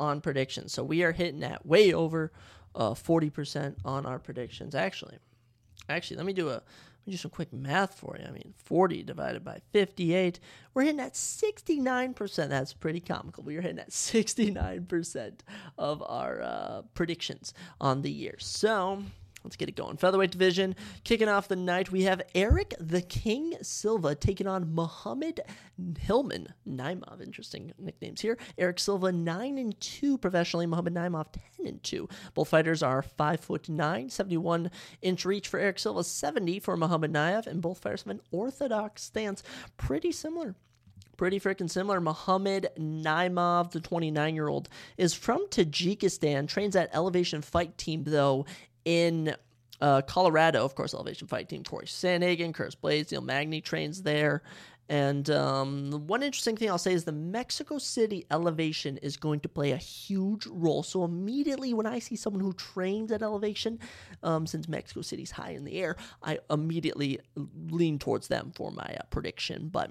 [0.00, 0.72] on predictions.
[0.72, 2.32] So we are hitting that way over
[2.74, 4.74] uh, 40% on our predictions.
[4.74, 5.18] Actually,
[5.88, 6.62] actually, let me do a let
[7.06, 8.26] me do some quick math for you.
[8.26, 10.40] I mean, 40 divided by 58,
[10.74, 12.48] we're hitting at 69%.
[12.48, 13.44] That's pretty comical.
[13.44, 15.32] We are hitting at 69%
[15.78, 18.34] of our uh, predictions on the year.
[18.40, 19.04] So
[19.46, 19.96] Let's get it going.
[19.96, 20.74] Featherweight division
[21.04, 21.92] kicking off the night.
[21.92, 25.40] We have Eric the King Silva taking on Muhammad
[26.00, 27.22] Hillman Naimov.
[27.22, 28.38] Interesting nicknames here.
[28.58, 30.66] Eric Silva nine and two professionally.
[30.66, 32.08] Muhammad Naimov ten and two.
[32.34, 37.12] Both fighters are five foot nine, 71 inch reach for Eric Silva, 70 for Muhammad
[37.12, 39.44] Naimov, and both fighters have an orthodox stance.
[39.76, 40.56] Pretty similar
[41.16, 42.00] pretty freaking similar.
[42.00, 48.46] Muhammad Naimov, the 29 year old, is from Tajikistan, trains at Elevation Fight Team, though,
[48.86, 49.34] in
[49.82, 54.42] uh, Colorado, of course, Elevation Fight Team, Corey Sandhagen, Curtis Blaydes, Neil Magny trains there.
[54.88, 59.48] And um, one interesting thing I'll say is the Mexico City elevation is going to
[59.48, 60.84] play a huge role.
[60.84, 63.80] So immediately when I see someone who trains at elevation,
[64.22, 67.18] um, since Mexico City's high in the air, I immediately
[67.68, 69.68] lean towards them for my uh, prediction.
[69.72, 69.90] But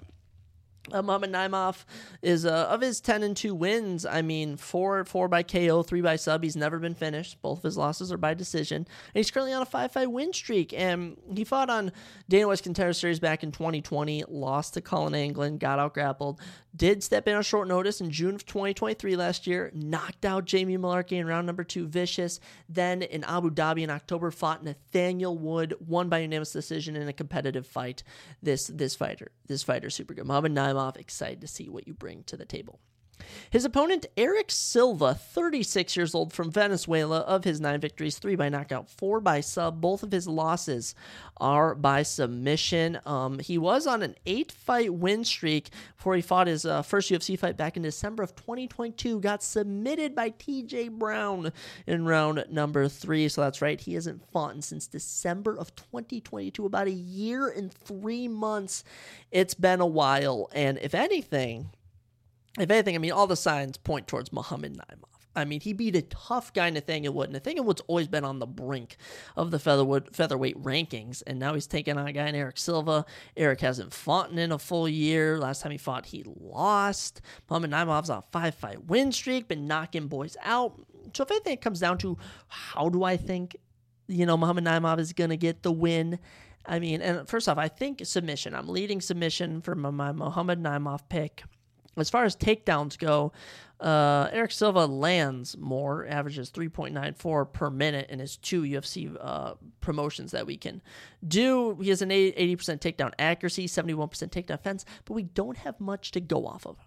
[0.92, 1.84] uh, Muhammad Naimov
[2.22, 4.06] is uh, of his ten and two wins.
[4.06, 6.42] I mean, four four by KO, three by sub.
[6.42, 7.40] He's never been finished.
[7.42, 8.78] Both of his losses are by decision.
[8.78, 10.72] And he's currently on a five fight win streak.
[10.72, 11.92] And he fought on
[12.28, 14.24] Dana White's Contender Series back in 2020.
[14.28, 15.58] Lost to Colin Anglin.
[15.58, 16.40] Got out grappled.
[16.74, 19.70] Did step in on short notice in June of 2023 last year.
[19.74, 21.86] Knocked out Jamie Mullarkey in round number two.
[21.86, 22.38] Vicious.
[22.68, 25.74] Then in Abu Dhabi in October, fought Nathaniel Wood.
[25.80, 28.02] Won by unanimous decision in a competitive fight.
[28.42, 30.26] This this fighter this fighter super good.
[30.26, 32.80] Muhammad Naimov excited to see what you bring to the table.
[33.50, 38.48] His opponent, Eric Silva, 36 years old from Venezuela, of his nine victories, three by
[38.48, 39.80] knockout, four by sub.
[39.80, 40.94] Both of his losses
[41.38, 42.98] are by submission.
[43.06, 47.10] Um, he was on an eight fight win streak before he fought his uh, first
[47.10, 49.20] UFC fight back in December of 2022.
[49.20, 51.52] Got submitted by TJ Brown
[51.86, 53.28] in round number three.
[53.28, 58.28] So that's right, he hasn't fought since December of 2022, about a year and three
[58.28, 58.84] months.
[59.30, 60.48] It's been a while.
[60.54, 61.70] And if anything,
[62.58, 65.04] if anything, I mean, all the signs point towards Muhammad Naimov.
[65.34, 67.30] I mean, he beat a tough guy, Nathaniel Wood.
[67.30, 68.96] Nathaniel Wood's always been on the brink
[69.36, 73.04] of the featherwood, featherweight rankings, and now he's taking on a guy in Eric Silva.
[73.36, 75.38] Eric hasn't fought in a full year.
[75.38, 77.20] Last time he fought, he lost.
[77.50, 80.80] Muhammad Naimov's on a five-fight win streak, been knocking boys out.
[81.14, 82.16] So if anything, it comes down to
[82.48, 83.58] how do I think,
[84.08, 86.18] you know, Muhammad Naimov is going to get the win.
[86.64, 88.54] I mean, and first off, I think submission.
[88.54, 91.44] I'm leading submission for my Muhammad Naimov pick.
[91.96, 93.32] As far as takedowns go,
[93.80, 100.32] uh, Eric Silva lands more, averages 3.94 per minute in his two UFC uh, promotions
[100.32, 100.82] that we can
[101.26, 101.76] do.
[101.80, 106.20] He has an 80% takedown accuracy, 71% takedown defense, but we don't have much to
[106.20, 106.78] go off of.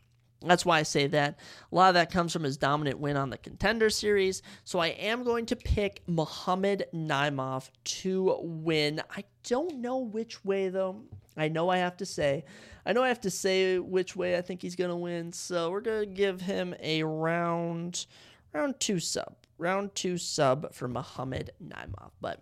[0.42, 1.38] That's why I say that.
[1.72, 4.42] A lot of that comes from his dominant win on the contender series.
[4.64, 9.02] So I am going to pick Muhammad Naimov to win.
[9.16, 11.04] I don't know which way, though.
[11.36, 12.46] I know I have to say.
[12.86, 15.34] I know I have to say which way I think he's going to win.
[15.34, 18.06] So we're going to give him a round,
[18.54, 19.36] round two sub.
[19.58, 22.12] Round two sub for Muhammad Naimov.
[22.22, 22.42] But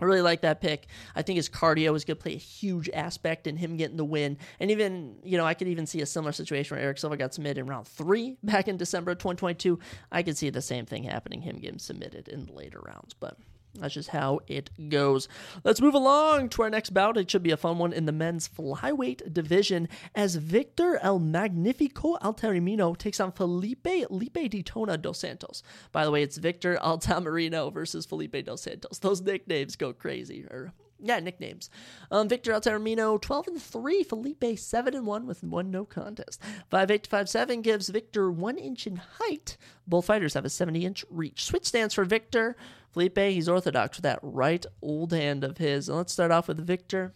[0.00, 0.88] I really like that pick.
[1.14, 4.04] I think his cardio is going to play a huge aspect in him getting the
[4.04, 4.38] win.
[4.58, 7.32] And even, you know, I could even see a similar situation where Eric Silva got
[7.32, 9.78] submitted in round three back in December of 2022.
[10.10, 13.14] I could see the same thing happening, him getting submitted in the later rounds.
[13.14, 13.38] But
[13.78, 15.28] that's just how it goes.
[15.64, 17.16] Let's move along to our next bout.
[17.16, 22.16] It should be a fun one in the men's flyweight division as Victor El Magnifico
[22.18, 25.62] Altamirano takes on Felipe Lipe Detona dos Santos.
[25.92, 28.98] By the way, it's Victor Altamirano versus Felipe dos Santos.
[28.98, 30.44] Those nicknames go crazy.
[30.44, 31.70] Or yeah, nicknames.
[32.10, 34.02] Um, Victor Altamirano, 12 and 3.
[34.04, 36.40] Felipe, 7 and 1 with one no contest.
[36.72, 39.56] 5'8 to 5'7 gives Victor 1 inch in height.
[39.86, 41.44] Both fighters have a 70 inch reach.
[41.44, 42.56] Switch stance for Victor.
[42.92, 45.88] Felipe, he's orthodox with that right old hand of his.
[45.88, 47.12] And let's start off with Victor.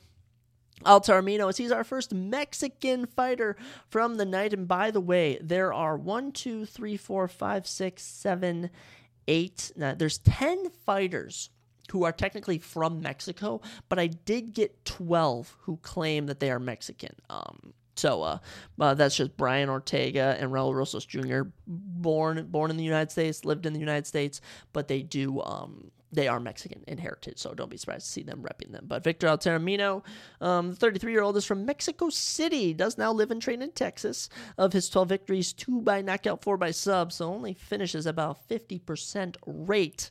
[0.85, 3.57] Altamirano, as he's our first Mexican fighter
[3.89, 4.53] from the night.
[4.53, 8.71] And by the way, there are one, two, three, four, five, six, seven,
[9.27, 9.73] eight.
[9.77, 11.51] Now, there's 10 fighters
[11.91, 16.59] who are technically from Mexico, but I did get 12 who claim that they are
[16.59, 17.15] Mexican.
[17.31, 18.39] Um, so uh,
[18.81, 21.43] uh, that's just Brian Ortega and Raul Rosas Jr.
[21.67, 24.41] born born in the United States, lived in the United States,
[24.73, 28.23] but they do um, they are Mexican in heritage, so don't be surprised to see
[28.23, 28.85] them repping them.
[28.87, 30.03] But Victor Altamirano,
[30.41, 33.73] um, the 33 year old, is from Mexico City, does now live and train in
[33.73, 34.29] Texas.
[34.57, 39.37] Of his 12 victories, two by knockout, four by sub, so only finishes about 50%
[39.47, 40.11] rate.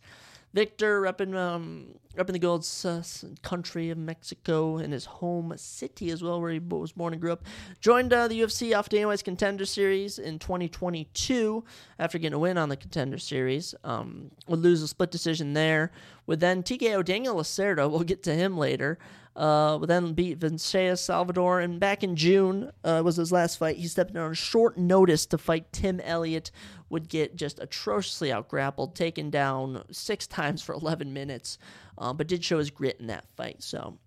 [0.53, 3.03] Victor repping, um, repping the gold uh,
[3.41, 7.31] country of Mexico in his home city as well, where he was born and grew
[7.31, 7.43] up.
[7.79, 11.63] Joined uh, the UFC off Dana White's Contender Series in 2022
[11.99, 13.75] after getting a win on the Contender Series.
[13.83, 15.91] Um, would lose a split decision there.
[16.25, 17.87] Would then TKO Daniel Lacerda.
[17.97, 18.99] We'll get to him later.
[19.37, 21.59] Uh, then beat Vinicius Salvador.
[21.59, 23.77] And back in June uh, was his last fight.
[23.77, 26.49] He stepped in on short notice to fight Tim Elliott.
[26.89, 31.59] Would get just atrociously outgrappled, taken down six times for 11 minutes,
[31.97, 33.61] um, but did show his grit in that fight.
[33.61, 33.99] So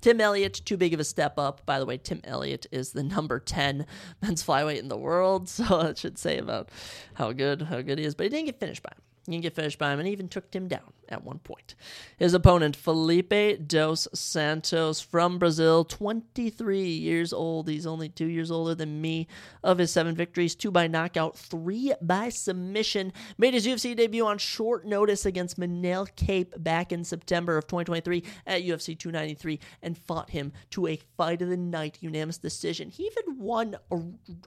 [0.00, 1.64] Tim Elliott, too big of a step up.
[1.66, 3.86] By the way, Tim Elliott is the number 10
[4.22, 6.68] men's flyweight in the world, so that should say about
[7.14, 8.14] how good how good he is.
[8.14, 9.02] But he didn't get finished by him.
[9.26, 11.74] He didn't get finished by him and even took him down at one point.
[12.16, 17.68] His opponent, Felipe dos Santos from Brazil, 23 years old.
[17.68, 19.26] He's only two years older than me.
[19.62, 23.12] Of his seven victories, two by knockout, three by submission.
[23.38, 28.24] Made his UFC debut on short notice against Manel Kape back in September of 2023
[28.46, 32.88] at UFC 293 and fought him to a fight of the night unanimous decision.
[32.88, 33.98] He even won a,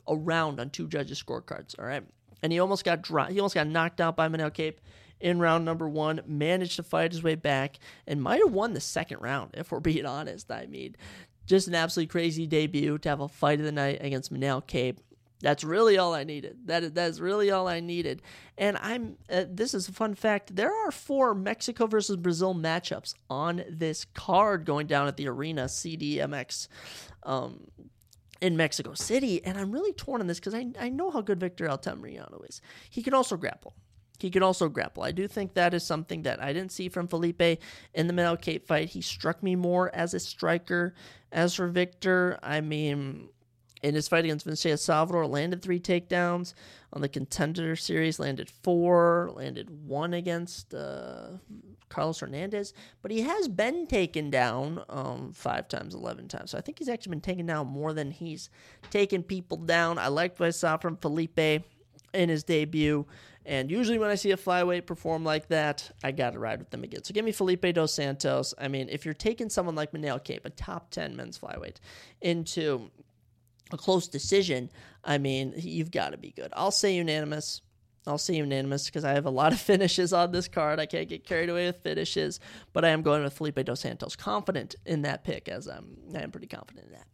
[0.07, 2.03] a round on two judges' scorecards, all right?
[2.44, 4.81] and he almost got dro- he almost got knocked out by Manel Kape
[5.24, 6.22] in round number one.
[6.28, 9.80] Managed to fight his way back and might have won the second round if we're
[9.80, 10.52] being honest.
[10.52, 10.95] I mean,
[11.48, 15.00] just an absolutely crazy debut to have a fight of the night against Manel Kape.
[15.41, 16.58] That's really all I needed.
[16.68, 18.22] That is, that is really all I needed.
[18.58, 19.18] And I'm.
[19.30, 20.56] Uh, this is a fun fact.
[20.56, 25.66] There are four Mexico versus Brazil matchups on this card going down at the arena
[25.66, 26.68] CDMX.
[27.24, 27.68] Um,
[28.41, 31.40] in Mexico City, and I'm really torn on this because I, I know how good
[31.40, 32.62] Victor Altamirano is.
[32.90, 33.74] He can also grapple.
[34.19, 35.03] He could also grapple.
[35.03, 38.40] I do think that is something that I didn't see from Felipe in the Manel
[38.40, 38.90] Kape fight.
[38.90, 40.94] He struck me more as a striker.
[41.31, 43.30] As for Victor, I mean,
[43.81, 46.53] in his fight against Vinicius Salvador, landed three takedowns.
[46.94, 51.31] On the contender series, landed four, landed one against uh,
[51.90, 56.52] Carlos Hernandez, but he has been taken down um, five times, 11 times.
[56.52, 58.49] So I think he's actually been taken down more than he's
[58.90, 59.98] taken people down.
[59.98, 63.06] I liked what I saw from Felipe in his debut.
[63.45, 66.70] And usually when I see a flyweight perform like that, I got to ride with
[66.70, 67.03] them again.
[67.03, 68.53] So give me Felipe dos Santos.
[68.57, 71.78] I mean, if you're taking someone like Manel Kape, a top 10 men's flyweight,
[72.22, 72.90] into
[73.72, 74.70] a close decision,
[75.03, 76.53] I mean, you've got to be good.
[76.53, 77.61] I'll say unanimous.
[78.06, 80.80] I'll say unanimous because I have a lot of finishes on this card.
[80.80, 82.40] I can't get carried away with finishes,
[82.72, 84.15] but I am going with Felipe dos Santos.
[84.15, 87.07] Confident in that pick, as I'm, I am pretty confident in that.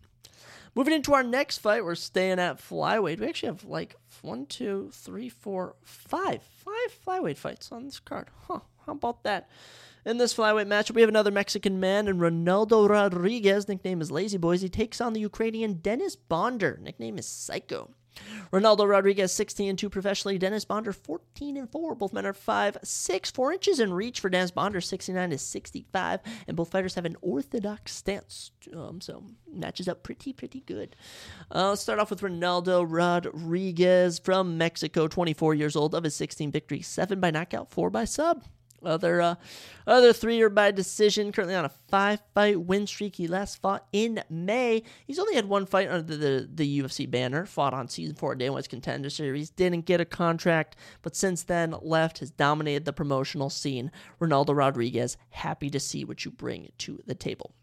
[0.75, 3.19] Moving into our next fight, we're staying at flyweight.
[3.19, 8.27] We actually have like one, two, three, four, five, five flyweight fights on this card.
[8.47, 8.59] Huh?
[8.85, 9.49] How about that?
[10.05, 14.37] In this flyweight matchup, we have another Mexican man, and Ronaldo Rodriguez, nickname is Lazy
[14.37, 14.61] Boys.
[14.61, 17.91] He takes on the Ukrainian Dennis Bondar, nickname is Psycho.
[18.51, 20.37] Ronaldo Rodriguez 16 and 2 professionally.
[20.37, 21.95] Dennis Bondar, 14 and 4.
[21.95, 26.19] Both men are 5 6 4 inches in reach for Dennis Bondar, 69 to 65.
[26.47, 28.51] And both fighters have an orthodox stance.
[28.75, 30.95] Um, so matches up pretty, pretty good.
[31.53, 35.95] Uh, let's start off with Ronaldo Rodriguez from Mexico, 24 years old.
[35.95, 38.43] Of his 16 victories, 7 by knockout, 4 by sub.
[38.83, 39.35] Other uh,
[39.87, 41.31] other three are by decision.
[41.31, 43.15] Currently on a five fight win streak.
[43.15, 44.83] He last fought in May.
[45.05, 47.45] He's only had one fight under the, the, UFC banner.
[47.45, 49.49] Fought on season four Dana White's Contender Series.
[49.49, 52.19] Didn't get a contract, but since then left.
[52.19, 53.91] Has dominated the promotional scene.
[54.19, 55.17] Ronaldo Rodriguez.
[55.29, 57.53] Happy to see what you bring to the table.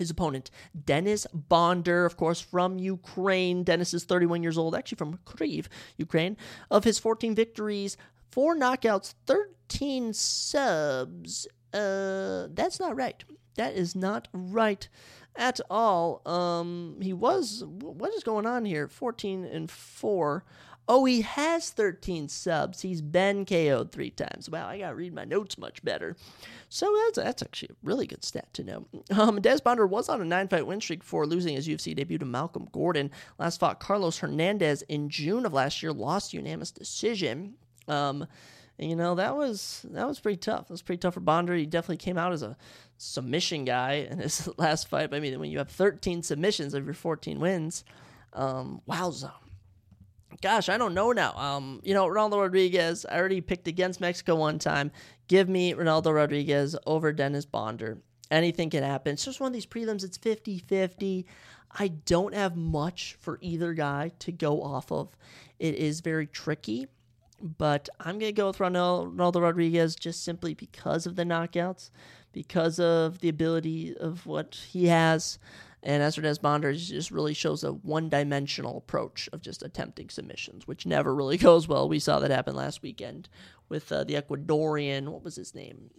[0.00, 0.50] His opponent,
[0.86, 3.64] Dennis Bondar, of course, from Ukraine.
[3.64, 5.66] Dennis is 31 years old, actually from Kyiv,
[5.98, 6.38] Ukraine.
[6.70, 7.98] Of his 14 victories,
[8.30, 11.46] four knockouts, 13 subs.
[11.72, 13.22] Uh, that's not right.
[13.56, 14.88] That is not right
[15.36, 16.22] at all.
[16.26, 17.64] Um, he was.
[17.66, 18.88] What is going on here?
[18.88, 20.44] 14 and four.
[20.92, 22.82] Oh, he has 13 subs.
[22.82, 24.50] He's been KO'd three times.
[24.50, 26.16] Wow, I got to read my notes much better.
[26.68, 28.86] So that's, that's actually a really good stat to know.
[29.12, 32.18] Um, Des Bondar was on a nine fight win streak before losing his UFC debut
[32.18, 33.12] to Malcolm Gordon.
[33.38, 37.54] Last fought Carlos Hernandez in June of last year, lost unanimous decision.
[37.90, 38.26] Um,
[38.78, 40.68] you know that was that was pretty tough.
[40.68, 41.58] That was pretty tough for Bondar.
[41.58, 42.56] He definitely came out as a
[42.96, 45.12] submission guy in his last fight.
[45.12, 47.84] I mean, when you have 13 submissions of your 14 wins,
[48.32, 49.32] um, wowza.
[50.40, 51.34] Gosh, I don't know now.
[51.36, 54.90] Um, you know, Ronaldo Rodriguez, I already picked against Mexico one time.
[55.28, 57.98] Give me Ronaldo Rodriguez over Dennis Bondar.
[58.30, 59.14] Anything can happen.
[59.14, 61.26] It's just one of these prelims, it's 50 50.
[61.72, 65.16] I don't have much for either guy to go off of.
[65.58, 66.88] It is very tricky,
[67.40, 71.90] but I'm going to go with Ronaldo Rodriguez just simply because of the knockouts,
[72.32, 75.38] because of the ability of what he has.
[75.82, 80.84] And Esdras Bondar just really shows a one dimensional approach of just attempting submissions, which
[80.84, 81.88] never really goes well.
[81.88, 83.28] We saw that happen last weekend
[83.70, 85.90] with uh, the Ecuadorian, what was his name?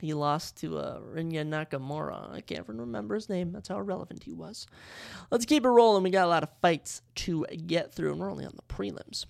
[0.00, 2.32] He lost to uh, Rinya Nakamura.
[2.32, 3.52] I can't even remember his name.
[3.52, 4.66] That's how irrelevant he was.
[5.30, 6.02] Let's keep it rolling.
[6.02, 9.24] We got a lot of fights to get through, and we're only on the prelims.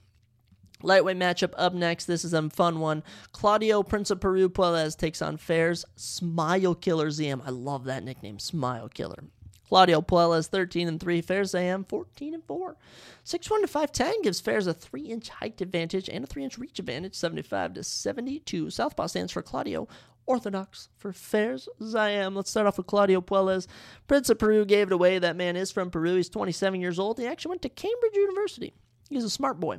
[0.82, 2.06] Lightweight matchup up next.
[2.06, 3.02] This is a fun one.
[3.32, 7.42] Claudio Prince of Peru Puelles takes on Fares Smile Killer Ziam.
[7.44, 9.24] I love that nickname, Smile Killer.
[9.68, 12.76] Claudio Puelles 13 and 3, Fares Ziam 14 and 4.
[13.24, 16.78] 6'1 to 5'10 gives Fares a 3 inch height advantage and a 3 inch reach
[16.78, 18.70] advantage, 75 to 72.
[18.70, 19.86] Southpaw stands for Claudio.
[20.26, 22.36] Orthodox for Fares Ziam.
[22.36, 23.66] Let's start off with Claudio Puelles.
[24.06, 25.18] Prince of Peru gave it away.
[25.18, 26.16] That man is from Peru.
[26.16, 27.18] He's 27 years old.
[27.18, 28.74] He actually went to Cambridge University.
[29.08, 29.78] He's a smart boy.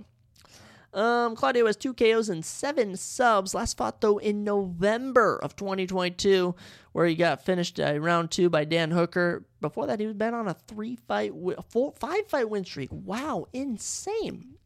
[0.93, 3.53] Um, Claudio has two KOs and seven subs.
[3.53, 6.55] Last fought though in November of 2022,
[6.93, 9.45] where he got finished uh, round two by Dan Hooker.
[9.61, 11.33] Before that, he was been on a three fight,
[11.69, 12.89] four, five fight win streak.
[12.91, 14.58] Wow, insane!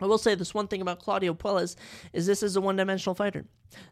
[0.00, 1.76] I will say this one thing about Claudio Puelles
[2.12, 3.44] is this is a one-dimensional fighter.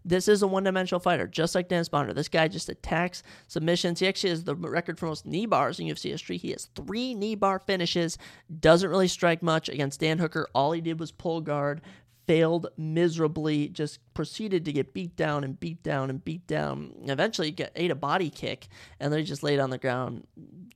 [0.05, 2.15] This is a one-dimensional fighter, just like Dennis Bondar.
[2.15, 4.01] This guy just attacks submissions.
[4.01, 6.37] He actually has the record for most knee bars in UFC history.
[6.37, 8.19] He has three knee bar finishes.
[8.61, 10.49] Doesn't really strike much against Dan Hooker.
[10.55, 11.81] All he did was pull guard.
[12.27, 13.69] Failed miserably.
[13.69, 16.95] Just proceeded to get beat down and beat down and beat down.
[17.05, 18.69] Eventually, get ate a body kick,
[19.01, 20.27] and then he just laid on the ground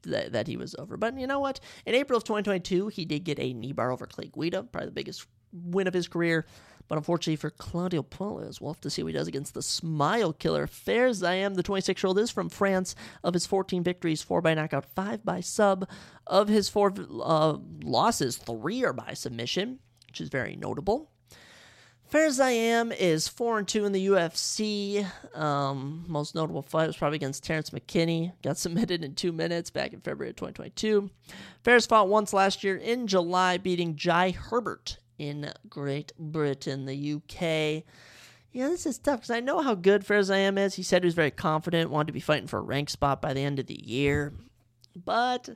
[0.02, 0.96] that, that he was over.
[0.96, 1.60] But you know what?
[1.84, 4.92] In April of 2022, he did get a knee bar over Clay Guida, probably the
[4.92, 6.46] biggest win of his career.
[6.88, 10.32] But unfortunately for Claudio Puelles, we'll have to see what he does against the Smile
[10.32, 10.66] Killer.
[10.66, 12.94] Fares Ziam, the 26 year old, is from France.
[13.24, 15.88] Of his 14 victories, four by knockout, five by sub.
[16.26, 21.10] Of his four uh, losses, three are by submission, which is very notable.
[22.08, 25.04] Fares Ziam is four and two in the UFC.
[25.34, 28.32] Um, most notable fight was probably against Terrance McKinney.
[28.42, 31.10] Got submitted in two minutes back in February of 2022.
[31.64, 37.82] Fares fought once last year in July, beating Jai Herbert in Great Britain, the UK.
[38.52, 40.74] Yeah, this is tough because I know how good Fares Ziam is.
[40.74, 43.34] He said he was very confident, wanted to be fighting for a rank spot by
[43.34, 44.32] the end of the year.
[44.94, 45.48] But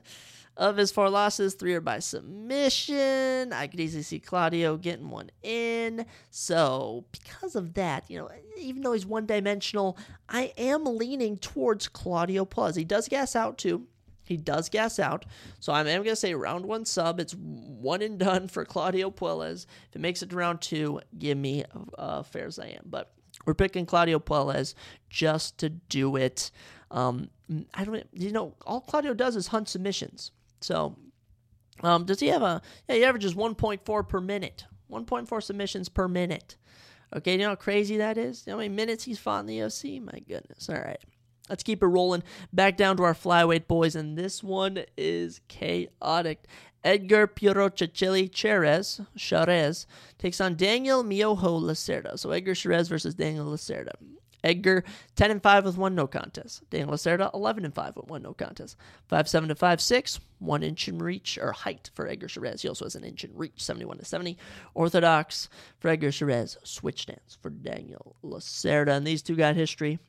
[0.57, 3.53] of his four losses, three are by submission.
[3.53, 6.05] I could easily see Claudio getting one in.
[6.29, 9.97] So, because of that, you know, even though he's one dimensional,
[10.29, 12.75] I am leaning towards Claudio Puelles.
[12.75, 13.87] He does gas out too.
[14.23, 15.25] He does gas out.
[15.59, 17.19] So I'm, going to say round one sub.
[17.19, 19.65] It's one and done for Claudio Puelles.
[19.89, 21.65] If it makes it to round two, give me
[21.97, 22.81] uh, Fares Ziam.
[22.85, 23.13] But
[23.45, 24.73] we're picking Claudio Puelles
[25.09, 26.51] just to do it.
[26.91, 27.29] Um,
[27.73, 30.31] I don't, you know, all Claudio does is hunt submissions.
[30.61, 30.95] So,
[31.83, 32.61] um, does he have a?
[32.87, 34.65] Yeah, he averages 1.4 per minute.
[34.91, 36.57] 1.4 submissions per minute.
[37.15, 38.45] Okay, you know how crazy that is?
[38.45, 40.01] You know how many minutes he's fought in the UFC?
[40.01, 40.69] My goodness.
[40.69, 40.99] All right.
[41.49, 42.23] Let's keep it rolling.
[42.53, 46.45] Back down to our flyweight boys, and this one is chaotic.
[46.83, 49.85] Edgar Pirochachili Chairez, Chairez
[50.17, 52.17] takes on Daniel Miojo Lacerda.
[52.17, 53.93] So Edgar Chairez versus Daniel Lacerda.
[54.43, 54.83] Edgar
[55.15, 56.69] 10 and 5 with one no contest.
[56.69, 58.75] Daniel Lacerda 11 and 5 with one no contest.
[59.07, 62.61] 5 7 to 5 6, 1 inch in reach or height for Edgar Chairez.
[62.61, 64.37] He also has an inch in reach, 71 to 70.
[64.73, 65.49] Orthodox
[65.79, 66.57] for Edgar Chairez.
[66.63, 68.91] Switch stance for Daniel Lacerda.
[68.91, 69.99] And these two got history.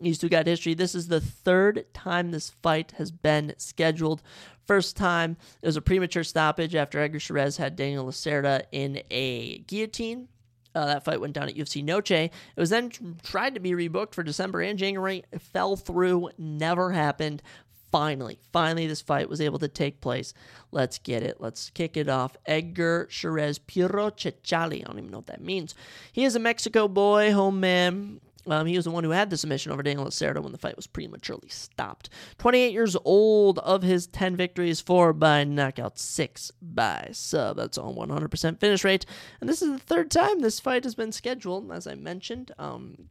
[0.00, 0.74] These two got history.
[0.74, 4.22] This is the third time this fight has been scheduled.
[4.66, 9.58] First time, it was a premature stoppage after Edgar Chairez had Daniel Lacerda in a
[9.60, 10.28] guillotine.
[10.74, 12.10] Uh, that fight went down at UFC Noche.
[12.10, 12.90] It was then
[13.22, 15.24] tried to be rebooked for December and January.
[15.32, 17.42] It fell through, never happened.
[17.90, 20.34] Finally, finally, this fight was able to take place.
[20.72, 21.40] Let's get it.
[21.40, 22.36] Let's kick it off.
[22.44, 24.82] Edgar Chairez Piro Chechali.
[24.82, 25.74] I don't even know what that means.
[26.12, 28.20] He is a Mexico boy, home man
[28.50, 30.76] Um, he was the one who had the submission over Daniel Lacerda when the fight
[30.76, 32.08] was prematurely stopped.
[32.38, 37.56] 28 years old of his 10 victories, 4 by knockout, 6 by sub.
[37.56, 39.06] That's on 100% finish rate.
[39.40, 42.52] And this is the third time this fight has been scheduled, as I mentioned.
[42.58, 43.08] Um,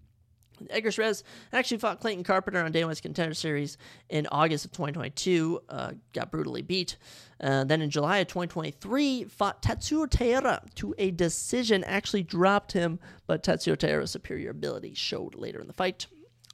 [0.69, 1.23] Edgar Chairez
[1.53, 3.77] actually fought Clayton Carpenter on Dana White's Contender Series
[4.09, 6.97] in August of 2022, uh, got brutally beat.
[7.39, 12.99] Uh, then in July of 2023, fought Tetsuo Taira to a decision, actually dropped him,
[13.27, 16.07] but Tetsuo Taira's superior ability showed later in the fight.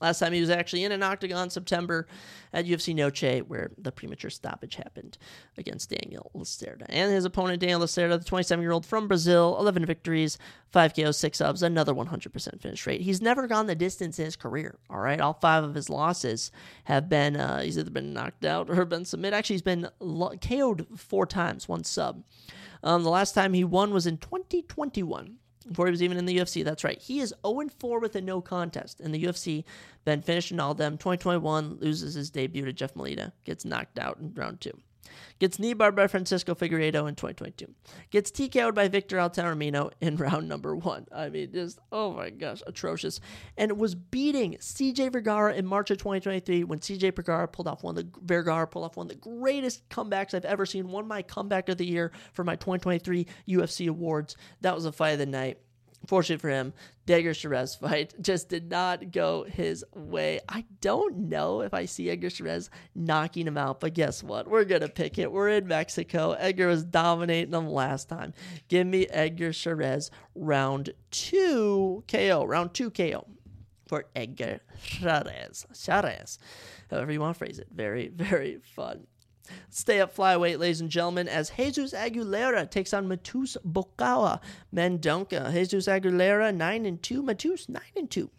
[0.04, 2.08] Last time he was actually in an octagon, September
[2.52, 5.18] at UFC Noche, where the premature stoppage happened
[5.58, 6.86] against Daniel Lacerda.
[6.90, 10.38] And his opponent, Daniel Lacerda, the 27 year old from Brazil, 11 victories,
[10.74, 13.00] 5 KOs, 6 subs, another 100% finish rate.
[13.00, 15.22] He's never gone the distance in his career, all right?
[15.22, 16.52] All five of his losses
[16.84, 19.38] have been, uh, he's either been knocked out or been submitted.
[19.38, 22.24] Actually, he's been KO'd four times, one sub.
[22.84, 26.38] Um, the last time he won was in 2021 before he was even in the
[26.38, 26.64] UFC.
[26.64, 27.02] That's right.
[27.02, 29.64] He is 0 4 with a no contest in the UFC.
[30.06, 30.98] Then finished in all them.
[30.98, 34.78] 2021 loses his debut to Jeff Molina, gets knocked out in round two.
[35.40, 37.68] Gets knee barred by Francisco Figueiredo in 2022.
[38.12, 41.08] Gets TKO'd by Victor Altamirano in round number one.
[41.12, 43.20] I mean, just, oh my gosh, atrocious.
[43.58, 47.98] And was beating CJ Vergara in March of 2023 when CJ Vergara pulled off one
[47.98, 50.90] of the, Vergara pulled off one of the greatest comebacks I've ever seen.
[50.90, 54.36] Won my comeback of the year for my 2023 UFC awards.
[54.62, 55.60] That was a fight of the night.
[56.06, 56.74] Fortunate for him,
[57.08, 60.42] Edgar Chairez fight just did not go his way.
[60.50, 64.48] I don't know if I see Edgar Chairez knocking him out, but guess what?
[64.48, 65.32] We're to pick it.
[65.32, 66.34] We're in Mexico.
[66.34, 68.34] Edgar was dominating him last time.
[68.68, 72.46] Give me Edgar Chairez round two KO.
[72.46, 73.26] Round two KO
[73.88, 75.66] for Edgar Chairez.
[75.74, 76.40] Chairez.
[76.90, 77.68] However you want to phrase it.
[77.74, 79.08] Very, very fun.
[79.70, 84.40] Stay up flyweight, ladies and gentlemen, as Jesus Aguilera takes on Matus Bokawa
[84.74, 85.52] Mendonca.
[85.52, 88.30] Jesus Aguilera 9 and 2, Matus 9 and 2.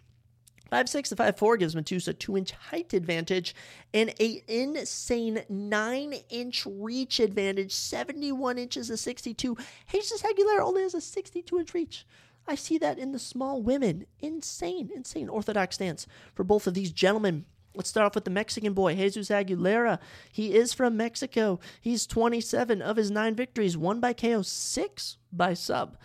[0.72, 3.54] 5'6 to 5'4 gives Matus a 2 inch height advantage
[3.92, 9.56] and a insane 9 inch reach advantage, 71 inches to 62.
[9.92, 12.06] Jesus Aguilera only has a 62 inch reach.
[12.46, 14.06] I see that in the small women.
[14.20, 17.44] Insane, insane orthodox stance for both of these gentlemen.
[17.74, 19.98] Let's start off with the Mexican boy, Jesus Aguilera.
[20.32, 21.58] He is from Mexico.
[21.80, 25.96] He's 27 of his nine victories, one by KO, six by sub.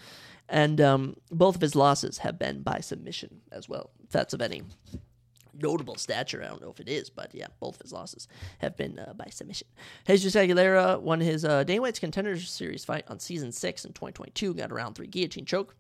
[0.48, 3.92] And um, both of his losses have been by submission as well.
[4.04, 4.64] If that's of any
[5.62, 6.42] notable stature.
[6.44, 8.28] I don't know if it is, but yeah, both of his losses
[8.60, 9.68] have been uh, by submission.
[10.08, 14.72] Jesus Aguilera won his uh, White's Contenders Series fight on season six in 2022, got
[14.72, 15.76] a round three guillotine choke.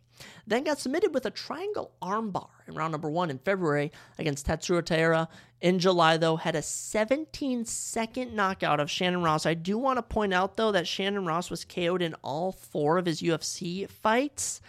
[0.48, 4.84] Then got submitted with a triangle armbar in round number one in February against Tetsuo
[4.84, 5.28] Taira.
[5.62, 9.46] In July, though, had a 17 second knockout of Shannon Ross.
[9.46, 12.98] I do want to point out, though, that Shannon Ross was KO'd in all four
[12.98, 14.62] of his UFC fights.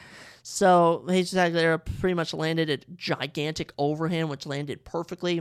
[0.42, 5.40] So Jesus Aguilera pretty much landed a gigantic overhand, which landed perfectly.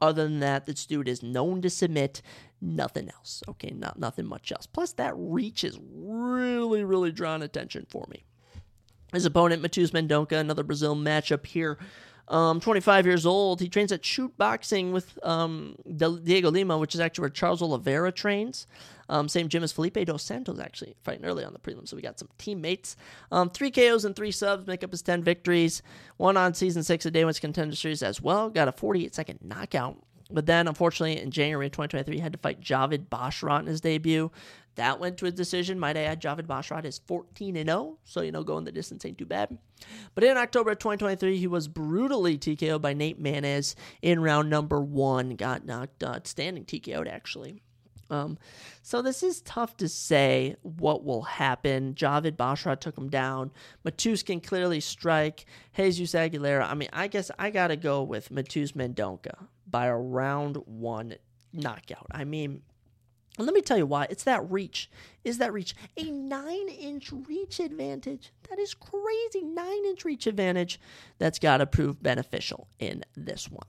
[0.00, 2.20] Other than that, this dude is known to submit.
[2.60, 3.42] Nothing else.
[3.48, 4.66] Okay, not nothing much else.
[4.66, 8.24] Plus, that reach is really, really drawing attention for me.
[9.14, 11.78] His opponent, Matus Mendonca, another Brazil matchup here.
[12.28, 13.60] Um, 25 years old.
[13.60, 18.12] He trains at Chute Boxe with um, Diego Lima, which is actually where Charles Oliveira
[18.12, 18.66] trains.
[19.10, 21.86] Um, same gym as Felipe Dos Santos, actually, fighting early on the prelim.
[21.86, 22.96] So we got some teammates.
[23.30, 25.82] Um, three KOs and three subs make up his 10 victories.
[26.16, 28.48] One on season six of Dana White's Contender Series as well.
[28.48, 29.98] Got a 48 second knockout.
[30.30, 34.30] But then, unfortunately, in January 2023, he had to fight Javid Basharat in his debut.
[34.76, 35.78] That went to a decision.
[35.78, 39.04] Might I add, Javid Basharat is 14 and 0, so you know going the distance
[39.04, 39.56] ain't too bad.
[40.14, 44.80] But in October of 2023, he was brutally TKO'd by Nate Maness in round number
[44.80, 45.36] one.
[45.36, 47.62] Got knocked out, standing TKO'd actually.
[48.10, 48.38] Um,
[48.82, 51.94] so this is tough to say what will happen.
[51.94, 53.50] Javid Basharat took him down.
[53.84, 55.46] Matus can clearly strike.
[55.76, 56.68] Jesus Aguilera.
[56.68, 61.14] I mean, I guess I gotta go with Matus Mendonca by a round one
[61.52, 62.06] knockout.
[62.10, 62.62] I mean,
[63.36, 64.06] and let me tell you why.
[64.10, 64.90] It's that reach.
[65.24, 68.32] Is that reach a nine inch reach advantage?
[68.48, 69.42] That is crazy.
[69.42, 70.80] Nine inch reach advantage.
[71.18, 73.66] That's got to prove beneficial in this one.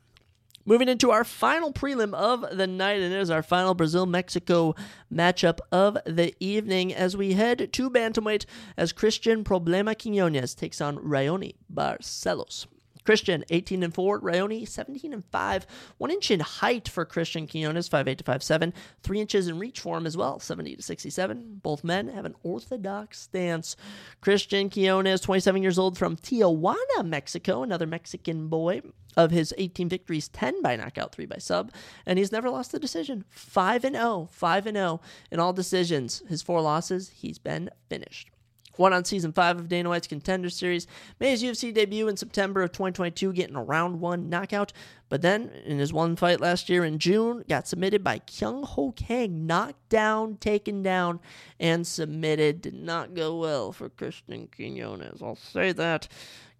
[0.67, 4.73] Moving into our final prelim of the night, and it is our final Brazil Mexico
[5.13, 10.97] matchup of the evening as we head to Bantamweight as Christian Problema Quinones takes on
[10.97, 12.65] Raoni Barcelos.
[13.05, 14.21] Christian, 18 and 4.
[14.21, 15.67] Raoni, 17 and 5.
[15.97, 18.73] One inch in height for Christian Quinones, 5'8 to 5'7.
[19.03, 21.61] Three inches in reach for him as well, 70 to 67.
[21.61, 23.75] Both men have an orthodox stance.
[24.21, 28.81] Christian Quinones, 27 years old from Tijuana, Mexico, another Mexican boy.
[29.17, 31.71] Of his 18 victories, 10 by knockout, 3 by sub,
[32.05, 33.23] and he's never lost a decision.
[33.29, 34.99] 5 and 0, 5 and 0
[35.31, 36.21] in all decisions.
[36.27, 38.29] His four losses, he's been finished.
[38.77, 40.87] Won on season five of Dana White's Contender Series.
[41.19, 44.73] Made his UFC debut in September of 2022, getting a round one knockout.
[45.07, 48.91] But then, in his one fight last year in June, got submitted by Kyung Ho
[48.91, 51.19] Kang, knocked down, taken down,
[51.59, 52.61] and submitted.
[52.61, 55.21] Did not go well for Christian Quinones.
[55.21, 56.07] I'll say that.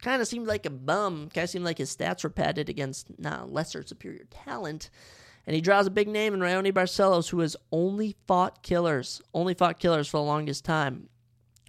[0.02, 1.30] Kind of seemed like a bum.
[1.34, 4.90] Kind of seemed like his stats were padded against nah, lesser superior talent.
[5.48, 9.54] And he draws a big name in Raoni Barcelos, who has only fought killers, only
[9.54, 11.10] fought killers for the longest time.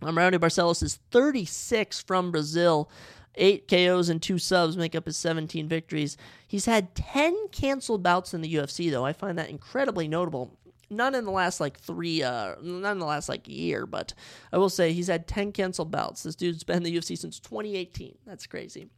[0.02, 2.90] Raoni Barcelos is 36 from Brazil.
[3.38, 6.16] Eight KOs and two subs make up his 17 victories.
[6.48, 9.04] He's had 10 canceled bouts in the UFC, though.
[9.04, 10.56] I find that incredibly notable.
[10.88, 14.14] None in the last like three, uh, none in the last like year, but
[14.52, 16.22] I will say he's had 10 canceled bouts.
[16.22, 18.16] This dude's been in the UFC since 2018.
[18.24, 18.88] That's crazy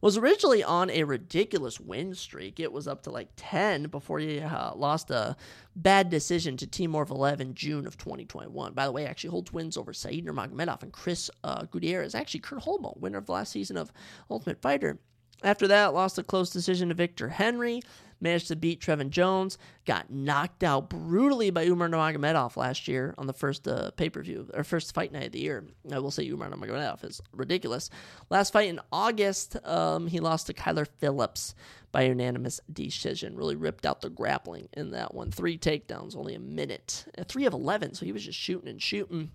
[0.00, 2.60] was originally on a ridiculous win streak.
[2.60, 5.36] It was up to like 10 before he uh, lost a
[5.76, 8.72] bad decision to Timur Valiev in June of 2021.
[8.74, 12.14] By the way, actually holds wins over Said Nurmagomedov and Chris uh, Gutierrez.
[12.14, 13.92] Actually, Kurt Holobaugh, winner of the last season of
[14.30, 14.98] Ultimate Fighter.
[15.42, 17.82] After that, lost a close decision to Victor Henry
[18.24, 23.28] managed to beat Trevin Jones, got knocked out brutally by Umar Nurmagomedov last year on
[23.28, 25.64] the first uh, pay per view or first fight night of the year.
[25.92, 27.90] I will say Umar Nurmagomedov is ridiculous.
[28.30, 31.54] Last fight in August, um, he lost to Kyler Phillips
[31.92, 33.36] by unanimous decision.
[33.36, 35.30] Really ripped out the grappling in that one.
[35.30, 37.04] Three takedowns, only a minute.
[37.16, 39.30] Uh, three of 11, so he was just shooting and shooting.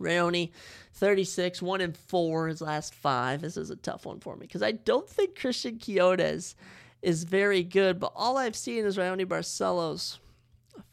[0.00, 0.50] Raoni,
[0.94, 3.40] 36, 1 and 4 his last five.
[3.42, 6.56] This is a tough one for me because I don't think Christian Quinones
[7.04, 10.18] is very good, but all I've seen is Raoni Barcelos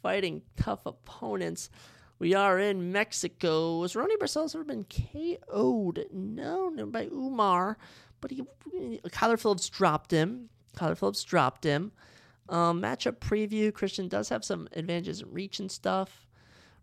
[0.01, 1.69] fighting tough opponents.
[2.19, 3.81] We are in Mexico.
[3.81, 6.05] Has Raoni Barcelos ever been KO'd?
[6.11, 7.77] No, no, by Umar.
[8.19, 8.43] But he,
[9.07, 10.49] Kyler Phillips dropped him.
[10.75, 11.91] Kyler Phillips dropped him.
[12.49, 13.73] Um, matchup preview.
[13.73, 16.27] Christian does have some advantages in reach and stuff.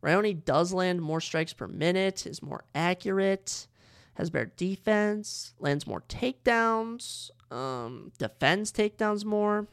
[0.02, 3.66] Raoni does land more strikes per minute, is more accurate
[4.18, 9.66] has better defense, lands more takedowns, um, defends takedowns more.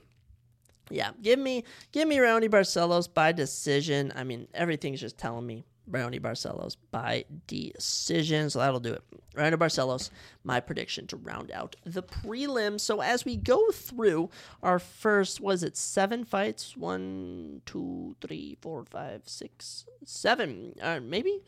[0.90, 4.14] Yeah, give me give me Raoni Barcelos by decision.
[4.16, 8.50] I mean, everything's just telling me Raoni Barcelos by decision.
[8.50, 9.04] So that'll do it.
[9.36, 10.10] Raoni Barcelos,
[10.44, 12.80] my prediction to round out the prelim.
[12.80, 14.30] So as we go through
[14.64, 16.78] our first, was it seven fights?
[16.78, 20.76] One, two, three, four, five, six, seven.
[20.82, 21.42] Uh, maybe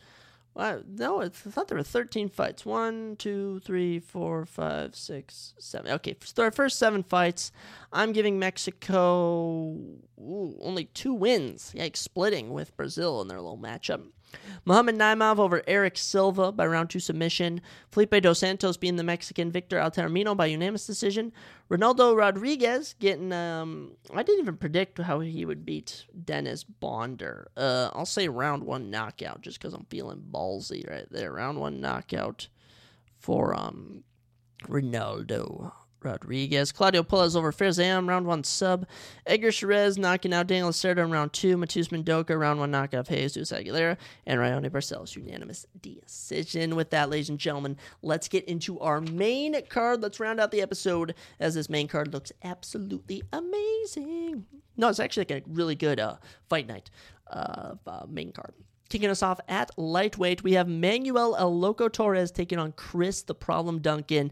[0.57, 2.65] well, no, I thought there were 13 fights.
[2.65, 5.91] One, two, three, four, five, six, seven.
[5.91, 7.51] Okay, for our first seven fights,
[7.93, 9.77] I'm giving Mexico
[10.19, 11.73] ooh, only two wins.
[11.75, 14.01] Yikes, splitting with Brazil in their little matchup.
[14.65, 17.61] Muhammad Naimov over Eric Silva by round two submission.
[17.91, 21.31] Felipe Dos Santos being the Mexican Victor Altamirano by unanimous decision.
[21.69, 27.45] Ronaldo Rodriguez getting, um, I didn't even predict how he would beat Dennis Bondar.
[27.55, 31.31] Uh, I'll say round one knockout just because I'm feeling ballsy right there.
[31.33, 32.47] Round one knockout
[33.19, 34.03] for um,
[34.63, 35.71] Ronaldo
[36.07, 36.71] Rodriguez.
[36.71, 38.87] Claudio Puelles over Fares Ziam, round one sub.
[39.25, 41.57] Edgar Chairez knocking out Daniel Lacerda in round two.
[41.57, 43.97] Matheus Mendonca, round one knockout of Jesus Aguilera.
[44.25, 46.75] And Raoni Barcelos, unanimous decision.
[46.75, 50.01] With that, ladies and gentlemen, let's get into our main card.
[50.01, 54.45] Let's round out the episode as this main card looks absolutely amazing.
[54.77, 56.17] No, it's actually like a really good uh,
[56.49, 56.89] fight night
[57.29, 57.75] uh,
[58.07, 58.53] main card.
[58.89, 63.35] Kicking us off at lightweight, we have Manuel El Loco Torres taking on Chris the
[63.35, 64.31] Problem Duncan.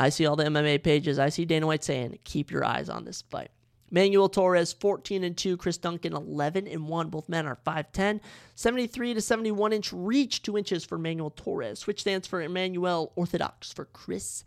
[0.00, 1.18] I see all the MMA pages.
[1.18, 3.50] I see Dana White saying, keep your eyes on this fight.
[3.90, 7.10] Manuel Torres 14 and 2, Chris Duncan 11 and 1.
[7.10, 8.20] Both men are 5'10,
[8.54, 11.86] 73 to 71 inch reach, 2 inches for Manuel Torres.
[11.86, 14.42] Which stands for Emmanuel Orthodox for Chris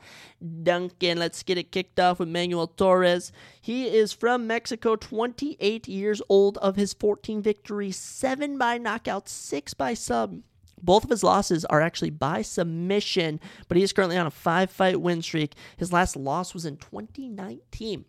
[0.64, 1.20] Duncan.
[1.20, 3.32] Let's get it kicked off with Manuel Torres.
[3.62, 6.58] He is from Mexico, 28 years old.
[6.58, 10.42] Of his 14 victories, 7 by knockout, 6 by sub.
[10.84, 14.69] Both of his losses are actually by submission, but he is currently on a five
[14.69, 15.53] fight win streak.
[15.77, 18.05] His last loss was in 2019.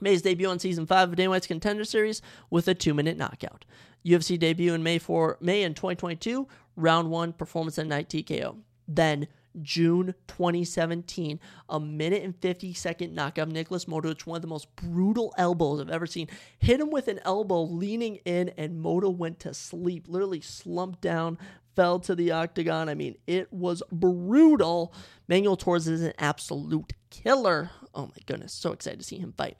[0.00, 3.18] Made his debut on season five of Dana White's Contender Series with a two minute
[3.18, 3.66] knockout.
[4.04, 8.56] UFC debut in May for May in 2022, round one performance at night TKO.
[8.88, 9.28] Then
[9.62, 14.26] June 2017, a minute and 50 second knockout Nicholas Motta.
[14.26, 16.28] one of the most brutal elbows I've ever seen.
[16.58, 21.36] Hit him with an elbow leaning in, and Motta went to sleep, literally slumped down,
[21.80, 22.90] fell to the octagon.
[22.90, 24.92] I mean, it was brutal.
[25.28, 27.70] Manuel Torres is an absolute killer.
[27.94, 29.56] Oh my goodness, so excited to see him fight.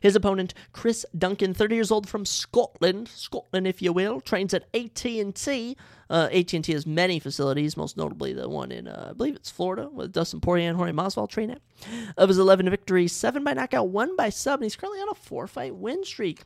[0.00, 4.68] His opponent, Chris Duncan, 30 years old from Scotland, Scotland if you will, trains at
[4.72, 5.76] AT&T.
[6.08, 9.88] Uh, AT&T has many facilities, most notably the one in, uh, I believe it's Florida,
[9.88, 11.60] with Dustin Poirier and Jorge Masvidal train at.
[12.16, 15.14] Of his 11 victories, 7 by knockout, 1 by sub, and he's currently on a
[15.14, 16.42] 4-fight win streak.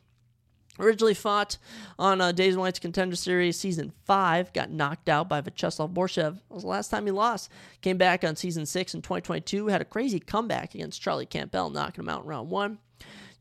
[0.79, 1.57] Originally fought
[1.99, 6.39] on uh, Dana White's Contender Series Season 5, got knocked out by Vyacheslav Borshev.
[6.49, 7.51] Was the last time he lost.
[7.81, 12.03] Came back on Season 6 in 2022, had a crazy comeback against Charlie Campbell, knocking
[12.03, 12.79] him out in round 1.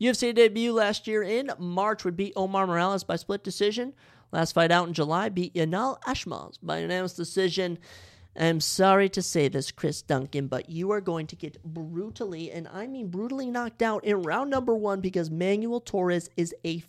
[0.00, 3.94] UFC debut last year in March would beat Omar Morales by split decision.
[4.30, 7.78] Last fight out in July beat Yanal Ashmouz by unanimous decision.
[8.34, 12.66] I'm sorry to say this, Chris Duncan, but you are going to get brutally, and
[12.66, 16.82] I mean brutally knocked out in round number one because Manuel Torres is a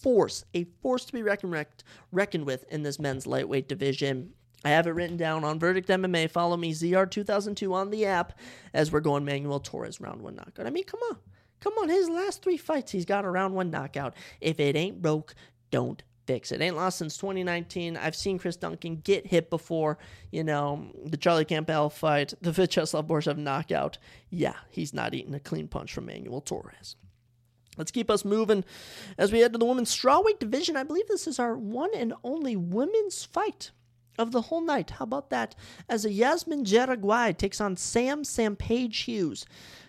[0.00, 1.66] force, a force to be reckoned,
[2.12, 4.32] reckoned with in this men's lightweight division.
[4.64, 6.30] I have it written down on Verdict MMA.
[6.30, 8.38] Follow me, ZR2002 on the app
[8.74, 10.66] as we're going Manuel Torres round one knockout.
[10.66, 11.18] I mean, come on.
[11.60, 14.14] Come on, his last three fights, he's got a round one knockout.
[14.40, 15.34] If it ain't broke,
[15.70, 16.60] don't fix it.
[16.60, 17.96] Ain't lost since 2019.
[17.96, 19.98] I've seen Chris Duncan get hit before.
[20.30, 23.98] You know, the Charlie Campbell fight, the Vyacheslav Borshev knockout.
[24.30, 26.96] Yeah, he's not eating a clean punch from Manuel Torres.
[27.78, 28.64] Let's keep us moving
[29.16, 30.76] as we head to the women's strawweight division.
[30.76, 33.70] I believe this is our one and only women's fight
[34.18, 34.90] of the whole night.
[34.90, 35.54] How about that?
[35.88, 39.46] As a Yasmin Jauregui takes on Sam Sam Page Hughes.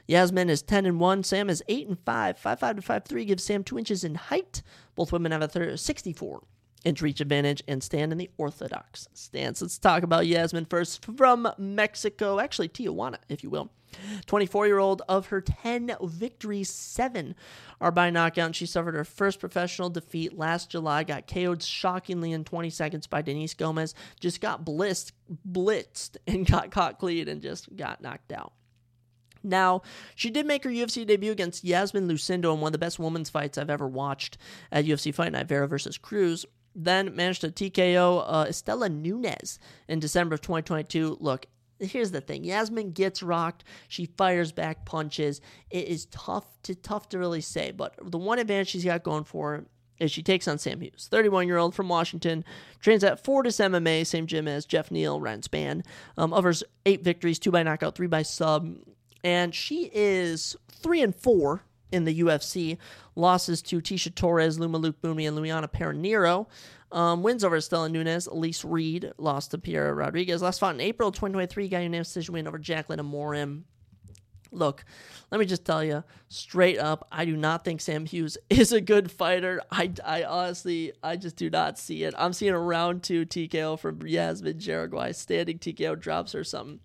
[0.08, 1.24] Yasmin is 10 and 1.
[1.24, 2.38] Sam is 8 and 5.
[2.38, 4.62] 5 5 to 5 3 gives Sam 2 inches in height.
[4.96, 6.44] Both women have a 64
[6.86, 9.62] inch reach advantage and stand in the orthodox stance.
[9.62, 13.70] Let's talk about Yasmin first from Mexico, actually Tijuana, if you will.
[14.26, 17.36] 24 year old of her 10 victories, seven
[17.82, 18.48] are by knockout.
[18.48, 23.08] and She suffered her first professional defeat last July, got KO'd shockingly in 20 seconds
[23.08, 25.12] by Denise Gomez, just got blitzed,
[25.48, 28.54] blitzed and got caught clean and just got knocked out.
[29.44, 29.82] Now,
[30.16, 33.30] she did make her UFC debut against Yasmin Lucindo in one of the best women's
[33.30, 34.38] fights I've ever watched
[34.72, 36.46] at UFC Fight Night, Vera versus Cruz.
[36.76, 41.18] Then managed to TKO uh, Estela Nunes in December of 2022.
[41.20, 41.48] Look,
[41.80, 43.64] here's the thing Yasmin gets rocked.
[43.88, 45.42] She fires back punches.
[45.70, 49.24] It is tough to tough to really say, but the one advantage she's got going
[49.24, 49.66] for her
[50.00, 52.46] is she takes on Sam Hughes, 31 year old from Washington,
[52.80, 55.86] trains at Fortis MMA, same gym as Geoff Neal, Ryan Spann.
[56.18, 58.78] Um, offers eight victories, two by knockout, three by sub
[59.24, 62.78] and she is three and four in the UFC.
[63.16, 66.46] Losses to Tecia Torres, Loma Lookboonmee, and Luana Pereira.
[66.92, 70.42] Um, wins over Stella Nunes, Elise Reed lost to Piera Rodriguez.
[70.42, 73.64] Last fought in April 2023, got unanimous decision win over Jacqueline Amorim.
[74.52, 74.84] Look,
[75.32, 78.82] let me just tell you straight up, I do not think Sam Hughes is a
[78.82, 79.62] good fighter.
[79.72, 82.14] I, I honestly, I just do not see it.
[82.18, 86.80] I'm seeing a round two TKO from Yasmin Jauregui, standing TKO drops or something.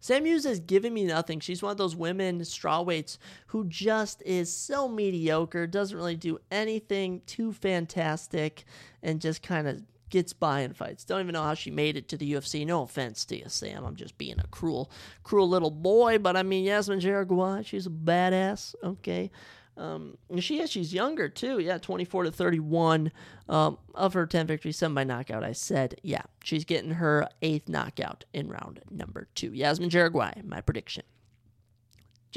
[0.00, 1.40] Sam Hughes has given me nothing.
[1.40, 3.18] She's one of those women strawweights
[3.48, 8.64] who just is so mediocre, doesn't really do anything too fantastic,
[9.02, 11.04] and just kind of gets by in fights.
[11.04, 12.66] Don't even know how she made it to the UFC.
[12.66, 13.84] No offense to you, Sam.
[13.84, 14.90] I'm just being a cruel,
[15.22, 16.18] cruel little boy.
[16.18, 18.74] But I mean, Yasmin Jauregui, she's a badass.
[18.82, 19.30] Okay.
[19.76, 20.70] Um, she is.
[20.70, 21.60] She's younger too.
[21.60, 23.12] Yeah, 24 to 31
[23.48, 25.44] um, of her 10 victories, seven by knockout.
[25.44, 29.52] I said, yeah, she's getting her eighth knockout in round number two.
[29.52, 31.04] Yasmin Jauregui, my prediction.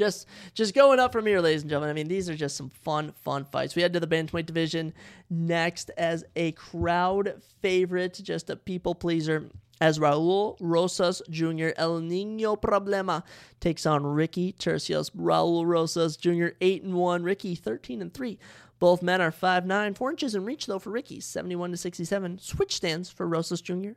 [0.02, 1.90] Just, just going up from here, ladies and gentlemen.
[1.90, 3.76] I mean, these are just some fun, fun fights.
[3.76, 4.94] We head to the bantamweight division
[5.30, 9.48] next as a crowd favorite, just a people pleaser
[9.80, 11.68] as Raul Rosas Jr.
[11.76, 13.22] El Nino Problema
[13.60, 15.12] takes on Ricky Turcios.
[15.12, 16.48] Raul Rosas Jr.
[16.60, 18.40] 8 and 1, Ricky 13 and 3.
[18.80, 22.40] Both men are 5'9, 4 inches in reach though for Ricky, 71 to 67.
[22.40, 23.90] Switch stands for Rosas Jr.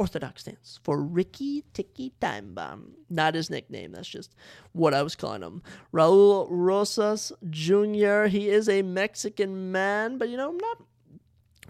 [0.00, 2.94] Orthodox stands for Ricky Tiki Time Bomb.
[3.10, 4.34] Not his nickname, that's just
[4.72, 5.62] what I was calling him.
[5.92, 10.78] Raul Rosas Jr., he is a Mexican man, but you know, I'm not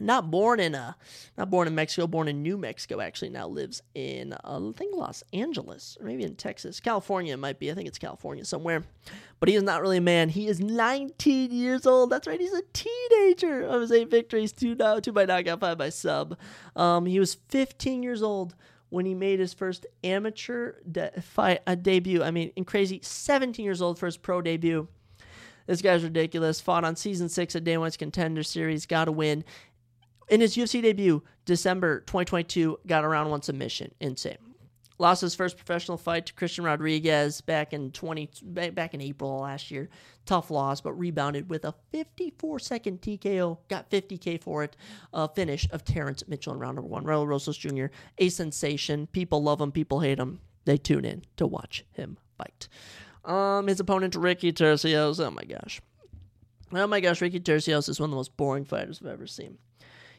[0.01, 0.97] not born in a,
[1.37, 3.01] not born in Mexico, born in New Mexico.
[3.01, 7.35] Actually, now lives in uh, I think Los Angeles or maybe in Texas, California.
[7.35, 7.71] It might be.
[7.71, 8.85] I think it's California somewhere.
[9.39, 10.29] But he is not really a man.
[10.29, 12.11] He is 19 years old.
[12.11, 12.41] That's right.
[12.41, 13.63] He's a teenager.
[13.63, 16.37] Of his eight victories, two now, two by knockout, five by sub.
[16.77, 18.55] Um, he was 15 years old
[18.91, 22.23] when he made his first amateur de- fight uh, debut.
[22.23, 24.89] I mean, in crazy 17 years old for his pro debut.
[25.67, 26.61] This guy's ridiculous.
[26.61, 28.87] Fought on season six of Dana White's Contender Series.
[28.87, 29.45] Got a win.
[30.31, 33.93] In his UFC debut, December 2022, got around one submission.
[33.99, 34.39] Insane.
[34.97, 39.73] Lost his first professional fight to Christian Rodriguez back in 20 back in April last
[39.73, 39.89] year.
[40.27, 43.59] Tough loss, but rebounded with a 54 second TKO.
[43.69, 44.77] Got 50k for it.
[45.13, 47.05] Uh, finish of Terrence Mitchell in round number one.
[47.05, 47.87] Raul Rosas Jr.
[48.19, 49.09] A sensation.
[49.09, 49.73] People love him.
[49.73, 50.41] People hate him.
[50.65, 52.69] They tune in to watch him fight.
[53.25, 55.19] Um, his opponent Ricky Turcios.
[55.19, 55.81] Oh my gosh.
[56.73, 59.59] Oh my gosh, Ricky Turcios is one of the most boring fighters I've ever seen.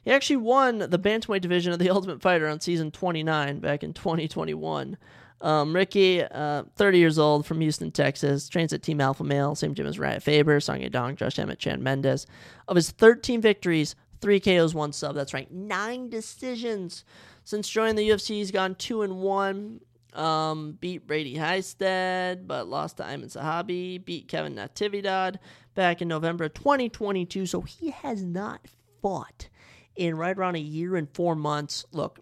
[0.04, 3.94] He actually won the bantamweight division of the Ultimate Fighter on season 29 back in
[3.94, 4.98] 2021.
[5.42, 9.74] Um, Ricky, uh, 30 years old from Houston, Texas, trains at Team Alpha Male, same
[9.74, 12.28] gym as Urijah Faber, Song Dong, Josh Emmett, Chad Mendes.
[12.68, 15.16] Of his 13 victories, three KOs, one sub.
[15.16, 17.04] That's right, nine decisions.
[17.44, 19.82] Since joining the UFC, he's gone two and one.
[20.14, 24.04] Um, beat Brady Hiestand, but lost to Aiemann Zahabi.
[24.04, 25.38] Beat Kevin Natividad
[25.74, 27.46] back in November 2022.
[27.46, 28.68] So he has not
[29.02, 29.48] fought
[30.02, 31.86] in right around a year and four months.
[31.92, 32.20] Look,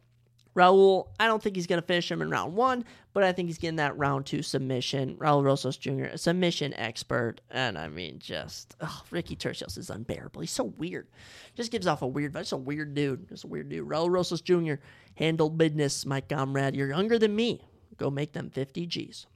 [0.56, 2.84] Raul, I don't think he's going to finish him in round one,
[3.14, 5.15] but I think he's getting that round two submission.
[5.15, 7.39] Raul Rosas Jr., a submission expert.
[7.49, 8.76] And I mean, just,
[9.11, 10.41] Ricky Turcios is unbearable.
[10.41, 11.07] He's so weird.
[11.56, 12.39] Just gives off a weird, vibe.
[12.41, 13.30] just a weird dude.
[13.30, 13.88] Just a weird dude.
[13.88, 14.76] Raul Rosas Jr.,
[15.15, 16.76] handle business, my comrade.
[16.76, 17.61] You're younger than me.
[17.97, 19.27] Go make them 50 G's.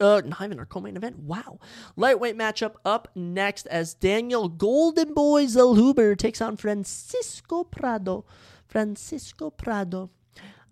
[0.00, 1.18] Uh, not even our co-main event.
[1.20, 1.60] Wow.
[1.96, 8.24] Lightweight matchup up next as Daniel Golden Boy Zellhuber takes on Francisco Prado.
[8.66, 10.10] Francisco Prado.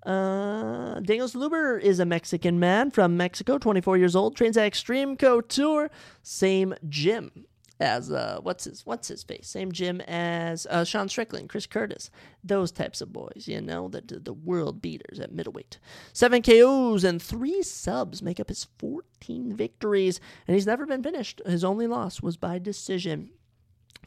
[0.05, 5.17] Uh, Daniel Zellhuber is a Mexican man from Mexico, 24 years old, trains at Extreme
[5.17, 5.91] Couture,
[6.23, 7.47] same gym
[7.83, 9.49] as uh, what's his what's his face?
[9.49, 12.11] Same gym as uh, Sean Strickland, Chris Curtis,
[12.45, 13.45] those types of boys.
[13.47, 15.79] You know, the the world beaters at middleweight.
[16.13, 21.43] Seven KOs and three subs make up his 14 victories, and he's never been finished.
[21.45, 23.31] His only loss was by decision.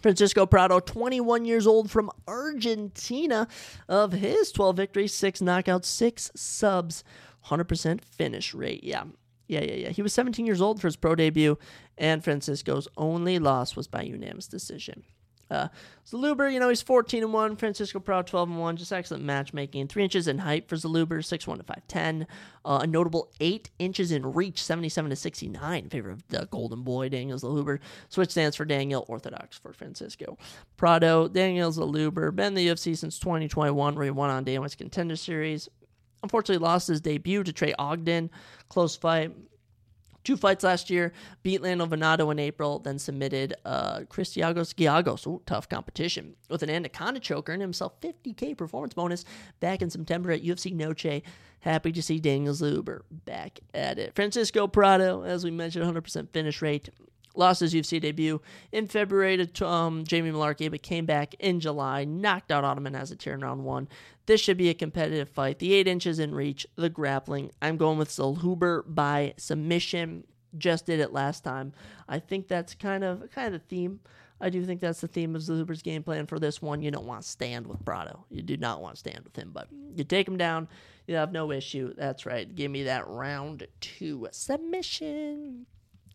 [0.02, 3.48] Francisco Prado, 21 years old from Argentina,
[3.88, 7.04] of his 12 victories, six knockouts, six subs,
[7.48, 8.84] 100% finish rate.
[8.84, 9.06] Yeah,
[9.48, 9.90] yeah, yeah, yeah.
[9.90, 11.58] He was 17 years old for his pro debut,
[11.98, 15.04] and Francisco's only loss was by unanimous decision.
[15.50, 15.68] Uh,
[16.08, 17.56] Zellhuber, you know, he's 14 and 1.
[17.56, 18.78] Francisco Prado 12 and 1.
[18.78, 19.88] Just excellent matchmaking.
[19.88, 22.26] Three inches in height for Zellhuber, 6'1 to 5'10.
[22.64, 26.82] Uh, a notable eight inches in reach, 77 to 69 in favor of the Golden
[26.82, 27.80] Boy, Daniel Zellhuber.
[28.10, 30.38] Switch stands for Daniel, Orthodox for Francisco.
[30.78, 34.76] Prado, Daniel Zellhuber, been in the UFC since 2021, where he won on Dana White's
[34.76, 35.70] Contender Series.
[36.26, 38.32] Unfortunately, lost his debut to Trey Ogden.
[38.68, 39.32] Close fight.
[40.24, 45.28] Two fights last year, beat Lando Vannata in April, then submitted uh, Christos Giagos.
[45.28, 46.36] Ooh, tough competition.
[46.50, 49.24] With an anaconda choker and himself 50k performance bonus
[49.60, 51.22] back in September at UFC Noche.
[51.60, 54.16] Happy to see Daniel Zellhuber back at it.
[54.16, 56.90] Francisco Prado, as we mentioned, 100% finish rate
[57.38, 58.42] lost his UFC debut
[58.72, 63.34] in February to um, Jamie Mullarkey, but came back in July, knocked out Ottman Azaitar
[63.34, 63.88] in round one.
[64.26, 65.60] This should be a competitive fight.
[65.60, 67.52] The eight inches in reach, the grappling.
[67.62, 70.26] I'm going with Zellhuber by submission.
[70.58, 71.74] Just did it last time.
[72.08, 74.00] I think that's kind of kind of the theme.
[74.42, 76.82] I do think that's the theme of Zellhuber's game plan for this one.
[76.82, 78.26] You don't want to stand with Prado.
[78.30, 80.68] You do not want to stand with him, but you take him down.
[81.08, 81.94] You have no issue.
[81.96, 82.54] That's right.
[82.54, 85.68] Give me that round two submission.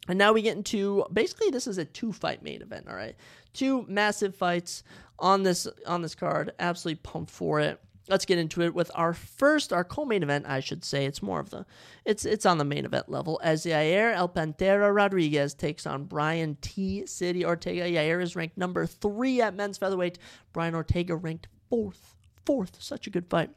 [0.08, 3.16] And now we get into basically this is a two fight main event, all right?
[3.52, 4.82] Two massive fights
[5.18, 6.52] on this on this card.
[6.58, 7.80] Absolutely pumped for it.
[8.08, 11.04] Let's get into it with our first, our co-main event, I should say.
[11.04, 11.64] It's more of the,
[12.04, 16.56] it's it's on the main event level as Yair El Pantera Rodriguez takes on Brian
[16.60, 17.06] T.
[17.06, 17.84] City Ortega.
[17.84, 20.18] Yair is ranked number three at men's featherweight.
[20.52, 22.16] Brian Ortega ranked fourth.
[22.44, 22.82] Fourth.
[22.82, 23.50] Such a good fight.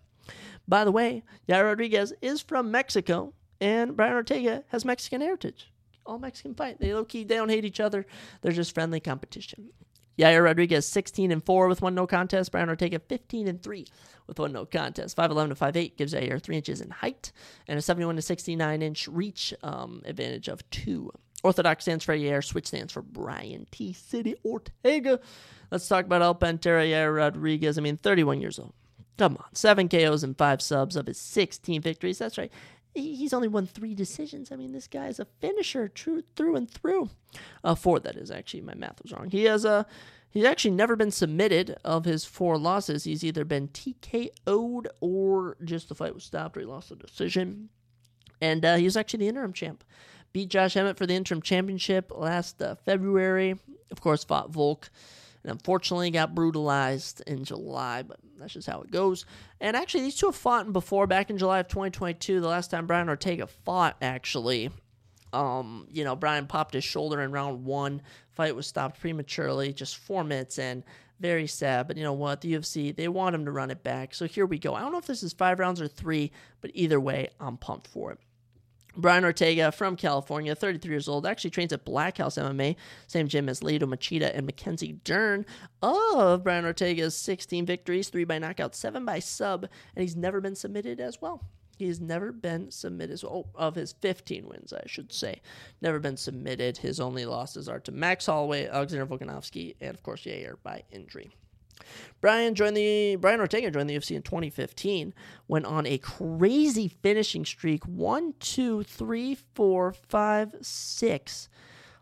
[0.68, 5.73] By the way, Yair Rodriguez is from Mexico, and Brian Ortega has Mexican heritage
[6.06, 6.80] all Mexican fight.
[6.80, 8.06] They low key, they don't hate each other.
[8.42, 9.70] They're just friendly competition.
[10.18, 12.52] Yair Rodriguez 16 and 4 with one no contest.
[12.52, 13.86] Brian Ortega 15 and 3
[14.28, 15.18] with one no contest.
[15.18, 17.32] 5'11 to 5'8 gives Yair 3 inches in height
[17.68, 21.12] and a 71 to 69 inch reach um, advantage of 2.
[21.44, 23.92] Orthodox stands for Yair, switch stands for Brian T.
[23.92, 25.20] City Ortega.
[25.72, 27.78] Let's talk about El Pantera Yair Rodriguez.
[27.78, 28.74] I mean, 31 years old.
[29.18, 32.20] Come on, 7 KOs and 5 subs of his 16 victories.
[32.20, 32.52] That's right
[32.94, 34.52] he's only won three decisions.
[34.52, 37.10] I mean, this guy is a finisher, true through and through.
[37.64, 39.30] Uh, four, that is actually my math was wrong.
[39.30, 39.86] He has a
[40.30, 43.04] he's actually never been submitted of his four losses.
[43.04, 47.70] He's either been TKO'd or just the fight was stopped or he lost a decision.
[48.42, 49.84] And uh, he was actually the interim champ.
[50.34, 53.56] Beat Josh Emmett for the interim championship last uh, February.
[53.92, 54.90] Of course, fought Volk
[55.44, 59.26] and unfortunately got brutalized in July, but that's just how it goes.
[59.60, 62.40] And actually, these two have fought before back in July of 2022.
[62.40, 64.70] The last time Brian Ortega fought, actually,
[65.34, 68.02] um, you know, Brian popped his shoulder in round one.
[68.32, 70.84] Fight was stopped prematurely, just four minutes in.
[71.20, 72.42] Very sad, but you know what?
[72.42, 74.14] The UFC, they want him to run it back.
[74.14, 74.74] So here we go.
[74.74, 77.88] I don't know if this is five rounds or three, but either way, I'm pumped
[77.88, 78.20] for it.
[78.96, 82.76] Brian Ortega from California, 33 years old, actually trains at Black House MMA,
[83.08, 85.46] same gym as Lyoto Machida and Mackenzie Dern.
[85.82, 89.64] Of Brian Ortega's 16 victories, 3 by knockout, 7 by sub,
[89.96, 91.44] and he's never been submitted as well.
[91.78, 93.20] He's never been submitted.
[93.20, 95.42] So, oh, of his 15 wins, I should say,
[95.82, 96.78] never been submitted.
[96.78, 101.36] His only losses are to Max Holloway, Alexander Volkanovski, and of course Yair by injury.
[102.22, 105.14] Brian joined the Brian Ortega joined the UFC in 2015.
[105.48, 107.84] Went on a crazy finishing streak.
[107.86, 111.50] One, two, three, four, five, six.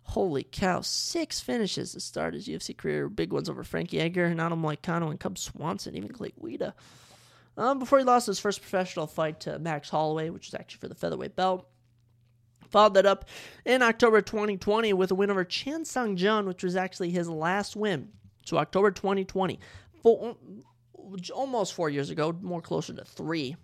[0.03, 0.81] Holy cow!
[0.81, 3.07] Six finishes to start his UFC career.
[3.07, 5.95] Big ones over Frankie Edgar, Renato Moicano, and Cub Swanson.
[5.95, 6.75] Even Clay Guida.
[7.57, 10.87] Um, before he lost his first professional fight to Max Holloway, which was actually for
[10.87, 11.67] the featherweight belt.
[12.69, 13.25] Followed that up
[13.65, 17.75] in October 2020 with a win over Chan Sung Jung, which was actually his last
[17.75, 18.09] win.
[18.45, 19.59] So October 2020,
[20.01, 20.35] four,
[21.33, 23.55] almost four years ago, more closer to three.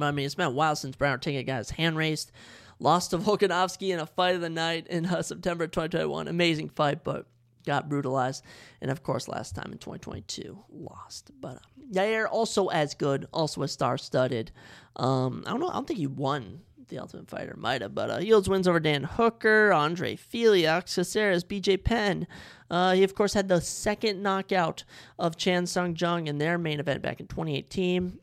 [0.00, 2.32] I mean, it's been a while since Brian Ortega got his hand raised.
[2.78, 6.28] Lost to Volkanovski in a fight of the night in uh, September 2021.
[6.28, 7.26] Amazing fight, but
[7.66, 8.44] got brutalized.
[8.80, 11.30] And of course, last time in 2022, lost.
[11.40, 11.60] But uh,
[11.92, 14.50] Yair also as good, also a star studded.
[14.96, 15.68] Um, I don't know.
[15.68, 16.60] I don't think he won
[16.92, 21.42] the Ultimate Fighter, might have, but uh, holds wins over Dan Hooker, Andre Fili, Caceres,
[21.42, 22.26] BJ Penn.
[22.70, 24.84] Uh, he, of course, had the second knockout
[25.18, 28.18] of Chan Sung Jung in their main event back in 2018.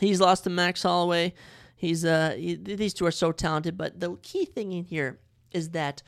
[0.00, 1.34] He's lost to Max Holloway.
[1.74, 5.18] He's uh, he, these two are so talented, but the key thing in here
[5.50, 6.02] is that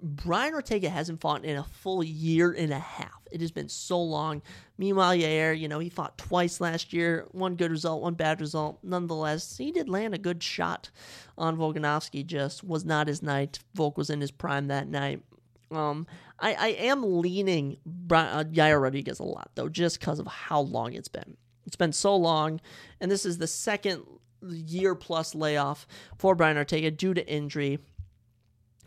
[0.00, 3.17] Brian Ortega hasn't fought in a full year and a half.
[3.30, 4.42] It has been so long.
[4.76, 7.26] Meanwhile, Yair, you know, he fought twice last year.
[7.32, 8.78] One good result, one bad result.
[8.82, 10.90] Nonetheless, he did land a good shot
[11.36, 12.24] on Volkanovski.
[12.24, 13.58] Just was not his night.
[13.74, 15.22] Volk was in his prime that night.
[15.70, 16.06] Um,
[16.40, 20.60] I, I am leaning Brian, uh, Yair Rodriguez a lot though, just because of how
[20.60, 21.36] long it's been.
[21.66, 22.60] It's been so long,
[23.00, 24.02] and this is the second
[24.42, 25.86] year plus layoff
[26.16, 27.78] for Brian Ortega due to injury.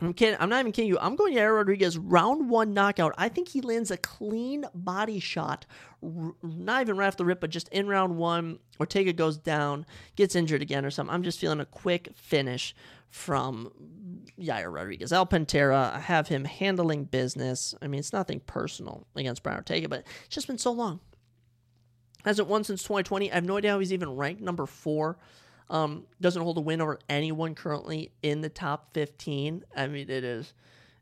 [0.02, 0.36] I'm kidding.
[0.40, 0.98] I'm not even kidding you.
[1.00, 3.14] I'm going Yair Rodriguez round one knockout.
[3.16, 5.64] I think he lands a clean body shot,
[6.02, 8.58] r- not even right off the rip, but just in round one.
[8.80, 11.14] Ortega goes down, gets injured again or something.
[11.14, 12.74] I'm just feeling a quick finish
[13.10, 13.70] from
[14.40, 15.12] Yair Rodriguez.
[15.12, 17.74] El Pantera, I have him handling business.
[17.80, 20.98] I mean, it's nothing personal against Brian Ortega, but it's just been so long.
[22.24, 23.30] Hasn't won since 2020.
[23.30, 25.18] I have no idea how he's even ranked number four
[25.70, 29.64] um, doesn't hold a win over anyone currently in the top 15.
[29.76, 30.52] I mean, it is,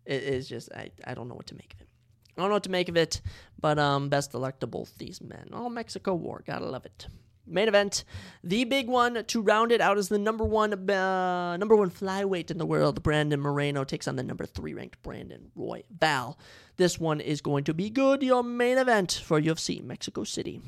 [0.06, 1.88] it is just, I, I don't know what to make of it.
[2.36, 3.20] I don't know what to make of it,
[3.60, 5.50] but um, best of luck to both these men.
[5.52, 7.06] All Mexico War, gotta love it.
[7.46, 8.04] Main event,
[8.44, 12.50] the big one to round it out is the number one uh, number one flyweight
[12.50, 13.02] in the world.
[13.02, 16.36] Brandon Moreno takes on the number three ranked Brandon Royval.
[16.76, 18.22] This one is going to be good.
[18.22, 20.62] Your main event for UFC Mexico City.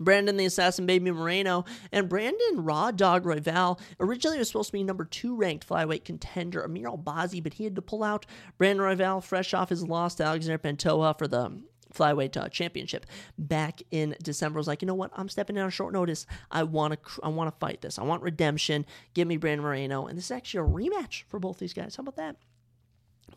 [0.00, 4.82] Brandon the Assassin Baby Moreno, and Brandon Raw Dog Royval originally was supposed to be
[4.82, 8.26] number two ranked flyweight contender Amir Albazi, but he had to pull out.
[8.58, 11.62] Brandon Royval, fresh off his loss to Alexander Pantoja for the
[11.94, 13.06] flyweight uh, championship
[13.36, 14.58] back in December.
[14.58, 15.10] was like, you know what?
[15.14, 16.26] I'm stepping in on short notice.
[16.50, 17.20] I want to.
[17.22, 17.98] I want to fight this.
[17.98, 18.86] I want redemption.
[19.14, 21.96] Give me Brandon Moreno, and this is actually a rematch for both these guys.
[21.96, 22.36] How about that?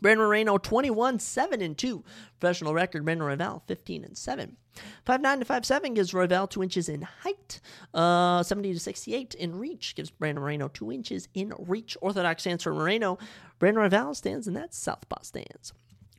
[0.00, 2.04] Brandon Moreno 21 7 and 2.
[2.40, 4.56] Professional record Brandon Royval 15 and 7.
[5.06, 7.60] 5'9 to 5'7 gives Royval 2 inches in height.
[7.92, 11.96] Uh, 70 to 68 in reach gives Brandon Moreno 2 inches in reach.
[12.00, 13.18] Orthodox stance for Moreno.
[13.58, 15.72] Brandon Royval stands in that southpaw stance.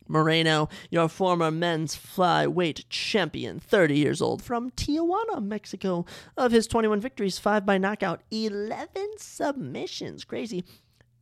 [0.08, 6.06] Moreno, your former men's flyweight champion, 30 years old, from Tijuana, Mexico.
[6.38, 8.88] Of his 21 victories, 5 by knockout, 11
[9.18, 10.24] submissions.
[10.24, 10.64] Crazy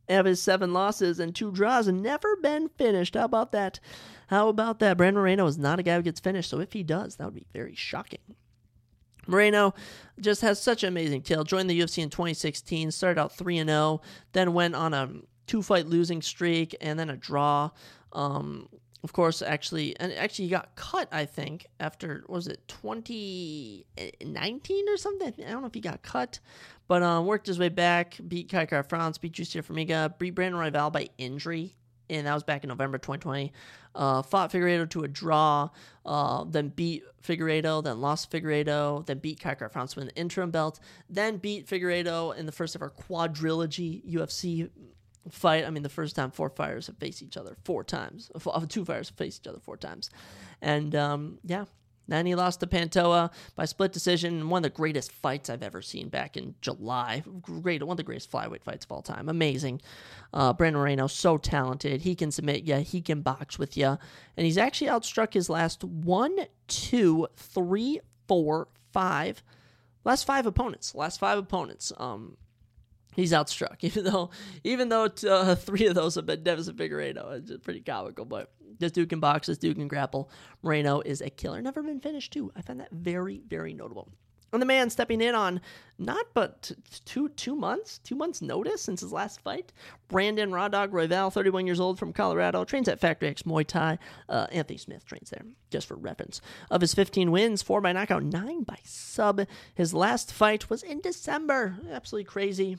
[0.08, 3.14] of his seven losses and two draws and never been finished.
[3.14, 3.80] How about that?
[4.28, 4.96] How about that?
[4.96, 7.34] Brandon Moreno is not a guy who gets finished, so if he does, that would
[7.34, 8.20] be very shocking.
[9.26, 9.74] Moreno
[10.20, 11.44] just has such an amazing tale.
[11.44, 14.00] Joined the UFC in 2016, started out 3 0,
[14.32, 15.10] then went on a
[15.46, 17.70] two fight losing streak and then a draw.
[18.12, 18.68] Um,
[19.04, 21.08] of course, actually, and actually, he got cut.
[21.12, 25.34] I think after was it 2019 or something.
[25.46, 26.40] I don't know if he got cut,
[26.88, 30.90] but um, worked his way back, beat Kai Kara-France, beat Jussier Formiga, beat Brandon Royval
[30.90, 31.76] by injury,
[32.08, 33.52] and that was back in November 2020.
[33.94, 35.68] Uh, fought Figueiredo to a draw,
[36.06, 40.80] uh, then beat Figueiredo, then lost Figueiredo, then beat Kai Kara-France with an interim belt,
[41.10, 44.70] then beat Figueiredo in the first our quadrilogy UFC
[45.30, 45.64] fight.
[45.64, 48.30] I mean, the first time four fighters have faced each other four times.
[48.68, 50.10] Two fighters have faced each other four times,
[50.60, 51.64] and um, yeah.
[52.06, 54.50] Then he lost to Pantoja by split decision.
[54.50, 57.22] One of the greatest fights I've ever seen back in July.
[57.40, 59.28] Great, one of the greatest flyweight fights of all time.
[59.28, 59.80] Amazing.
[60.32, 62.02] Uh, Brandon Moreno, so talented.
[62.02, 62.76] He can submit you.
[62.76, 63.96] He can box with you.
[64.36, 66.36] And he's actually outstruck his last one,
[66.68, 69.42] two, three, four, five,
[70.04, 70.94] last five opponents.
[70.94, 71.92] Last five opponents.
[71.96, 72.36] Um,
[73.14, 73.76] he's outstruck.
[73.80, 74.30] Even though,
[74.62, 78.24] even though uh, three of those have been Deiveson Figueiredo, it's pretty comical.
[78.24, 79.46] But this dude can box.
[79.46, 80.30] This dude can grapple.
[80.62, 81.60] Moreno is a killer.
[81.60, 82.52] Never been finished too.
[82.56, 84.08] I find that very, very notable.
[84.54, 85.60] And the man stepping in on
[85.98, 86.70] not but
[87.04, 89.72] two two months, two months notice since his last fight.
[90.06, 93.98] Brandon Raw Royval, 31 years old from Colorado, trains at Factory X Muay Thai.
[94.28, 96.40] Uh, Anthony Smith trains there, just for reference.
[96.70, 99.44] Of his 15 wins, four by knockout, nine by sub.
[99.74, 101.76] His last fight was in December.
[101.90, 102.78] Absolutely crazy.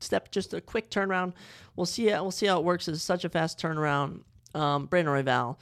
[0.00, 1.34] Step just a quick turnaround.
[1.76, 2.06] We'll see.
[2.06, 2.88] We'll see how it works.
[2.88, 4.22] It's such a fast turnaround.
[4.54, 5.56] Um, Brandon Royval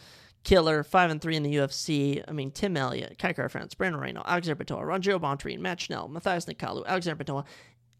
[0.46, 2.22] killer, five and three in the UFC.
[2.26, 6.46] I mean, Tim Elliott, Kai Kara-France, Brandon Moreno, Alexander Pantoja, Rogério Bontorin, Matt Schnell, Matheus
[6.46, 7.44] Nicolau, Alexander Pantoja.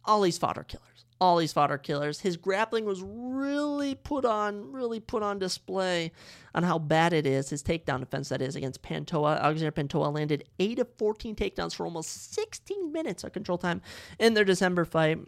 [0.04, 1.04] All these fodder killers.
[1.20, 2.20] All these fodder killers.
[2.20, 6.12] His grappling was really put on, really put on display
[6.54, 7.50] on how bad it is.
[7.50, 9.40] His takedown defense that is against Pantoja.
[9.40, 13.82] Alexander Pantoja landed eight of 14 takedowns for almost 16 minutes of control time
[14.20, 15.18] in their December fight.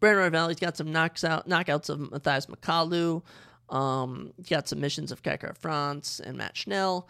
[0.00, 3.22] Brandon Royval, he's got some knocks out, knockouts of Matheus Nicolau.
[3.68, 7.08] Um, got submissions of Kai Kara-France and Matt Schnell.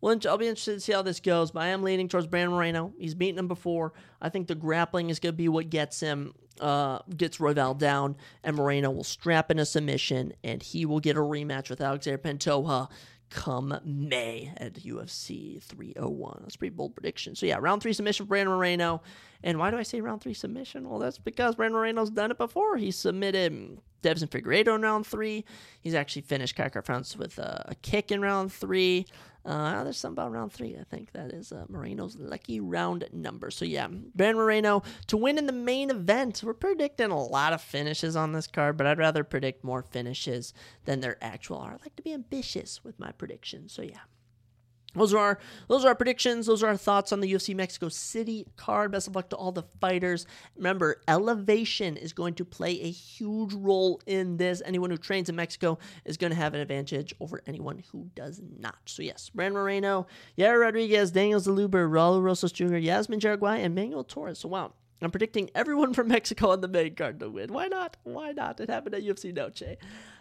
[0.00, 2.52] Well, I'll be interested to see how this goes, but I am leaning towards Brandon
[2.52, 2.92] Moreno.
[2.98, 3.92] He's beaten him before.
[4.22, 8.16] I think the grappling is going to be what gets him, uh, gets Royval down,
[8.44, 12.18] and Moreno will strap in a submission, and he will get a rematch with Alexander
[12.18, 12.88] Pantoja
[13.30, 16.38] come May at UFC 301.
[16.42, 17.34] That's a pretty bold prediction.
[17.34, 19.02] So yeah, round three submission for Brandon Moreno.
[19.42, 20.88] And why do I say round three submission?
[20.88, 22.76] Well, that's because Brandon Moreno's done it before.
[22.76, 25.44] He submitted Deiveson Figueiredo in round three.
[25.80, 29.06] He's actually finished Kai Kara-France with a, a, kick in round three.
[29.44, 30.76] Uh, there's something about round three.
[30.76, 33.50] I think that is uh, Moreno's lucky round number.
[33.50, 36.42] So yeah, Ben Moreno to win in the main event.
[36.44, 40.52] We're predicting a lot of finishes on this card, but I'd rather predict more finishes
[40.84, 41.70] than their actual are.
[41.70, 43.72] I like to be ambitious with my predictions.
[43.72, 44.00] So yeah,
[44.94, 45.38] those are our
[45.68, 46.46] those are our predictions.
[46.46, 48.90] Those are our thoughts on the UFC Mexico City card.
[48.90, 50.26] Best of luck to all the fighters.
[50.56, 54.62] Remember, elevation is going to play a huge role in this.
[54.64, 58.40] Anyone who trains in Mexico is going to have an advantage over anyone who does
[58.58, 58.78] not.
[58.86, 60.06] So yes, Brandon Moreno,
[60.38, 64.38] Yair Rodriguez, Daniel Zellhuber, Raul Rosas Jr., Yasmin Jauregui, and Manuel Torres.
[64.38, 64.72] So wow.
[65.00, 67.52] I'm predicting everyone from Mexico on the main card to win.
[67.52, 67.96] Why not?
[68.04, 68.60] Why not?
[68.60, 69.76] It happened at UFC Noche.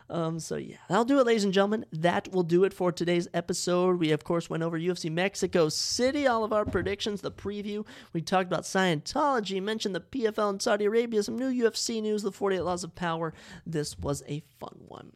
[0.09, 1.85] Um, so yeah, that'll do it, ladies and gentlemen.
[1.91, 3.99] That will do it for today's episode.
[3.99, 7.85] We of course went over UFC Mexico City, all of our predictions, the preview.
[8.13, 12.31] We talked about Scientology, mentioned the PFL in Saudi Arabia, some new UFC news, the
[12.31, 13.33] 48 Laws of Power.
[13.65, 15.11] This was a fun one.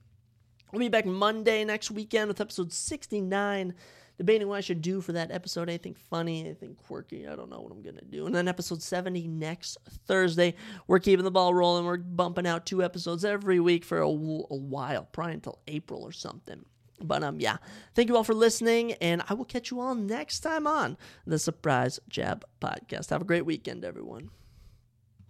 [0.74, 3.74] We'll be back Monday next weekend with episode 69
[4.22, 5.68] debating what I should do for that episode.
[5.68, 7.28] Anything funny, anything quirky.
[7.28, 8.28] I don't know what I'm going to do.
[8.28, 10.54] And then episode 70 next Thursday.
[10.86, 11.86] We're keeping the ball rolling.
[11.86, 16.12] We're bumping out two episodes every week for a, a while, probably until April or
[16.12, 16.64] something.
[17.02, 17.58] But um, yeah,
[17.96, 21.40] thank you all for listening, and I will catch you all next time on the
[21.40, 23.10] Surprise Jab Podcast.
[23.10, 24.30] Have a great weekend, everyone.